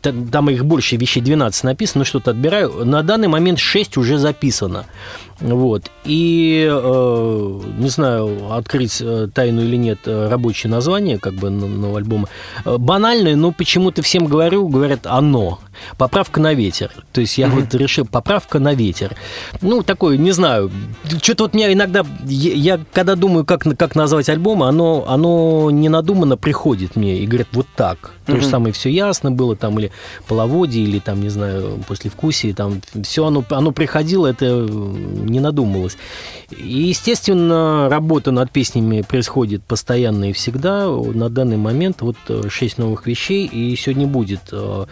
там 0.01 0.49
их 0.49 0.65
больше, 0.65 0.95
вещей 0.97 1.21
12 1.21 1.63
написано, 1.63 1.99
ну, 1.99 2.05
что-то 2.05 2.31
отбираю. 2.31 2.85
На 2.85 3.03
данный 3.03 3.27
момент 3.27 3.59
6 3.59 3.97
уже 3.97 4.17
записано. 4.17 4.85
Вот. 5.43 5.91
И, 6.05 6.67
э, 6.71 7.59
не 7.77 7.89
знаю, 7.89 8.53
открыть 8.53 9.01
э, 9.01 9.27
тайну 9.33 9.61
или 9.61 9.75
нет, 9.75 9.99
э, 10.05 10.29
рабочее 10.29 10.71
название, 10.71 11.19
как 11.19 11.33
бы, 11.33 11.49
нового 11.49 11.97
альбома. 11.97 12.29
Э, 12.63 12.77
Банальное, 12.77 13.35
но 13.35 13.51
почему-то 13.51 14.01
всем 14.01 14.25
говорю, 14.25 14.67
говорят 14.69 15.05
«оно». 15.05 15.59
Поправка 15.97 16.39
на 16.39 16.53
ветер. 16.53 16.91
То 17.11 17.21
есть 17.21 17.37
я 17.37 17.47
вот 17.47 17.73
решил, 17.75 18.05
поправка 18.05 18.59
на 18.59 18.73
ветер. 18.73 19.15
Ну, 19.61 19.83
такой, 19.83 20.17
не 20.17 20.31
знаю, 20.31 20.71
что-то 21.21 21.45
вот 21.45 21.53
меня 21.53 21.73
иногда, 21.73 22.05
я, 22.25 22.53
я 22.53 22.85
когда 22.93 23.15
думаю, 23.15 23.43
как, 23.43 23.63
как 23.77 23.95
назвать 23.95 24.29
альбом, 24.29 24.63
оно, 24.63 25.05
оно 25.07 25.71
ненадуманно 25.71 26.37
приходит 26.37 26.95
мне 26.95 27.17
и 27.17 27.25
говорит, 27.25 27.47
вот 27.51 27.67
так. 27.75 28.13
То 28.25 28.39
же 28.39 28.47
самое 28.47 28.73
«Все 28.73 28.89
ясно» 28.89 29.31
было, 29.31 29.55
там, 29.55 29.77
или 29.79 29.91
«Половодье», 30.27 30.81
или, 30.83 30.99
там, 30.99 31.21
не 31.21 31.29
знаю, 31.29 31.79
«Послевкусие», 31.87 32.53
там, 32.53 32.81
все 33.03 33.25
оно, 33.25 33.43
оно 33.49 33.71
приходило, 33.71 34.27
это 34.27 34.45
не 34.67 35.39
надумывалось. 35.39 35.97
И, 36.51 36.83
естественно, 36.83 37.87
работа 37.89 38.31
над 38.31 38.51
песнями 38.51 39.01
происходит 39.01 39.63
постоянно 39.63 40.29
и 40.29 40.33
всегда. 40.33 40.87
На 40.87 41.29
данный 41.29 41.57
момент 41.57 42.01
вот 42.01 42.17
э, 42.29 42.43
шесть 42.49 42.77
новых 42.77 43.07
вещей, 43.07 43.45
и 43.45 43.75
сегодня 43.75 44.07
будет 44.07 44.41
э, 44.51 44.85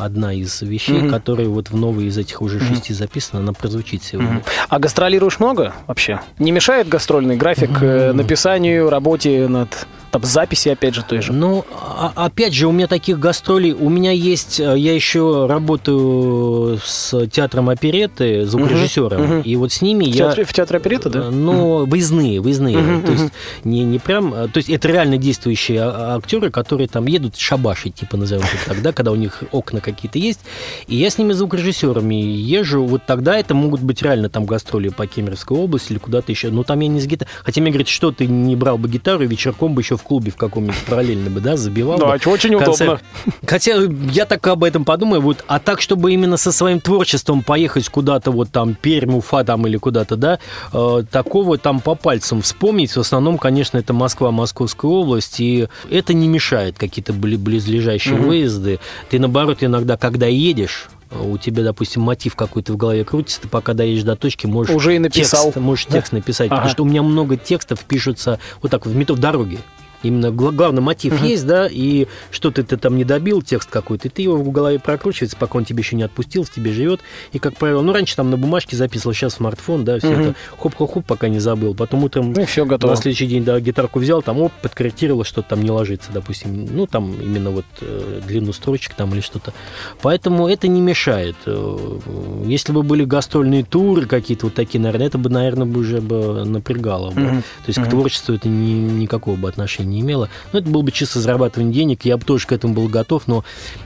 одна 0.00 0.32
из 0.32 0.62
вещей, 0.62 0.98
Мгм. 1.00 1.10
которая 1.10 1.48
вот 1.48 1.70
в 1.70 1.76
новой 1.76 2.06
из 2.06 2.16
этих 2.16 2.40
уже 2.40 2.60
шести 2.60 2.94
записана, 2.94 3.42
она 3.42 3.52
прозвучит 3.52 4.02
сегодня. 4.02 4.42
А 4.68 4.78
гастролируешь 4.78 5.40
много 5.40 5.74
вообще? 5.86 6.20
Не 6.38 6.52
мешает 6.52 6.88
гастрольный 6.88 7.36
график 7.36 7.70
э, 7.82 8.12
написанию, 8.12 8.88
работе 8.90 9.48
над 9.48 9.86
там, 10.10 10.22
записи, 10.24 10.68
опять 10.68 10.94
же, 10.94 11.02
той 11.04 11.20
же? 11.22 11.32
Ну, 11.32 11.64
а- 11.72 12.12
опять 12.14 12.54
же, 12.54 12.66
у 12.66 12.72
меня 12.72 12.86
таких 12.86 13.18
гастролей, 13.18 13.72
у 13.72 13.88
меня 13.88 14.10
есть, 14.12 14.60
э, 14.60 14.74
я 14.78 14.94
еще 14.94 15.46
работаю 15.46 16.78
с 16.84 17.26
театром 17.28 17.68
оперетты, 17.68 18.44
звукорежиссером, 18.46 19.22
мгм. 19.22 19.40
и 19.40 19.56
вот 19.56 19.72
с 19.72 19.82
ними 19.82 20.04
В 20.04 20.08
я... 20.08 20.14
театре, 20.28 20.44
в 20.44 20.52
театре 20.52 20.78
оперетта, 20.78 21.10
да? 21.10 21.30
Ну, 21.30 21.84
выездные, 21.86 22.40
выездные. 22.40 22.78
Мгм, 22.78 23.02
то 23.02 23.12
есть 23.12 23.24
не, 23.64 23.84
не 23.84 23.98
прям... 23.98 24.32
э, 24.34 24.48
То 24.48 24.58
есть 24.58 24.70
это 24.70 24.88
реально 24.88 25.18
действующие 25.18 25.82
а- 25.82 26.16
актеры, 26.16 26.50
которые 26.50 26.88
там 26.88 27.06
едут 27.06 27.36
шабашить, 27.36 27.94
типа 27.96 28.16
назовем 28.16 28.44
это 28.44 28.68
так, 28.74 28.82
да, 28.82 28.92
когда 28.92 29.12
у 29.12 29.16
них 29.16 29.42
окна 29.52 29.80
какие-то 29.80 30.18
есть. 30.18 30.40
И 30.86 30.96
я 30.96 31.10
с 31.10 31.18
ними 31.18 31.32
звукорежиссерами 31.32 32.14
езжу. 32.14 32.84
Вот 32.84 33.02
тогда 33.06 33.36
это 33.38 33.54
могут 33.54 33.82
быть 33.82 34.02
реально 34.02 34.28
там 34.30 34.46
гастроли 34.46 34.88
по 34.88 35.06
Кемеровской 35.06 35.56
области 35.56 35.92
или 35.92 35.98
куда-то 35.98 36.32
еще. 36.32 36.50
Но 36.50 36.62
там 36.62 36.80
я 36.80 36.88
не 36.88 37.00
с 37.00 37.06
гитарой. 37.06 37.30
Хотя 37.44 37.60
мне 37.60 37.70
говорят, 37.70 37.88
что 37.88 38.10
ты 38.12 38.26
не 38.26 38.56
брал 38.56 38.78
бы 38.78 38.88
гитару 38.88 39.26
вечерком 39.26 39.74
бы 39.74 39.82
еще 39.82 39.97
в 39.98 40.02
клубе 40.02 40.30
в 40.30 40.36
каком-нибудь 40.36 40.78
параллельно 40.88 41.28
бы, 41.28 41.40
да, 41.40 41.56
забивал 41.58 41.98
Да, 41.98 42.06
бы. 42.06 42.30
очень 42.30 42.58
концерт. 42.58 43.02
удобно. 43.26 43.32
Хотя 43.46 43.74
я 44.12 44.24
так 44.24 44.46
об 44.46 44.64
этом 44.64 44.84
подумаю, 44.86 45.20
вот, 45.20 45.44
а 45.46 45.58
так, 45.58 45.80
чтобы 45.82 46.12
именно 46.14 46.36
со 46.38 46.52
своим 46.52 46.80
творчеством 46.80 47.42
поехать 47.42 47.88
куда-то, 47.90 48.30
вот 48.30 48.50
там, 48.50 48.74
Пермь, 48.74 49.16
Уфа 49.16 49.44
там 49.44 49.66
или 49.66 49.76
куда-то, 49.76 50.16
да, 50.16 50.38
э, 50.72 51.02
такого 51.10 51.58
там 51.58 51.80
по 51.80 51.94
пальцам 51.94 52.40
вспомнить, 52.42 52.92
в 52.96 53.00
основном, 53.00 53.36
конечно, 53.36 53.76
это 53.78 53.92
Москва, 53.92 54.30
Московская 54.30 54.90
область, 54.90 55.40
и 55.40 55.68
это 55.90 56.14
не 56.14 56.28
мешает 56.28 56.78
какие-то 56.78 57.12
бли- 57.12 57.36
близлежащие 57.36 58.14
Мгм. 58.14 58.28
выезды. 58.28 58.78
Ты, 59.10 59.18
наоборот, 59.18 59.58
иногда, 59.60 59.96
когда 59.96 60.26
едешь, 60.26 60.88
у 61.10 61.38
тебя, 61.38 61.62
допустим, 61.64 62.02
мотив 62.02 62.36
какой-то 62.36 62.74
в 62.74 62.76
голове 62.76 63.02
крутится, 63.02 63.40
ты 63.40 63.48
пока 63.48 63.72
доедешь 63.72 64.02
до 64.02 64.14
точки, 64.14 64.46
можешь 64.46 64.74
Уже 64.76 64.94
и 64.96 64.98
написал. 64.98 65.44
текст, 65.44 65.56
можешь 65.58 65.86
текст 65.86 66.12
написать. 66.12 66.48
Ага. 66.48 66.56
Потому 66.56 66.70
что 66.72 66.82
у 66.82 66.86
меня 66.86 67.02
много 67.02 67.38
текстов 67.38 67.80
пишутся 67.80 68.38
вот 68.60 68.70
так 68.70 68.84
в 68.84 68.94
метро 68.94 69.16
в 69.16 69.18
дороге. 69.18 69.56
Именно 70.02 70.30
гла- 70.30 70.52
главный 70.52 70.80
мотив 70.82 71.20
есть, 71.22 71.46
да, 71.46 71.66
и 71.70 72.06
что-то 72.30 72.62
ты 72.62 72.76
там 72.76 72.96
не 72.96 73.04
добил, 73.04 73.42
текст 73.42 73.68
какой-то, 73.70 74.08
и 74.08 74.10
ты 74.10 74.22
его 74.22 74.36
в 74.36 74.50
голове 74.50 74.78
прокручивается, 74.78 75.36
пока 75.36 75.58
он 75.58 75.64
тебе 75.64 75.80
еще 75.80 75.96
не 75.96 76.02
отпустил, 76.04 76.44
в 76.44 76.50
тебе 76.50 76.72
живет. 76.72 77.00
И, 77.32 77.38
как 77.38 77.56
правило, 77.56 77.82
ну, 77.82 77.92
раньше 77.92 78.14
там 78.16 78.30
на 78.30 78.36
бумажке 78.36 78.76
записывал, 78.76 79.14
сейчас 79.14 79.34
смартфон, 79.34 79.84
да, 79.84 79.98
все 79.98 80.08
Мгм. 80.10 80.20
это 80.20 80.34
хоп-хоп-хоп, 80.58 81.04
пока 81.04 81.28
не 81.28 81.40
забыл. 81.40 81.74
Потом 81.74 82.04
утром 82.04 82.32
Ну, 82.32 82.46
все 82.46 82.64
готово. 82.64 82.92
на 82.92 82.96
следующий 82.96 83.26
день, 83.26 83.44
да, 83.44 83.58
гитарку 83.60 83.98
взял, 83.98 84.22
там, 84.22 84.40
оп, 84.40 84.52
подкорректировал, 84.62 85.24
что-то 85.24 85.50
там 85.50 85.62
не 85.62 85.70
ложится, 85.70 86.10
допустим, 86.12 86.66
ну, 86.70 86.86
там 86.86 87.12
именно 87.20 87.50
вот 87.50 87.64
э, 87.80 88.20
длину 88.26 88.52
строчек 88.52 88.94
там 88.94 89.12
или 89.14 89.20
что-то. 89.20 89.52
Поэтому 90.02 90.48
это 90.48 90.68
не 90.68 90.80
мешает. 90.80 91.36
Э, 91.46 91.98
Если 92.46 92.72
бы 92.72 92.82
были 92.82 93.04
гастрольные 93.04 93.64
туры 93.64 94.06
какие-то 94.06 94.46
вот 94.46 94.54
такие, 94.54 94.80
наверное, 94.80 95.06
это 95.08 95.18
бы, 95.18 95.28
наверное, 95.30 95.66
бы 95.66 95.80
уже 95.80 96.00
бы 96.00 96.44
напрягало 96.44 97.10
бы. 97.10 97.20
Мгм. 97.20 97.40
То 97.42 97.44
есть 97.66 97.78
Мгм. 97.78 97.86
к 97.86 97.90
творчеству 97.90 98.34
это 98.34 98.48
ни- 98.48 99.00
никакого 99.00 99.36
бы 99.36 99.48
отношения 99.48 99.87
не 99.88 100.00
имело. 100.00 100.28
Ну, 100.52 100.58
это 100.60 100.68
было 100.68 100.82
бы 100.82 100.92
чисто 100.92 101.20
зарабатывание 101.20 101.72
денег, 101.74 102.04
я 102.04 102.16
бы 102.16 102.24
тоже 102.24 102.46
к 102.46 102.52
этому 102.52 102.74
был 102.74 102.88
готов, 102.88 103.24
но, 103.26 103.44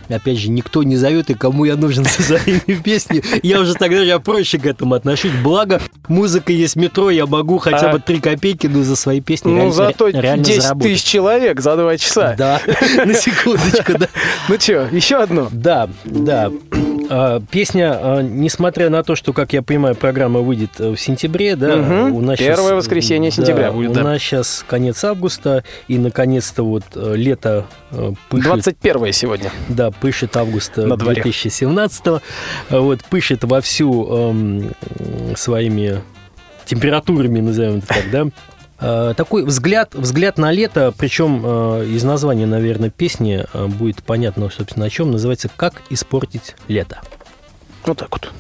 опять 0.09 0.39
же, 0.39 0.51
никто 0.51 0.83
не 0.83 0.97
зовет, 0.97 1.31
и 1.31 1.35
кому 1.35 1.65
я 1.65 1.77
нужен 1.77 2.05
со 2.07 2.23
своими 2.23 2.81
песнями. 2.83 3.23
Я 3.43 3.61
уже 3.61 3.75
тогда 3.75 4.01
я 4.03 4.19
проще 4.19 4.59
к 4.59 4.67
этому 4.67 4.95
отношусь. 4.95 5.33
Благо, 5.43 5.81
музыка 6.09 6.53
есть 6.53 6.77
метро, 6.77 7.11
я 7.11 7.27
могу 7.27 7.59
хотя 7.59 7.91
А. 7.91 7.93
бы 7.93 8.01
три 8.01 8.21
копейки, 8.21 8.67
ну, 8.67 8.83
за 8.83 8.97
свои 8.97 9.21
песни 9.21 9.51
Ну, 9.51 9.57
реально- 9.57 9.73
зато 9.73 10.09
реально 10.09 10.45
10 10.45 10.63
заработать. 10.63 10.93
тысяч 10.93 11.05
человек 11.05 11.61
за 11.61 11.77
два 11.77 11.97
часа. 11.97 12.35
Да, 12.37 12.61
на 13.05 13.15
секундочку, 13.15 13.99
да. 13.99 14.09
Ну 14.49 14.57
что, 14.59 14.89
еще 14.93 15.17
одну? 15.17 15.49
Да, 15.53 15.89
да. 16.05 16.51
А, 17.11 17.41
Песня, 17.51 17.93
а, 18.01 18.21
несмотря 18.23 18.91
на 18.91 19.03
то, 19.03 19.15
что, 19.17 19.33
как 19.33 19.53
я 19.53 19.63
понимаю, 19.63 19.95
программа 19.95 20.41
выйдет 20.41 20.71
э, 20.79 20.91
в 20.91 20.97
сентябре, 21.01 21.57
да, 21.57 21.77
Мгм. 21.77 22.15
у 22.15 22.21
нас 22.21 22.39
Первое 22.39 22.69
щас- 22.71 22.73
воскресенье 22.73 23.31
сентября 23.31 23.73
будет, 23.73 23.91
У 23.91 23.95
да. 23.95 24.03
нас 24.05 24.21
сейчас 24.23 24.65
конец 24.67 25.03
августа, 25.05 25.65
и 25.89 25.99
наконец-то 25.99 26.63
вот 26.65 26.85
э, 26.95 27.15
лето 27.17 27.67
э, 27.91 28.13
пышет, 28.29 28.45
21 28.47 29.13
сегодня. 29.13 29.51
да, 29.69 29.91
пышет 29.91 30.37
августа 30.37 30.87
На 30.87 30.97
дворе. 30.97 31.23
2017 31.23 32.23
вот, 32.71 33.01
пышет 33.05 33.45
вовсю 33.45 34.07
эм, 34.31 34.71
своими 35.37 36.01
температурами, 36.65 37.41
назовем 37.41 37.79
это 37.79 37.87
так, 37.89 38.05
да. 38.11 38.27
Э, 38.83 39.15
Такой 39.17 39.45
взгляд, 39.45 39.95
взгляд 39.95 40.39
на 40.39 40.51
лето, 40.51 40.93
причем 40.97 41.43
э, 41.45 41.87
из 41.87 42.03
названия, 42.03 42.47
наверное, 42.47 42.91
песни 42.91 43.45
э, 43.53 43.67
будет 43.67 44.03
понятно, 44.03 44.51
собственно, 44.51 44.87
о 44.87 44.91
чем. 44.91 45.13
Называется 45.13 45.49
«Как 45.55 45.83
испортить 45.91 46.57
лето». 46.67 47.01
Вот 47.85 47.99
так 47.99 48.11
вот. 48.11 48.33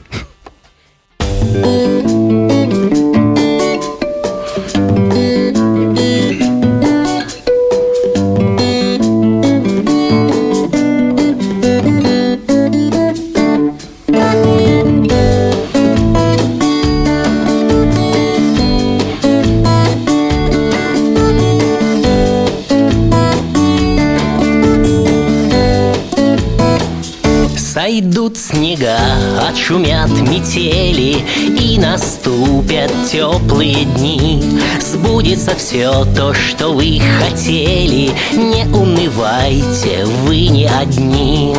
Отшумят 29.63 30.11
метели 30.29 31.25
И 31.61 31.79
наступят 31.79 32.91
теплые 33.11 33.85
дни. 33.85 34.43
Сбудется 34.81 35.55
все 35.55 36.05
то, 36.17 36.35
что 36.35 36.73
вы 36.73 37.01
хотели. 37.21 38.11
Не 38.33 38.65
унывайте, 38.75 40.05
вы 40.25 40.49
не 40.49 40.67
одни 40.67 41.55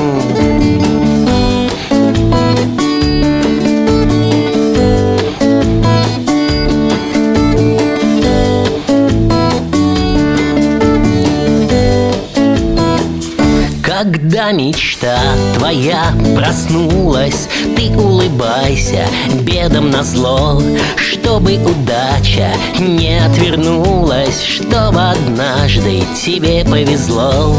Когда 14.33 14.51
мечта 14.51 15.19
твоя 15.53 16.11
проснулась, 16.35 17.47
ты 17.77 17.95
улыбайся 17.95 19.05
бедам 19.43 19.91
на 19.91 20.01
зло, 20.03 20.59
чтобы 20.95 21.57
удача 21.57 22.49
не 22.79 23.23
отвернулась, 23.23 24.41
чтобы 24.41 25.01
однажды 25.11 26.01
тебе 26.19 26.65
повезло. 26.65 27.55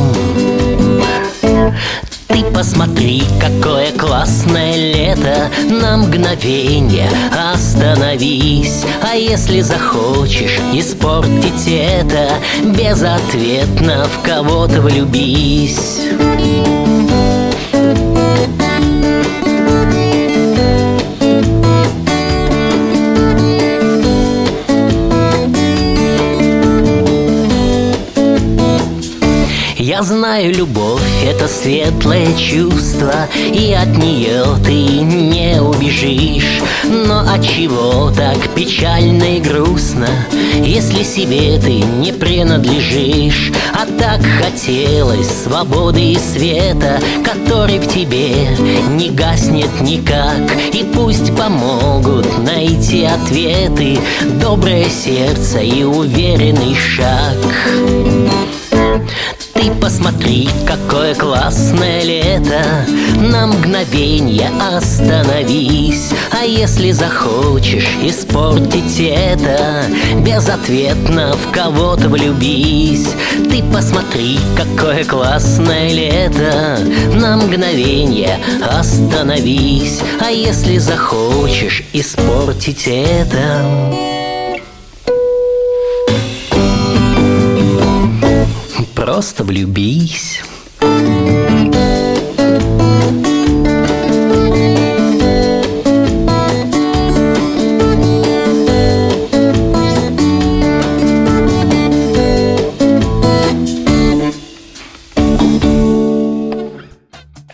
Посмотри, 2.54 3.24
какое 3.40 3.90
классное 3.90 4.76
лето. 4.76 5.50
На 5.68 5.96
мгновение 5.96 7.10
остановись. 7.52 8.84
А 9.02 9.16
если 9.16 9.60
захочешь 9.60 10.60
испортить 10.72 11.66
это 11.66 12.30
Безответно 12.62 14.04
в 14.04 14.22
кого-то 14.24 14.80
влюбись 14.80 16.02
Я 29.94 30.02
знаю, 30.02 30.52
любовь— 30.52 31.02
это 31.24 31.46
светлое 31.46 32.26
чувство 32.36 33.28
И 33.36 33.72
от 33.72 33.96
нее 33.96 34.42
ты 34.64 34.72
не 34.72 35.62
убежишь. 35.62 36.60
Но 36.82 37.20
от 37.20 37.44
чего 37.44 38.10
так 38.10 38.36
печально 38.56 39.36
и 39.36 39.40
грустно 39.40 40.08
Если 40.54 41.04
себе 41.04 41.60
ты 41.60 41.74
не 41.74 42.10
принадлежишь? 42.10 43.52
А 43.72 43.86
так 43.86 44.20
хотелось 44.42 45.44
свободы 45.44 46.00
и 46.00 46.18
света 46.18 46.98
Который 47.24 47.78
в 47.78 47.86
тебе 47.86 48.48
не 48.88 49.10
гаснет 49.10 49.80
никак. 49.80 50.56
И 50.72 50.82
пусть 50.92 51.36
помогут 51.36 52.26
найти 52.42 53.04
ответы 53.04 54.00
Доброе 54.42 54.88
сердце 54.90 55.60
и 55.60 55.84
уверенный 55.84 56.74
шаг 56.74 57.36
посмотри, 59.84 60.48
какое 60.66 61.14
классное 61.14 62.02
лето. 62.02 62.64
На 63.20 63.46
мгновенье 63.46 64.50
остановись. 64.74 66.08
А 66.32 66.42
если 66.42 66.90
захочешь 66.90 67.90
испортить 68.02 68.98
это 68.98 69.84
Безответно 70.24 71.34
в 71.36 71.50
кого-то 71.52 72.08
влюбись. 72.08 73.10
Ты 73.50 73.62
посмотри, 73.74 74.38
какое 74.56 75.04
классное 75.04 75.92
лето. 75.92 76.78
На 77.12 77.36
мгновенье 77.36 78.38
остановись. 78.66 80.00
А 80.18 80.30
если 80.30 80.78
захочешь 80.78 81.82
испортить 81.92 82.86
это 82.86 84.03
Просто 89.14 89.44
влюбись. 89.44 90.42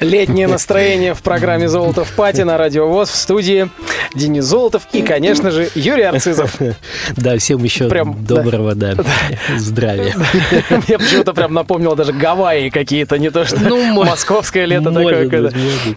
Летнее 0.00 0.46
настроение 0.46 1.12
в 1.12 1.22
программе 1.22 1.68
«Золото 1.68 2.04
в 2.04 2.12
пати» 2.16 2.40
на 2.40 2.56
Радио 2.56 2.88
ВОЗ 2.88 3.10
в 3.10 3.16
студии 3.16 3.68
Денис 4.14 4.44
Золотов 4.44 4.82
и, 4.92 5.02
конечно 5.02 5.50
же, 5.50 5.68
Юрий 5.74 6.02
Арцизов. 6.02 6.56
Да, 7.16 7.36
всем 7.38 7.62
еще 7.62 7.88
Прям, 7.88 8.16
да. 8.24 8.36
доброго, 8.36 8.74
да, 8.74 8.94
здравия. 9.56 10.14
Мне 10.70 10.98
почему-то 10.98 11.32
прям 11.32 11.54
напомнило 11.54 11.94
даже 11.96 12.12
Гавайи 12.12 12.70
какие-то, 12.70 13.18
не 13.18 13.30
то 13.30 13.44
что 13.44 13.58
Ну, 13.60 13.82
мо- 13.92 14.04
московское 14.04 14.64
лето 14.64 14.90
такое. 14.90 15.22
быть, 15.22 15.30
когда-. 15.30 15.52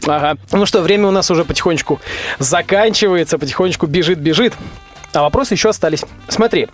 Ага. 0.07 0.37
Ну 0.51 0.65
что, 0.65 0.81
время 0.81 1.07
у 1.07 1.11
нас 1.11 1.29
уже 1.31 1.43
потихонечку 1.45 1.99
заканчивается, 2.39 3.37
потихонечку 3.37 3.87
бежит-бежит. 3.87 4.53
А 5.13 5.21
вопросы 5.21 5.53
еще 5.53 5.69
остались. 5.69 6.03
Смотри, 6.27 6.67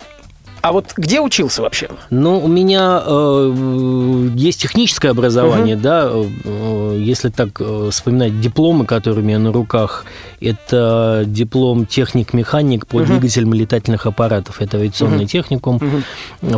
а 0.62 0.72
вот 0.72 0.92
где 0.96 1.20
учился 1.20 1.62
вообще? 1.62 1.88
Ну, 2.10 2.38
у 2.38 2.48
меня 2.48 3.02
э, 3.04 4.28
есть 4.36 4.60
техническое 4.60 5.10
образование, 5.10 5.76
да, 5.76 6.10
э, 6.12 6.96
если 6.98 7.30
так 7.30 7.60
э, 7.60 7.88
вспоминать 7.90 8.40
дипломы, 8.40 8.84
которые 8.84 9.24
у 9.24 9.26
меня 9.26 9.38
на 9.38 9.52
руках, 9.52 10.04
это 10.40 11.24
диплом 11.26 11.86
техник-механик 11.86 12.86
по 12.86 13.00
двигателям 13.00 13.54
летательных 13.54 14.06
аппаратов, 14.06 14.60
это 14.60 14.76
авиационный 14.78 15.26
техникум, 15.26 15.80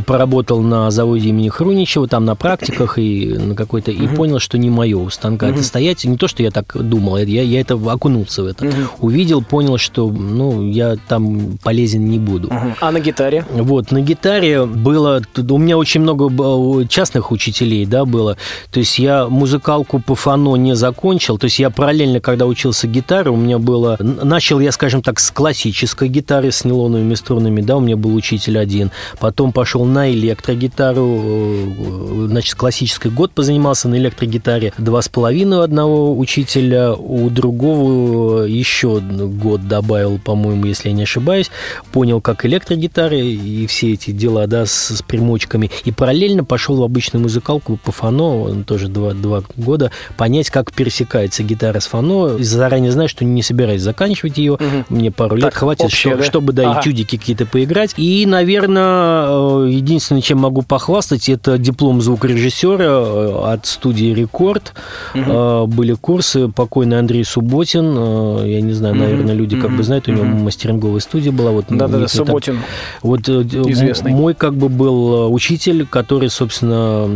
поработал 0.06 0.60
на 0.60 0.90
заводе 0.90 1.28
имени 1.28 1.48
Хруничева, 1.48 2.08
там 2.08 2.24
на 2.24 2.34
практиках 2.34 2.98
и 2.98 3.34
на 3.34 3.54
какой-то, 3.54 3.90
и 3.90 4.06
понял, 4.08 4.38
что 4.38 4.58
не 4.58 4.70
мое 4.70 4.96
у 4.96 5.10
станка 5.10 5.48
это 5.48 5.62
стоять, 5.62 6.04
не 6.04 6.16
то, 6.16 6.28
что 6.28 6.42
я 6.42 6.50
так 6.50 6.76
думал, 6.76 7.18
я, 7.18 7.42
я 7.42 7.60
это 7.60 7.74
окунулся 7.74 8.42
в 8.42 8.46
это, 8.46 8.66
увидел, 9.00 9.42
понял, 9.42 9.78
что, 9.78 10.08
ну, 10.08 10.68
я 10.68 10.96
там 11.08 11.58
полезен 11.62 12.04
не 12.06 12.18
буду. 12.18 12.50
А 12.80 12.90
на 12.90 13.00
гитаре? 13.00 13.44
Вот, 13.50 13.91
на 13.92 14.00
гитаре 14.00 14.64
было... 14.64 15.22
У 15.36 15.58
меня 15.58 15.78
очень 15.78 16.00
много 16.00 16.86
частных 16.88 17.30
учителей, 17.30 17.86
да, 17.86 18.04
было. 18.04 18.36
То 18.70 18.80
есть 18.80 18.98
я 18.98 19.28
музыкалку 19.28 20.00
по 20.00 20.14
фано 20.14 20.56
не 20.56 20.74
закончил. 20.74 21.38
То 21.38 21.44
есть 21.44 21.58
я 21.58 21.70
параллельно, 21.70 22.20
когда 22.20 22.46
учился 22.46 22.88
гитаре, 22.88 23.30
у 23.30 23.36
меня 23.36 23.58
было... 23.58 23.96
Начал 24.00 24.60
я, 24.60 24.72
скажем 24.72 25.02
так, 25.02 25.20
с 25.20 25.30
классической 25.30 26.08
гитары, 26.08 26.50
с 26.50 26.64
нейлоновыми 26.64 27.14
струнами, 27.14 27.60
да, 27.60 27.76
у 27.76 27.80
меня 27.80 27.96
был 27.96 28.14
учитель 28.14 28.58
один. 28.58 28.90
Потом 29.20 29.52
пошел 29.52 29.84
на 29.84 30.10
электрогитару. 30.10 31.20
э, 31.22 32.26
Значит, 32.28 32.54
классический 32.54 33.10
год 33.10 33.32
позанимался 33.32 33.88
на 33.88 33.96
электрогитаре. 33.96 34.72
Два 34.78 35.02
с 35.02 35.08
половиной 35.08 35.62
одного 35.62 36.16
учителя, 36.18 36.94
у 36.94 37.28
другого 37.30 38.42
еще 38.44 39.00
год 39.00 39.68
добавил, 39.68 40.18
по-моему, 40.18 40.66
если 40.66 40.88
я 40.88 40.94
не 40.94 41.02
ошибаюсь. 41.02 41.50
Понял, 41.92 42.20
как 42.20 42.46
электрогитары 42.46 43.20
и 43.20 43.66
все 43.66 43.81
эти 43.86 44.10
дела, 44.10 44.46
да, 44.46 44.66
с, 44.66 44.96
с 44.96 45.02
примочками. 45.02 45.70
И 45.84 45.92
параллельно 45.92 46.44
пошел 46.44 46.76
в 46.76 46.82
обычную 46.82 47.22
музыкалку 47.22 47.78
по 47.82 47.92
фано, 47.92 48.64
тоже 48.64 48.88
два, 48.88 49.12
два 49.12 49.42
года, 49.56 49.90
понять, 50.16 50.50
как 50.50 50.72
пересекается 50.72 51.42
гитара 51.42 51.80
с 51.80 51.86
фано. 51.86 52.36
И 52.38 52.42
заранее 52.42 52.92
знаю, 52.92 53.08
что 53.08 53.24
не 53.24 53.42
собираюсь 53.42 53.82
заканчивать 53.82 54.38
ее. 54.38 54.58
Мне 54.88 55.10
пару 55.10 55.36
лет 55.36 55.44
Так, 55.44 55.54
хватит, 55.54 55.82
общее, 55.86 56.12
что- 56.12 56.18
да? 56.18 56.24
чтобы, 56.24 56.52
да, 56.52 56.70
Ага. 56.70 56.80
этюдики 56.80 57.16
какие-то 57.16 57.46
поиграть. 57.46 57.94
И, 57.96 58.24
наверное, 58.26 59.26
э, 59.66 59.68
единственное, 59.70 60.22
чем 60.22 60.38
могу 60.38 60.62
похвастать, 60.62 61.28
это 61.28 61.58
диплом 61.58 62.00
звукорежиссера 62.00 62.84
э, 62.84 63.52
от 63.54 63.66
студии 63.66 64.12
«Рекорд». 64.14 64.72
Э, 65.14 65.64
Были 65.66 65.94
курсы, 65.94 66.48
покойный 66.48 66.98
Андрей 66.98 67.24
Субботин, 67.24 67.94
я 68.46 68.60
не 68.60 68.72
знаю, 68.72 68.94
наверное, 68.94 69.34
люди 69.34 69.58
как 69.60 69.74
бы 69.76 69.82
знают, 69.82 70.08
у 70.08 70.12
него 70.12 70.24
мастеринговая 70.24 71.00
студия 71.00 71.32
была. 71.32 71.50
Вот, 71.50 71.70
не- 71.70 71.76
не 71.78 71.88
так- 71.88 72.08
Субботин. 72.10 72.60
вот 73.02 73.22
Известный. 73.72 74.12
мой 74.12 74.34
как 74.34 74.54
бы 74.54 74.68
был 74.68 75.14
э, 75.14 75.28
учитель, 75.28 75.86
который, 75.86 76.30
собственно, 76.30 77.06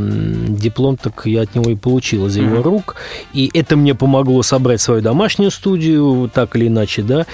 диплом 0.49 0.97
так 0.97 1.27
я 1.27 1.43
от 1.43 1.55
него 1.55 1.71
и 1.71 1.75
получил 1.75 2.27
из 2.27 2.37
его 2.37 2.63
рук. 2.63 2.97
И 3.33 3.51
это 3.55 3.77
мне 3.77 3.95
помогло 3.95 4.43
собрать 4.43 4.81
свою 4.81 5.01
домашнюю 5.01 5.51
студию, 5.51 6.31
так 6.33 6.57
или 6.57 6.69
иначе, 6.69 7.03
да, 7.03 7.27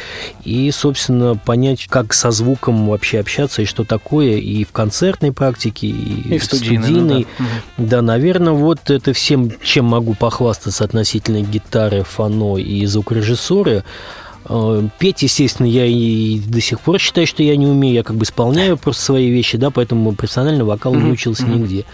и, 0.45 0.71
собственно, 0.71 1.37
понять, 1.37 1.87
как 1.89 2.13
со 2.13 2.31
звуком 2.31 2.89
вообще 2.89 3.21
общаться 3.21 3.63
и 3.63 3.65
что 3.65 3.85
такое 3.85 4.37
и 4.37 4.65
в 4.65 4.73
концертной 4.73 5.33
практике, 5.33 5.87
и, 5.87 6.35
И 6.35 6.39
в 6.39 6.45
студийной, 6.45 7.27
ну 7.39 7.47
да. 7.79 7.85
да, 7.85 8.03
наверное, 8.03 8.53
вот 8.53 8.91
это 8.91 9.13
всем, 9.13 9.51
чем 9.63 9.87
могу 9.87 10.15
похвастаться 10.15 10.85
относительно 10.85 11.43
гитары, 11.43 12.03
фано 12.03 12.57
и 12.57 12.85
звукорежиссуры. 12.87 13.85
Э, 14.55 14.83
Петь, 14.99 15.23
естественно, 15.23 15.67
я 15.67 15.87
и 15.87 16.39
до 16.39 16.61
сих 16.61 16.81
пор 16.81 16.99
считаю, 16.99 17.27
что 17.27 17.43
я 17.43 17.57
не 17.57 17.67
умею, 17.67 17.95
я 17.95 18.03
как 18.03 18.17
бы 18.17 18.25
исполняю 18.25 18.77
просто 18.77 19.03
свои 19.03 19.31
вещи, 19.31 19.57
да, 19.57 19.71
поэтому 19.71 20.13
профессионально 20.13 20.65
вокалу 20.65 20.97
не 20.97 21.11
учился 21.11 21.47
нигде. 21.47 21.85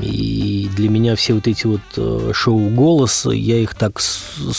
И 0.00 0.68
для 0.74 0.88
меня 0.88 1.14
все 1.14 1.34
вот 1.34 1.46
эти 1.46 1.66
вот 1.66 1.80
э, 1.96 2.32
шоу 2.34 2.68
«Голос», 2.70 3.26
я 3.30 3.58
их 3.58 3.76
так 3.76 4.00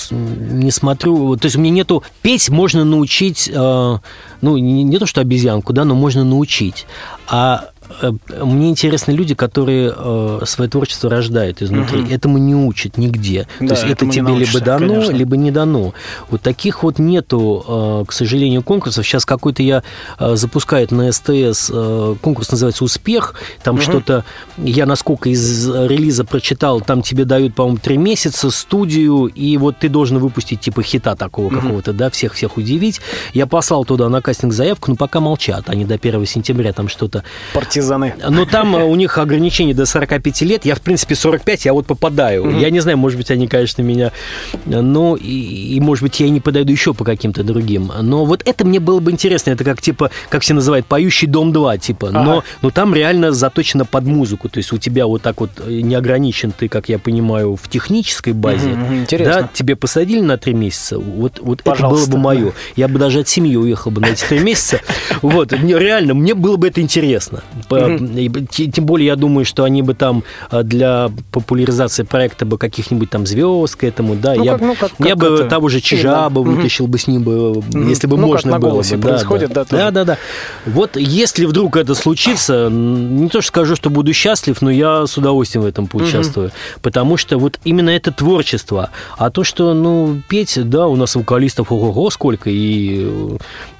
не 0.09 0.71
смотрю. 0.71 1.35
То 1.35 1.47
есть 1.47 1.57
у 1.57 1.59
меня 1.59 1.71
нету... 1.71 2.03
Петь 2.21 2.49
можно 2.49 2.85
научить, 2.85 3.49
э, 3.53 3.97
ну, 4.41 4.57
не, 4.57 4.97
то 4.97 5.05
что 5.05 5.19
обезьянку, 5.19 5.73
да, 5.73 5.83
но 5.83 5.93
можно 5.93 6.23
научить. 6.23 6.85
А 7.27 7.69
мне 8.01 8.69
интересны 8.69 9.11
люди, 9.11 9.35
которые 9.35 9.93
э, 9.95 10.39
свое 10.45 10.69
творчество 10.69 11.09
рождают 11.09 11.61
изнутри. 11.61 12.05
Этому 12.11 12.37
не 12.37 12.55
учат 12.55 12.97
нигде. 12.97 13.47
Да, 13.59 13.67
То 13.67 13.73
есть 13.73 13.85
это 13.85 14.05
тебе 14.05 14.21
либо 14.21 14.29
научишься, 14.29 14.61
дано, 14.61 14.87
конечно. 14.87 15.11
либо 15.11 15.37
не 15.37 15.51
дано. 15.51 15.93
Вот 16.29 16.41
таких 16.41 16.83
вот 16.83 16.99
нету, 16.99 17.63
э, 17.67 18.05
к 18.07 18.11
сожалению, 18.11 18.63
конкурсов. 18.63 19.05
Сейчас 19.05 19.25
какой-то 19.25 19.63
я 19.63 19.83
э, 20.19 20.35
запускает 20.35 20.91
на 20.91 21.11
СТС 21.11 21.71
э, 21.73 22.15
конкурс 22.21 22.51
называется 22.51 22.83
«Успех». 22.83 23.35
Там 23.63 23.79
что-то, 23.79 24.25
я 24.57 24.85
насколько 24.85 25.29
из 25.29 25.67
релиза 25.69 26.23
прочитал, 26.25 26.81
там 26.81 27.01
тебе 27.01 27.25
дают, 27.25 27.55
по-моему, 27.55 27.77
три 27.77 27.97
месяца 27.97 28.49
студию, 28.51 29.25
и 29.27 29.57
вот 29.57 29.77
ты 29.79 29.89
должен 29.89 30.17
выпустить 30.19 30.59
типа 30.61 30.81
хита 30.83 31.15
такого 31.15 31.49
какого-то, 31.49 31.93
да, 31.93 32.09
всех-всех 32.09 32.57
удивить. 32.57 33.01
Я 33.33 33.47
послал 33.47 33.85
туда 33.85 34.09
на 34.09 34.21
кастинг 34.21 34.53
заявку, 34.53 34.91
но 34.91 34.97
пока 34.97 35.19
молчат. 35.19 35.69
Они 35.69 35.85
до 35.85 35.95
1 35.95 36.25
сентября 36.25 36.73
там 36.73 36.87
что-то 36.89 37.23
Партизаны. 37.75 38.13
но 38.29 38.45
там 38.45 38.75
э, 38.75 38.83
у 38.83 38.95
них 38.95 39.17
ограничение 39.17 39.75
до 39.75 39.85
45 39.85 40.41
лет. 40.41 40.65
Я, 40.65 40.75
в 40.75 40.81
принципе, 40.81 41.15
45, 41.15 41.65
я 41.65 41.73
вот 41.73 41.85
попадаю. 41.85 42.57
Я 42.59 42.69
не 42.69 42.79
знаю, 42.79 42.97
может 42.97 43.17
быть, 43.17 43.31
они, 43.31 43.47
конечно, 43.47 43.81
меня... 43.81 44.11
э, 44.65 44.81
Ну, 44.81 45.15
и, 45.15 45.75
и, 45.75 45.79
может 45.81 46.03
быть, 46.03 46.19
я 46.19 46.27
и 46.27 46.29
не 46.29 46.39
подойду 46.39 46.71
еще 46.71 46.93
по 46.93 47.03
каким-то 47.03 47.43
другим. 47.43 47.91
Но 48.01 48.25
вот 48.25 48.41
это 48.45 48.65
мне 48.65 48.79
было 48.79 48.99
бы 48.99 49.11
интересно. 49.11 49.51
Это 49.51 49.63
как, 49.63 49.81
типа, 49.81 50.09
как 50.29 50.41
все 50.41 50.53
называют, 50.53 50.85
«Поющий 50.85 51.27
дом 51.27 51.51
2», 51.51 51.77
типа. 51.79 52.09
Но, 52.11 52.19
Ага. 52.39 52.43
но 52.61 52.69
там 52.69 52.93
реально 52.93 53.31
заточено 53.31 53.85
под 53.85 54.05
музыку. 54.05 54.49
То 54.49 54.57
есть 54.59 54.71
у 54.73 54.77
тебя 54.77 55.05
вот 55.07 55.21
так 55.21 55.39
вот 55.41 55.49
э, 55.65 55.81
не 55.81 55.95
ограничен 55.95 56.51
ты, 56.57 56.67
как 56.69 56.89
я 56.89 56.99
понимаю, 56.99 57.55
в 57.55 57.67
технической 57.69 58.33
базе. 58.33 58.69
Мгм, 58.69 58.95
интересно. 59.01 59.41
Да, 59.41 59.49
тебе 59.53 59.75
посадили 59.75 60.21
на 60.21 60.37
три 60.37 60.53
месяца. 60.53 60.97
Вот, 60.97 61.39
вот 61.41 61.61
это 61.61 61.87
было 61.87 62.05
бы 62.05 62.17
мое. 62.17 62.53
Я 62.75 62.87
бы 62.87 62.99
даже 62.99 63.19
от 63.19 63.27
семьи 63.27 63.55
уехал 63.57 63.91
бы 63.91 64.01
на 64.01 64.07
эти 64.07 64.23
три 64.25 64.39
месяца. 64.39 64.79
Вот, 65.21 65.51
реально, 65.53 66.13
мне 66.13 66.33
было 66.33 66.55
бы 66.57 66.67
это 66.67 66.81
интересно. 66.81 67.43
Тем 67.67 68.85
более, 68.85 69.07
я 69.07 69.15
думаю, 69.15 69.45
что 69.45 69.63
они 69.63 69.81
бы 69.81 69.93
там 69.93 70.23
а, 70.49 70.63
для 70.63 71.11
популяризации 71.31 72.03
проекта 72.03 72.45
бы 72.45 72.57
каких-нибудь 72.57 73.09
там 73.09 73.25
звезд 73.25 73.75
к 73.75 73.83
этому, 73.83 74.15
да, 74.15 74.35
Ну, 74.35 74.43
я, 74.43 74.51
как- 74.53 74.61
ну, 74.61 74.75
как- 74.75 74.91
я 74.99 75.05
как 75.09 75.17
бы 75.17 75.25
это 75.35 75.45
того 75.45 75.69
же 75.69 75.81
Чижа 75.81 76.11
да. 76.11 76.29
бы 76.29 76.43
вытащил 76.43 76.87
бы 76.87 76.97
с 76.97 77.07
ним 77.07 77.23
бы, 77.23 77.61
если 77.87 78.07
бы 78.07 78.17
Ну, 78.17 78.23
как 78.23 78.31
можно 78.33 78.51
на 78.51 78.59
было 78.59 78.81
бы. 78.81 78.97
Да, 78.97 78.97
происходит, 78.97 79.53
да, 79.53 79.65
тоже. 79.65 79.81
да, 79.83 79.91
да, 79.91 80.03
да. 80.05 80.17
Вот 80.65 80.95
если 80.97 81.45
вдруг 81.45 81.77
это 81.77 81.95
случится, 81.95 82.69
не 82.69 83.29
то 83.29 83.41
что 83.41 83.47
скажу, 83.49 83.75
что 83.75 83.89
буду 83.89 84.13
счастлив, 84.13 84.61
но 84.61 84.69
я 84.71 85.05
с 85.07 85.17
удовольствием 85.17 85.63
в 85.63 85.67
этом 85.67 85.87
поучаствую. 85.87 86.51
Потому 86.81 87.17
что 87.17 87.37
вот 87.37 87.59
именно 87.63 87.89
это 87.89 88.11
творчество. 88.11 88.89
А 89.17 89.29
то, 89.29 89.43
что, 89.43 89.73
ну, 89.73 90.21
петь, 90.27 90.57
да, 90.69 90.87
у 90.87 90.95
нас 90.95 91.15
вокалистов 91.15 91.71
ого-го 91.71 92.09
сколько, 92.09 92.49
и 92.49 93.07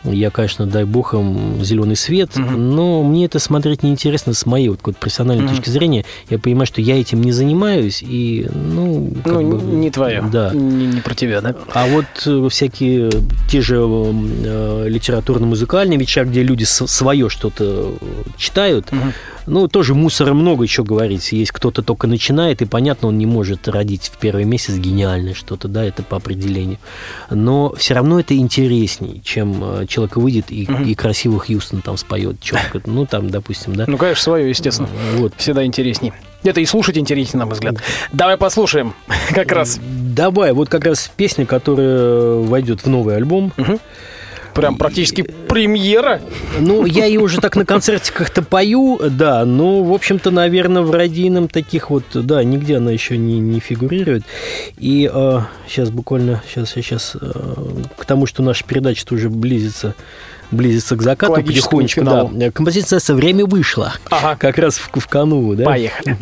Я, 0.05 0.29
конечно, 0.29 0.65
дай 0.65 0.83
бог 0.83 1.13
им 1.13 1.63
зеленый 1.63 1.95
свет, 1.95 2.31
но 2.35 3.03
мне 3.03 3.25
это 3.25 3.39
смотреть 3.39 3.83
неинтересно 3.83 4.33
с 4.33 4.45
моей 4.45 4.69
вот, 4.69 4.77
какой-то 4.77 4.99
профессиональной 4.99 5.47
точки 5.47 5.69
зрения. 5.69 6.05
Я 6.29 6.39
понимаю, 6.39 6.67
что 6.67 6.81
я 6.81 6.99
этим 6.99 7.21
не 7.21 7.31
занимаюсь, 7.31 8.03
и, 8.05 8.47
ну, 8.53 9.11
Ну, 9.25 9.47
бы, 9.47 9.75
не 9.75 9.89
твое. 9.91 10.23
Да. 10.31 10.51
Не, 10.53 10.87
не 10.87 11.01
про 11.01 11.13
тебя, 11.15 11.41
да? 11.41 11.55
А 11.73 11.87
вот 11.87 12.05
э, 12.25 12.47
всякие 12.49 13.09
те 13.49 13.61
же 13.61 13.77
э, 13.77 14.85
литературно-музыкальные 14.89 15.97
вечера, 15.97 16.25
где 16.25 16.43
люди 16.43 16.63
свое 16.63 17.29
что-то 17.29 17.93
читают, 18.37 18.91
ну, 19.45 19.67
тоже 19.67 19.93
мусора 19.93 20.33
много 20.33 20.63
еще 20.63 20.83
говорить. 20.83 21.31
Есть 21.31 21.51
кто-то 21.51 21.81
только 21.81 22.07
начинает, 22.07 22.61
и 22.61 22.65
понятно, 22.65 23.09
он 23.09 23.17
не 23.17 23.25
может 23.25 23.67
родить 23.67 24.11
в 24.13 24.17
первый 24.17 24.45
месяц 24.45 24.75
гениальное 24.75 25.33
что-то, 25.33 25.67
да, 25.67 25.83
это 25.83 26.03
по 26.03 26.17
определению. 26.17 26.77
Но 27.29 27.73
все 27.75 27.93
равно 27.93 28.19
это 28.19 28.35
интересней, 28.35 29.21
чем 29.23 29.63
э, 29.63 29.85
человек 29.87 30.17
выйдет 30.17 30.51
и, 30.51 30.63
и 30.63 30.95
красиво 30.95 31.39
Хьюстон 31.39 31.81
там 31.81 31.97
споет 31.97 32.39
четко. 32.41 32.81
Ну, 32.85 33.05
там, 33.05 33.29
допустим, 33.29 33.75
да. 33.75 33.85
Ну, 33.87 33.97
конечно, 33.97 34.23
свое, 34.23 34.49
естественно. 34.49 34.89
Вот. 35.15 35.33
Всегда 35.37 35.65
интересней. 35.65 36.13
Это 36.43 36.61
и 36.61 36.65
слушать 36.65 36.97
интереснее, 36.97 37.39
на 37.39 37.45
мой 37.45 37.55
взгляд. 37.55 37.75
Давай 38.11 38.37
послушаем 38.37 38.93
как 39.33 39.51
раз. 39.51 39.79
Давай, 39.81 40.53
вот 40.53 40.69
как 40.69 40.85
раз 40.85 41.11
песня, 41.15 41.45
которая 41.45 42.35
войдет 42.35 42.81
в 42.81 42.87
новый 42.87 43.15
альбом. 43.15 43.51
Прям 44.55 44.77
практически 44.77 45.21
премьера. 45.21 46.21
Ну, 46.59 46.85
я 46.85 47.05
ее 47.05 47.19
уже 47.19 47.41
так 47.41 47.57
на 47.57 47.65
концерте 47.65 48.13
как-то 48.13 48.41
пою, 48.41 48.99
да, 49.09 49.43
но, 49.43 49.83
в 49.83 49.93
общем-то, 49.93 50.31
наверное, 50.31 50.81
в 50.81 50.91
радийном 50.91 51.49
таких 51.49 51.89
вот, 51.89 52.05
да, 52.13 52.41
нигде 52.43 52.77
она 52.77 52.89
еще 52.91 53.17
не, 53.17 53.39
не 53.39 53.59
фигурирует. 53.59 54.23
И 54.77 55.11
э, 55.13 55.39
сейчас 55.67 55.89
буквально, 55.89 56.41
сейчас 56.47 56.77
я 56.77 56.81
сейчас 56.81 57.17
э, 57.19 57.31
к 57.97 58.05
тому, 58.05 58.25
что 58.25 58.41
наша 58.43 58.63
передача 58.63 59.05
уже 59.13 59.29
близится 59.29 59.93
близится 60.51 60.95
к 60.95 61.01
закату 61.01 61.33
К 61.33 61.45
потихонечку. 61.45 62.01
финалу. 62.01 62.31
Да. 62.33 62.51
Композиция 62.51 62.99
«Со 62.99 63.13
время 63.13 63.45
вышло». 63.45 63.93
Ага. 64.09 64.37
Как 64.37 64.57
раз 64.57 64.77
в, 64.77 64.89
в 64.99 65.07
Кануву, 65.07 65.55
да? 65.55 65.65
Поехали. 65.65 66.17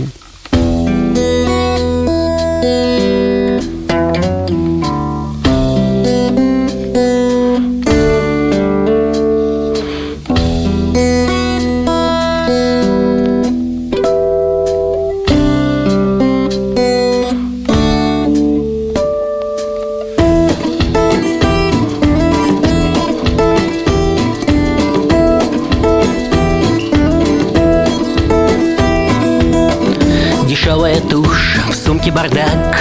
Бардак. 32.13 32.77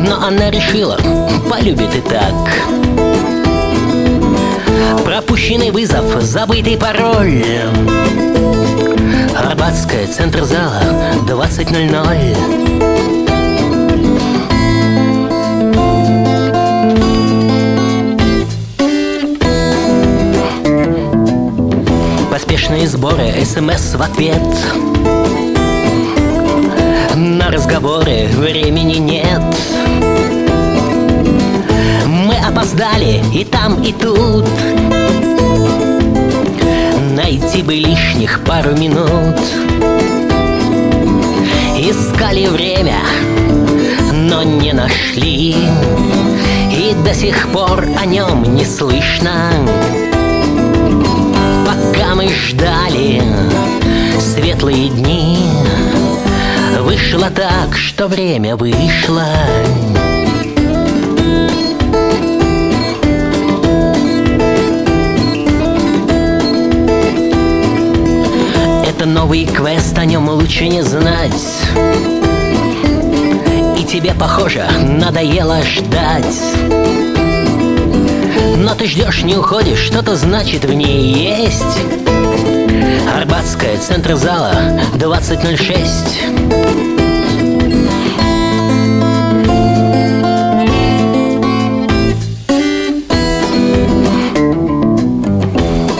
Но 0.00 0.22
она 0.24 0.50
решила, 0.50 0.98
полюбит 1.50 1.94
и 1.94 2.00
так. 2.00 2.34
Пропущенный 5.04 5.70
вызов, 5.70 6.04
забытый 6.22 6.76
пароль. 6.76 7.44
Арбатская, 9.36 10.06
центр 10.06 10.44
зала, 10.44 10.82
20.00 11.26 12.36
Поспешные 22.30 22.86
сборы, 22.88 23.32
СМС 23.44 23.94
в 23.94 24.02
ответ 24.02 24.42
На 27.16 27.50
разговоры 27.50 28.26
времени 28.34 28.96
нет. 28.96 29.40
Мы 32.04 32.36
опоздали 32.36 33.22
и 33.32 33.42
там, 33.42 33.82
и 33.82 33.94
тут. 33.94 34.44
Найти 37.14 37.62
бы 37.62 37.74
лишних 37.74 38.44
пару 38.44 38.76
минут. 38.76 39.34
Искали 41.78 42.48
время, 42.48 42.98
но 44.12 44.42
не 44.42 44.74
нашли. 44.74 45.56
И 46.70 46.94
до 47.02 47.14
сих 47.14 47.48
пор 47.48 47.86
о 47.98 48.04
нем 48.04 48.42
не 48.54 48.66
слышно. 48.66 49.52
Пока 51.64 52.14
мы 52.14 52.28
ждали 52.28 53.22
светлые 54.20 54.90
дни 54.90 55.38
Вышло 56.80 57.30
так, 57.30 57.74
что 57.74 58.06
время 58.06 58.54
вышло. 58.54 59.24
Это 68.86 69.06
новый 69.06 69.46
квест, 69.46 69.96
о 69.98 70.04
нем 70.04 70.28
лучше 70.28 70.68
не 70.68 70.82
знать. 70.82 71.32
И 73.78 73.84
тебе, 73.84 74.12
похоже, 74.12 74.66
надоело 74.82 75.62
ждать. 75.62 76.40
Но 78.58 78.74
ты 78.74 78.86
ждешь, 78.86 79.22
не 79.22 79.36
уходишь, 79.36 79.78
что-то 79.78 80.14
значит 80.14 80.64
в 80.64 80.72
ней 80.72 81.40
есть 81.40 82.15
Арбатская, 83.16 83.78
центр 83.78 84.14
зала, 84.14 84.52
2006 84.96 85.88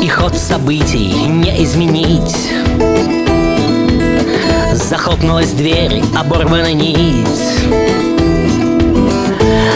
И 0.02 0.08
ход 0.08 0.36
событий 0.36 1.14
не 1.28 1.64
изменить. 1.64 2.36
Захлопнулась 4.74 5.52
дверь, 5.52 6.02
оборвана 6.14 6.74
нить. 6.74 7.26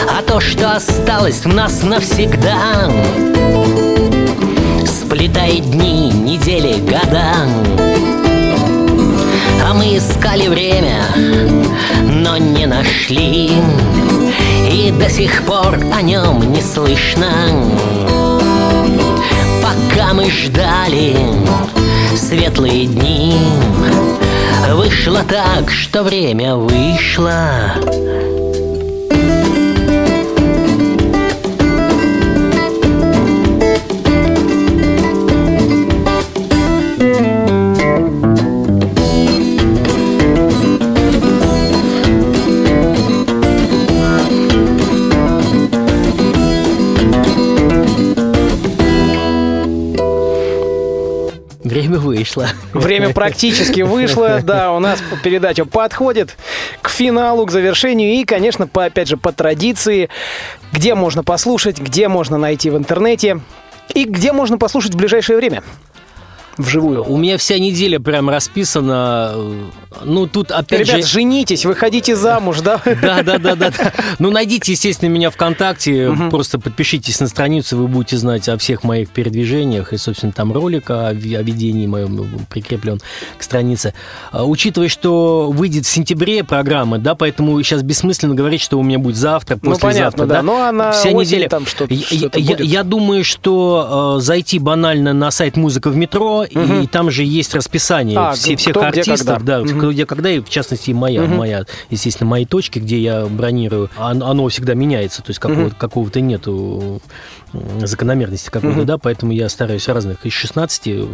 А 0.07 0.21
то, 0.21 0.39
что 0.39 0.75
осталось 0.75 1.43
в 1.43 1.47
нас 1.47 1.81
навсегда 1.81 2.87
Сплетает 5.11 5.69
дни, 5.69 6.09
недели, 6.09 6.79
года. 6.79 7.45
А 9.61 9.73
мы 9.73 9.97
искали 9.97 10.47
время, 10.47 11.03
но 12.05 12.37
не 12.37 12.65
нашли. 12.65 13.51
И 14.71 14.89
до 14.97 15.09
сих 15.09 15.43
пор 15.43 15.77
о 15.93 16.01
нем 16.01 16.53
не 16.53 16.61
слышно. 16.61 17.27
Пока 19.61 20.13
мы 20.13 20.31
ждали 20.31 21.17
светлые 22.15 22.85
дни 22.85 23.35
Вышло 24.69 25.23
так, 25.27 25.69
что 25.69 26.03
время 26.03 26.55
вышло 26.55 27.73
вышло. 52.35 52.49
Время 52.73 53.13
практически 53.13 53.81
вышло, 53.81 54.41
да, 54.41 54.71
у 54.73 54.79
нас 54.79 54.99
передача 55.23 55.65
подходит 55.65 56.37
к 56.81 56.89
финалу, 56.89 57.45
к 57.45 57.51
завершению. 57.51 58.13
И, 58.13 58.23
конечно, 58.23 58.67
по, 58.67 58.85
опять 58.85 59.07
же, 59.07 59.17
по 59.17 59.31
традиции, 59.31 60.09
где 60.71 60.95
можно 60.95 61.23
послушать, 61.23 61.79
где 61.79 62.07
можно 62.07 62.37
найти 62.37 62.69
в 62.69 62.77
интернете 62.77 63.39
и 63.93 64.05
где 64.05 64.31
можно 64.31 64.57
послушать 64.57 64.93
в 64.93 64.97
ближайшее 64.97 65.37
время. 65.37 65.63
Вживую. 66.57 67.03
У 67.03 67.17
меня 67.17 67.37
вся 67.37 67.57
неделя 67.59 67.99
прям 67.99 68.29
расписана. 68.29 69.33
Ну, 70.03 70.27
тут 70.27 70.51
опять 70.51 70.87
Ребят, 70.87 71.01
же... 71.05 71.11
женитесь, 71.13 71.65
выходите 71.65 72.15
замуж, 72.15 72.61
да? 72.61 72.81
Да, 73.01 73.23
да, 73.23 73.37
да, 73.37 73.55
да. 73.55 73.71
Ну, 74.19 74.29
найдите, 74.31 74.71
естественно, 74.71 75.09
меня 75.09 75.29
ВКонтакте, 75.29 76.11
просто 76.29 76.59
подпишитесь 76.59 77.19
на 77.19 77.27
страницу, 77.27 77.77
вы 77.77 77.87
будете 77.87 78.17
знать 78.17 78.47
о 78.49 78.57
всех 78.57 78.83
моих 78.83 79.09
передвижениях, 79.09 79.93
и, 79.93 79.97
собственно, 79.97 80.31
там 80.31 80.51
ролик 80.53 80.89
о, 80.89 81.11
ведении 81.13 81.87
моем 81.87 82.45
прикреплен 82.49 82.99
к 83.37 83.43
странице. 83.43 83.93
А, 84.31 84.45
Учитывая, 84.45 84.89
что 84.89 85.51
выйдет 85.51 85.85
в 85.85 85.89
сентябре 85.89 86.43
программа, 86.43 86.97
да, 86.99 87.15
поэтому 87.15 87.61
сейчас 87.63 87.83
бессмысленно 87.83 88.35
говорить, 88.35 88.61
что 88.61 88.79
у 88.79 88.83
меня 88.83 88.99
будет 88.99 89.17
завтра, 89.17 89.59
Ну, 89.61 89.71
послезавтра, 89.71 90.25
да. 90.25 90.41
Ну, 90.41 90.55
а 90.57 90.71
на 90.71 90.91
Вся 90.91 91.11
неделя. 91.11 91.49
там 91.49 91.65
что-то- 91.65 91.93
я 91.93 92.83
думаю, 92.83 93.23
что 93.23 94.15
э, 94.17 94.21
зайти 94.21 94.59
банально 94.59 95.13
на 95.13 95.31
сайт 95.31 95.57
«Музыка 95.57 95.89
в 95.89 95.95
метро», 95.95 96.40
и 96.43 96.87
там 96.87 97.11
же 97.11 97.23
есть 97.23 97.53
расписание 97.55 98.17
А, 98.17 98.33
все, 98.33 98.55
всех 98.55 98.73
кто, 98.73 98.89
где, 98.89 98.99
артистов, 99.01 99.37
когда. 99.37 99.61
да, 99.61 99.63
кто 99.63 99.91
где 99.91 100.05
когда, 100.05 100.29
и 100.29 100.39
в 100.39 100.49
частности 100.49 100.91
и 100.91 100.93
моя, 100.93 101.23
моя, 101.23 101.65
естественно, 101.89 102.29
мои 102.29 102.45
точки, 102.45 102.79
где 102.79 102.99
я 102.99 103.25
бронирую, 103.25 103.89
оно, 103.97 104.29
оно 104.29 104.47
всегда 104.47 104.73
меняется, 104.73 105.21
то 105.21 105.29
есть 105.29 105.39
какого, 105.39 105.69
какого-то 105.69 106.21
нету 106.21 107.01
закономерности 107.83 108.49
какой-то, 108.49 108.83
да, 108.83 108.97
поэтому 108.97 109.31
я 109.31 109.49
стараюсь 109.49 109.87
разных 109.87 110.25
из 110.25 110.33
16. 110.33 110.81
э, 110.87 111.05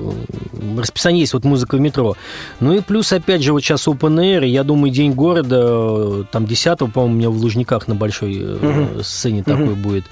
Расписание 0.77 1.21
есть, 1.21 1.33
вот 1.33 1.43
музыка 1.43 1.77
в 1.77 1.79
метро. 1.79 2.15
Ну 2.59 2.73
и 2.73 2.81
плюс, 2.81 3.11
опять 3.13 3.41
же, 3.41 3.53
вот 3.53 3.61
сейчас 3.61 3.87
Open 3.87 4.15
Air, 4.19 4.45
я 4.45 4.63
думаю, 4.63 4.91
День 4.91 5.13
города, 5.13 5.57
э, 5.59 6.23
там 6.31 6.45
10 6.45 6.77
по-моему, 6.91 7.05
у 7.05 7.17
меня 7.17 7.29
в 7.29 7.37
Лужниках 7.37 7.87
на 7.87 7.95
большой 7.95 8.37
э, 8.39 8.99
сцене 9.03 9.43
такой 9.43 9.75
будет 9.75 10.05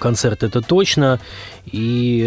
концерт, 0.00 0.42
это 0.42 0.60
точно. 0.60 1.20
И, 1.66 2.24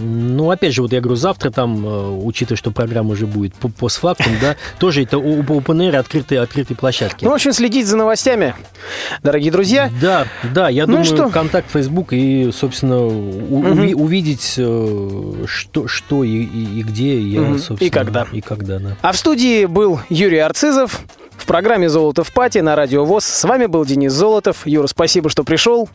ну, 0.00 0.50
опять 0.50 0.74
же, 0.74 0.82
вот 0.82 0.92
я 0.92 1.00
говорю, 1.00 1.16
завтра 1.16 1.50
там, 1.50 2.24
учитывая, 2.26 2.56
что 2.56 2.70
программа 2.70 3.10
уже 3.10 3.26
будет 3.26 3.54
по 3.54 3.68
постфактум, 3.68 4.32
да, 4.40 4.56
тоже 4.78 5.02
это 5.02 5.16
Open 5.16 5.62
Air 5.62 5.96
открытые, 5.96 6.40
открытые 6.40 6.76
площадки. 6.76 7.24
Ну, 7.24 7.30
в 7.30 7.34
общем, 7.34 7.52
следить 7.52 7.86
за 7.86 7.96
новостями, 7.96 8.54
дорогие 9.22 9.52
друзья. 9.52 9.90
Да, 10.00 10.26
да, 10.42 10.68
я 10.68 10.86
Ну 10.86 11.04
думаю, 11.04 11.30
контакт 11.30 11.69
Facebook 11.70 12.12
и, 12.12 12.50
собственно, 12.52 12.98
у- 13.06 13.62
уви- 13.62 13.94
увидеть, 13.94 14.54
э, 14.58 15.44
что, 15.46 15.88
что 15.88 16.24
и, 16.24 16.28
и- 16.30 16.80
и 16.80 16.82
где 16.82 17.18
я. 17.20 17.54
И 17.54 17.58
собственно, 17.58 17.90
когда. 17.90 18.26
И 18.32 18.40
когда, 18.40 18.78
да. 18.78 18.96
А 19.02 19.12
в 19.12 19.16
студии 19.16 19.64
был 19.66 20.00
Юрий 20.08 20.38
Арцизов. 20.38 21.00
В 21.36 21.46
программе 21.46 21.88
«Золото 21.88 22.22
в 22.22 22.32
пати» 22.34 22.58
на 22.58 22.76
Радио 22.76 23.04
ВОЗ. 23.06 23.24
С 23.24 23.44
вами 23.44 23.64
был 23.64 23.84
Денис 23.86 24.12
Золотов. 24.12 24.66
Юра, 24.66 24.86
спасибо, 24.86 25.30
что 25.30 25.42
пришел. 25.42 25.88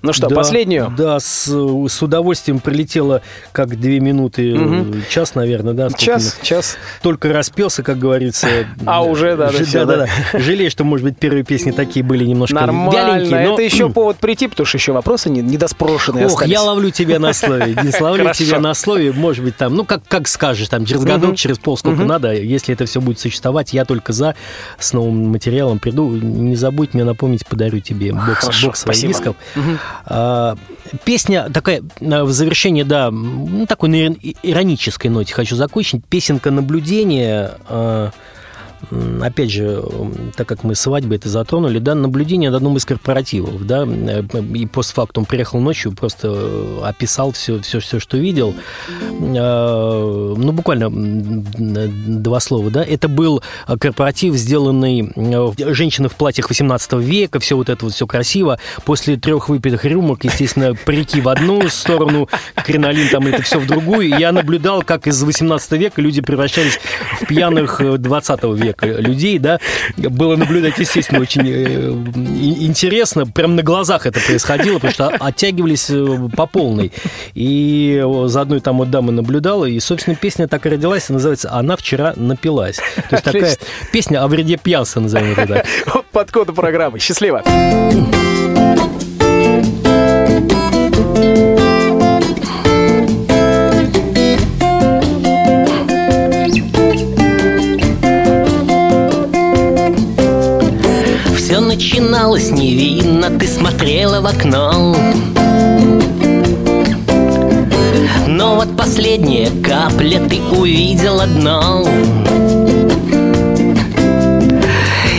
Ну 0.00 0.12
что, 0.12 0.28
Да, 0.28 0.36
последнюю? 0.36 0.92
Да, 0.96 1.18
с, 1.18 1.46
с 1.48 2.02
удовольствием 2.02 2.60
прилетело 2.60 3.20
как 3.52 3.78
две 3.80 3.98
минуты, 4.00 4.54
э, 4.56 4.84
час, 5.10 5.34
наверное, 5.34 5.74
да. 5.74 5.90
Час, 5.90 6.36
мы- 6.38 6.46
час. 6.46 6.76
Только 7.02 7.32
распелся, 7.32 7.82
как 7.82 7.98
говорится. 7.98 8.46
А 8.86 9.02
уже, 9.02 9.36
да, 9.36 9.50
да, 9.50 9.64
всё, 9.64 9.84
да. 9.84 10.06
да. 10.32 10.38
Жалею, 10.38 10.70
что, 10.70 10.84
может 10.84 11.04
быть, 11.04 11.18
первые 11.18 11.42
песни 11.42 11.72
такие 11.72 12.04
были 12.04 12.24
немножко 12.24 12.54
Нормально. 12.54 13.24
но- 13.28 13.54
Это 13.54 13.62
еще 13.62 13.88
повод 13.92 14.18
прийти, 14.18 14.46
потому 14.46 14.66
что 14.66 14.78
еще 14.78 14.92
вопросы 14.92 15.30
не- 15.30 15.40
недоспрошенные 15.42 16.26
Ох, 16.26 16.32
остались. 16.34 16.52
я 16.52 16.62
ловлю 16.62 16.90
тебя 16.90 17.18
на 17.18 17.32
слове. 17.32 17.74
Денис, 17.82 18.00
ловлю 18.00 18.32
тебя 18.34 18.60
на 18.60 18.74
слове. 18.74 19.12
Может 19.12 19.44
быть, 19.44 19.56
там, 19.56 19.74
ну, 19.74 19.84
как, 19.84 20.02
как 20.06 20.28
скажешь, 20.28 20.68
там, 20.68 20.84
через 20.84 21.02
годок, 21.02 21.36
через 21.36 21.58
пол, 21.58 21.76
сколько 21.76 22.04
надо. 22.04 22.32
Если 22.34 22.72
это 22.72 22.86
все 22.86 23.00
будет 23.00 23.18
существовать, 23.18 23.72
я 23.72 23.84
только 23.84 24.12
за 24.12 24.36
с 24.78 24.92
новым 24.92 25.28
материалом 25.32 25.80
приду. 25.80 26.08
Не 26.10 26.54
забудь 26.54 26.94
мне 26.94 27.02
напомнить, 27.04 27.44
подарю 27.46 27.80
тебе 27.80 28.12
бокс, 28.12 28.62
бокс 28.62 28.80
своих 28.80 29.00
дисков. 29.00 29.34
А, 29.56 29.60
песня 31.04 31.50
такая, 31.52 31.82
а, 32.00 32.24
в 32.24 32.32
завершение, 32.32 32.84
да, 32.84 33.10
ну, 33.10 33.66
такой 33.66 33.88
на 33.88 33.94
ир- 33.94 34.36
иронической 34.42 35.10
ноте 35.10 35.34
хочу 35.34 35.56
закончить. 35.56 36.04
Песенка 36.06 36.50
наблюдения. 36.50 37.52
Опять 39.20 39.50
же, 39.50 39.82
так 40.36 40.48
как 40.48 40.64
мы 40.64 40.74
свадьбы 40.74 41.16
это 41.16 41.28
затронули, 41.28 41.78
да, 41.78 41.94
наблюдение 41.94 42.50
над 42.50 42.58
одном 42.58 42.76
из 42.76 42.84
корпоративов, 42.84 43.66
да, 43.66 43.84
э, 43.86 44.22
и 44.54 44.66
постфактум 44.66 45.24
приехал 45.24 45.60
ночью, 45.60 45.92
просто 45.92 46.28
э, 46.32 46.80
описал 46.84 47.32
все, 47.32 47.60
все, 47.60 47.80
все, 47.80 47.98
что 47.98 48.16
видел. 48.16 48.54
Э, 48.88 50.34
Ну, 50.38 50.52
буквально 50.52 50.90
два 50.90 52.40
слова, 52.40 52.70
да. 52.70 52.84
Это 52.84 53.08
был 53.08 53.42
корпоратив, 53.66 54.34
сделанный 54.34 55.12
женщины 55.74 56.08
в 56.08 56.14
платьях 56.14 56.48
18 56.48 56.92
века, 56.94 57.40
все 57.40 57.56
вот 57.56 57.68
это 57.68 57.84
вот 57.84 57.94
все 57.94 58.06
красиво. 58.06 58.58
После 58.84 59.16
трех 59.16 59.48
выпитых 59.48 59.84
рюмок, 59.84 60.24
естественно, 60.24 60.74
парики 60.74 61.20
в 61.20 61.28
одну 61.28 61.68
сторону, 61.68 62.28
кринолин 62.54 63.08
там 63.10 63.26
это 63.26 63.42
все 63.42 63.58
в 63.58 63.66
другую. 63.66 64.08
Я 64.18 64.32
наблюдал, 64.32 64.82
как 64.82 65.06
из 65.06 65.22
18 65.22 65.72
века 65.72 66.00
люди 66.00 66.20
превращались 66.20 66.78
в 67.20 67.26
пьяных 67.26 67.80
э, 67.80 67.98
20 67.98 68.44
века 68.44 68.67
людей, 68.80 69.38
да. 69.38 69.58
Было 69.96 70.36
наблюдать, 70.36 70.78
естественно, 70.78 71.20
очень 71.20 71.46
э, 71.46 71.90
интересно. 72.60 73.26
Прям 73.26 73.56
на 73.56 73.62
глазах 73.62 74.06
это 74.06 74.20
происходило, 74.20 74.74
потому 74.74 74.92
что 74.92 75.08
оттягивались 75.08 75.90
э, 75.90 76.28
по 76.36 76.46
полной. 76.46 76.92
И 77.34 78.02
за 78.26 78.40
одной 78.40 78.60
там 78.60 78.78
вот 78.78 78.90
дамой 78.90 79.12
наблюдала, 79.12 79.64
и, 79.64 79.78
собственно, 79.80 80.16
песня 80.16 80.48
так 80.48 80.66
и 80.66 80.68
родилась, 80.68 81.08
называется 81.08 81.50
«Она 81.52 81.76
вчера 81.76 82.12
напилась». 82.16 82.76
То 82.76 83.12
есть 83.12 83.24
такая 83.24 83.56
песня 83.92 84.22
о 84.22 84.28
вреде 84.28 84.56
пьянства, 84.56 85.00
назовем 85.00 85.32
это 85.32 85.46
так. 85.46 86.04
Под 86.12 86.30
коду 86.30 86.52
программы. 86.54 86.98
Счастливо. 86.98 87.42
Все 91.18 91.57
начиналось 101.78 102.50
невинно, 102.50 103.30
ты 103.38 103.46
смотрела 103.46 104.20
в 104.20 104.26
окно. 104.26 104.96
Но 108.26 108.56
вот 108.56 108.76
последняя 108.76 109.48
капля, 109.62 110.18
ты 110.28 110.40
увидела 110.40 111.24
дно 111.26 111.88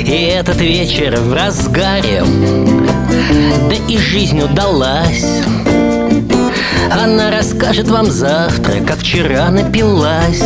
И 0.04 0.12
этот 0.12 0.58
вечер 0.58 1.18
в 1.22 1.34
разгаре 1.34 2.26
Да 3.70 3.76
и 3.88 3.98
жизнь 3.98 4.42
удалась. 4.42 5.26
Она 6.92 7.32
расскажет 7.32 7.88
вам 7.88 8.12
завтра, 8.12 8.82
как 8.86 8.98
вчера 8.98 9.50
напилась 9.50 10.44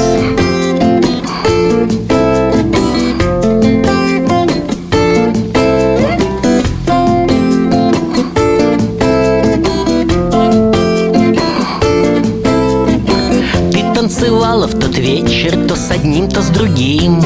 вечер 15.04 15.68
то 15.68 15.76
с 15.76 15.92
одним, 15.92 16.30
то 16.30 16.42
с 16.42 16.48
другим. 16.48 17.22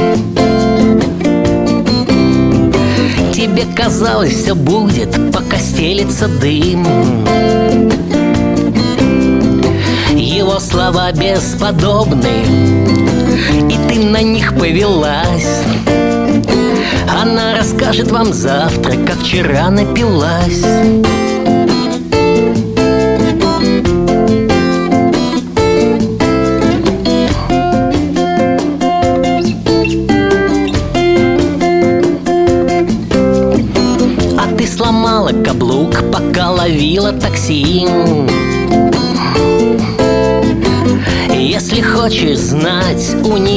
Тебе 3.32 3.66
казалось, 3.76 4.34
все 4.34 4.56
будет, 4.56 5.16
пока 5.32 5.58
стелится 5.58 6.28
дым. 6.28 6.84
Его 10.16 10.60
слова 10.60 11.12
бесподобны 11.12 12.44
И 13.70 13.78
ты 13.88 14.04
на 14.06 14.24
них 14.24 14.58
повелась. 14.58 15.62
Она 17.08 17.56
расскажет 17.56 18.12
вам 18.12 18.34
завтра, 18.34 18.94
как 19.06 19.20
вчера 19.20 19.70
напилась 19.70 20.66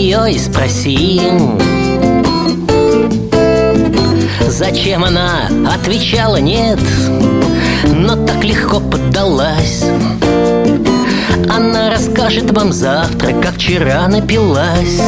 нее 0.00 0.32
и 0.32 0.38
спроси. 0.38 1.20
Зачем 4.48 5.04
она 5.04 5.48
отвечала 5.74 6.36
нет, 6.36 6.80
но 7.84 8.16
так 8.24 8.42
легко 8.42 8.80
поддалась? 8.80 9.84
Она 11.50 11.90
расскажет 11.90 12.50
вам 12.50 12.72
завтра, 12.72 13.32
как 13.42 13.56
вчера 13.56 14.08
напилась 14.08 15.00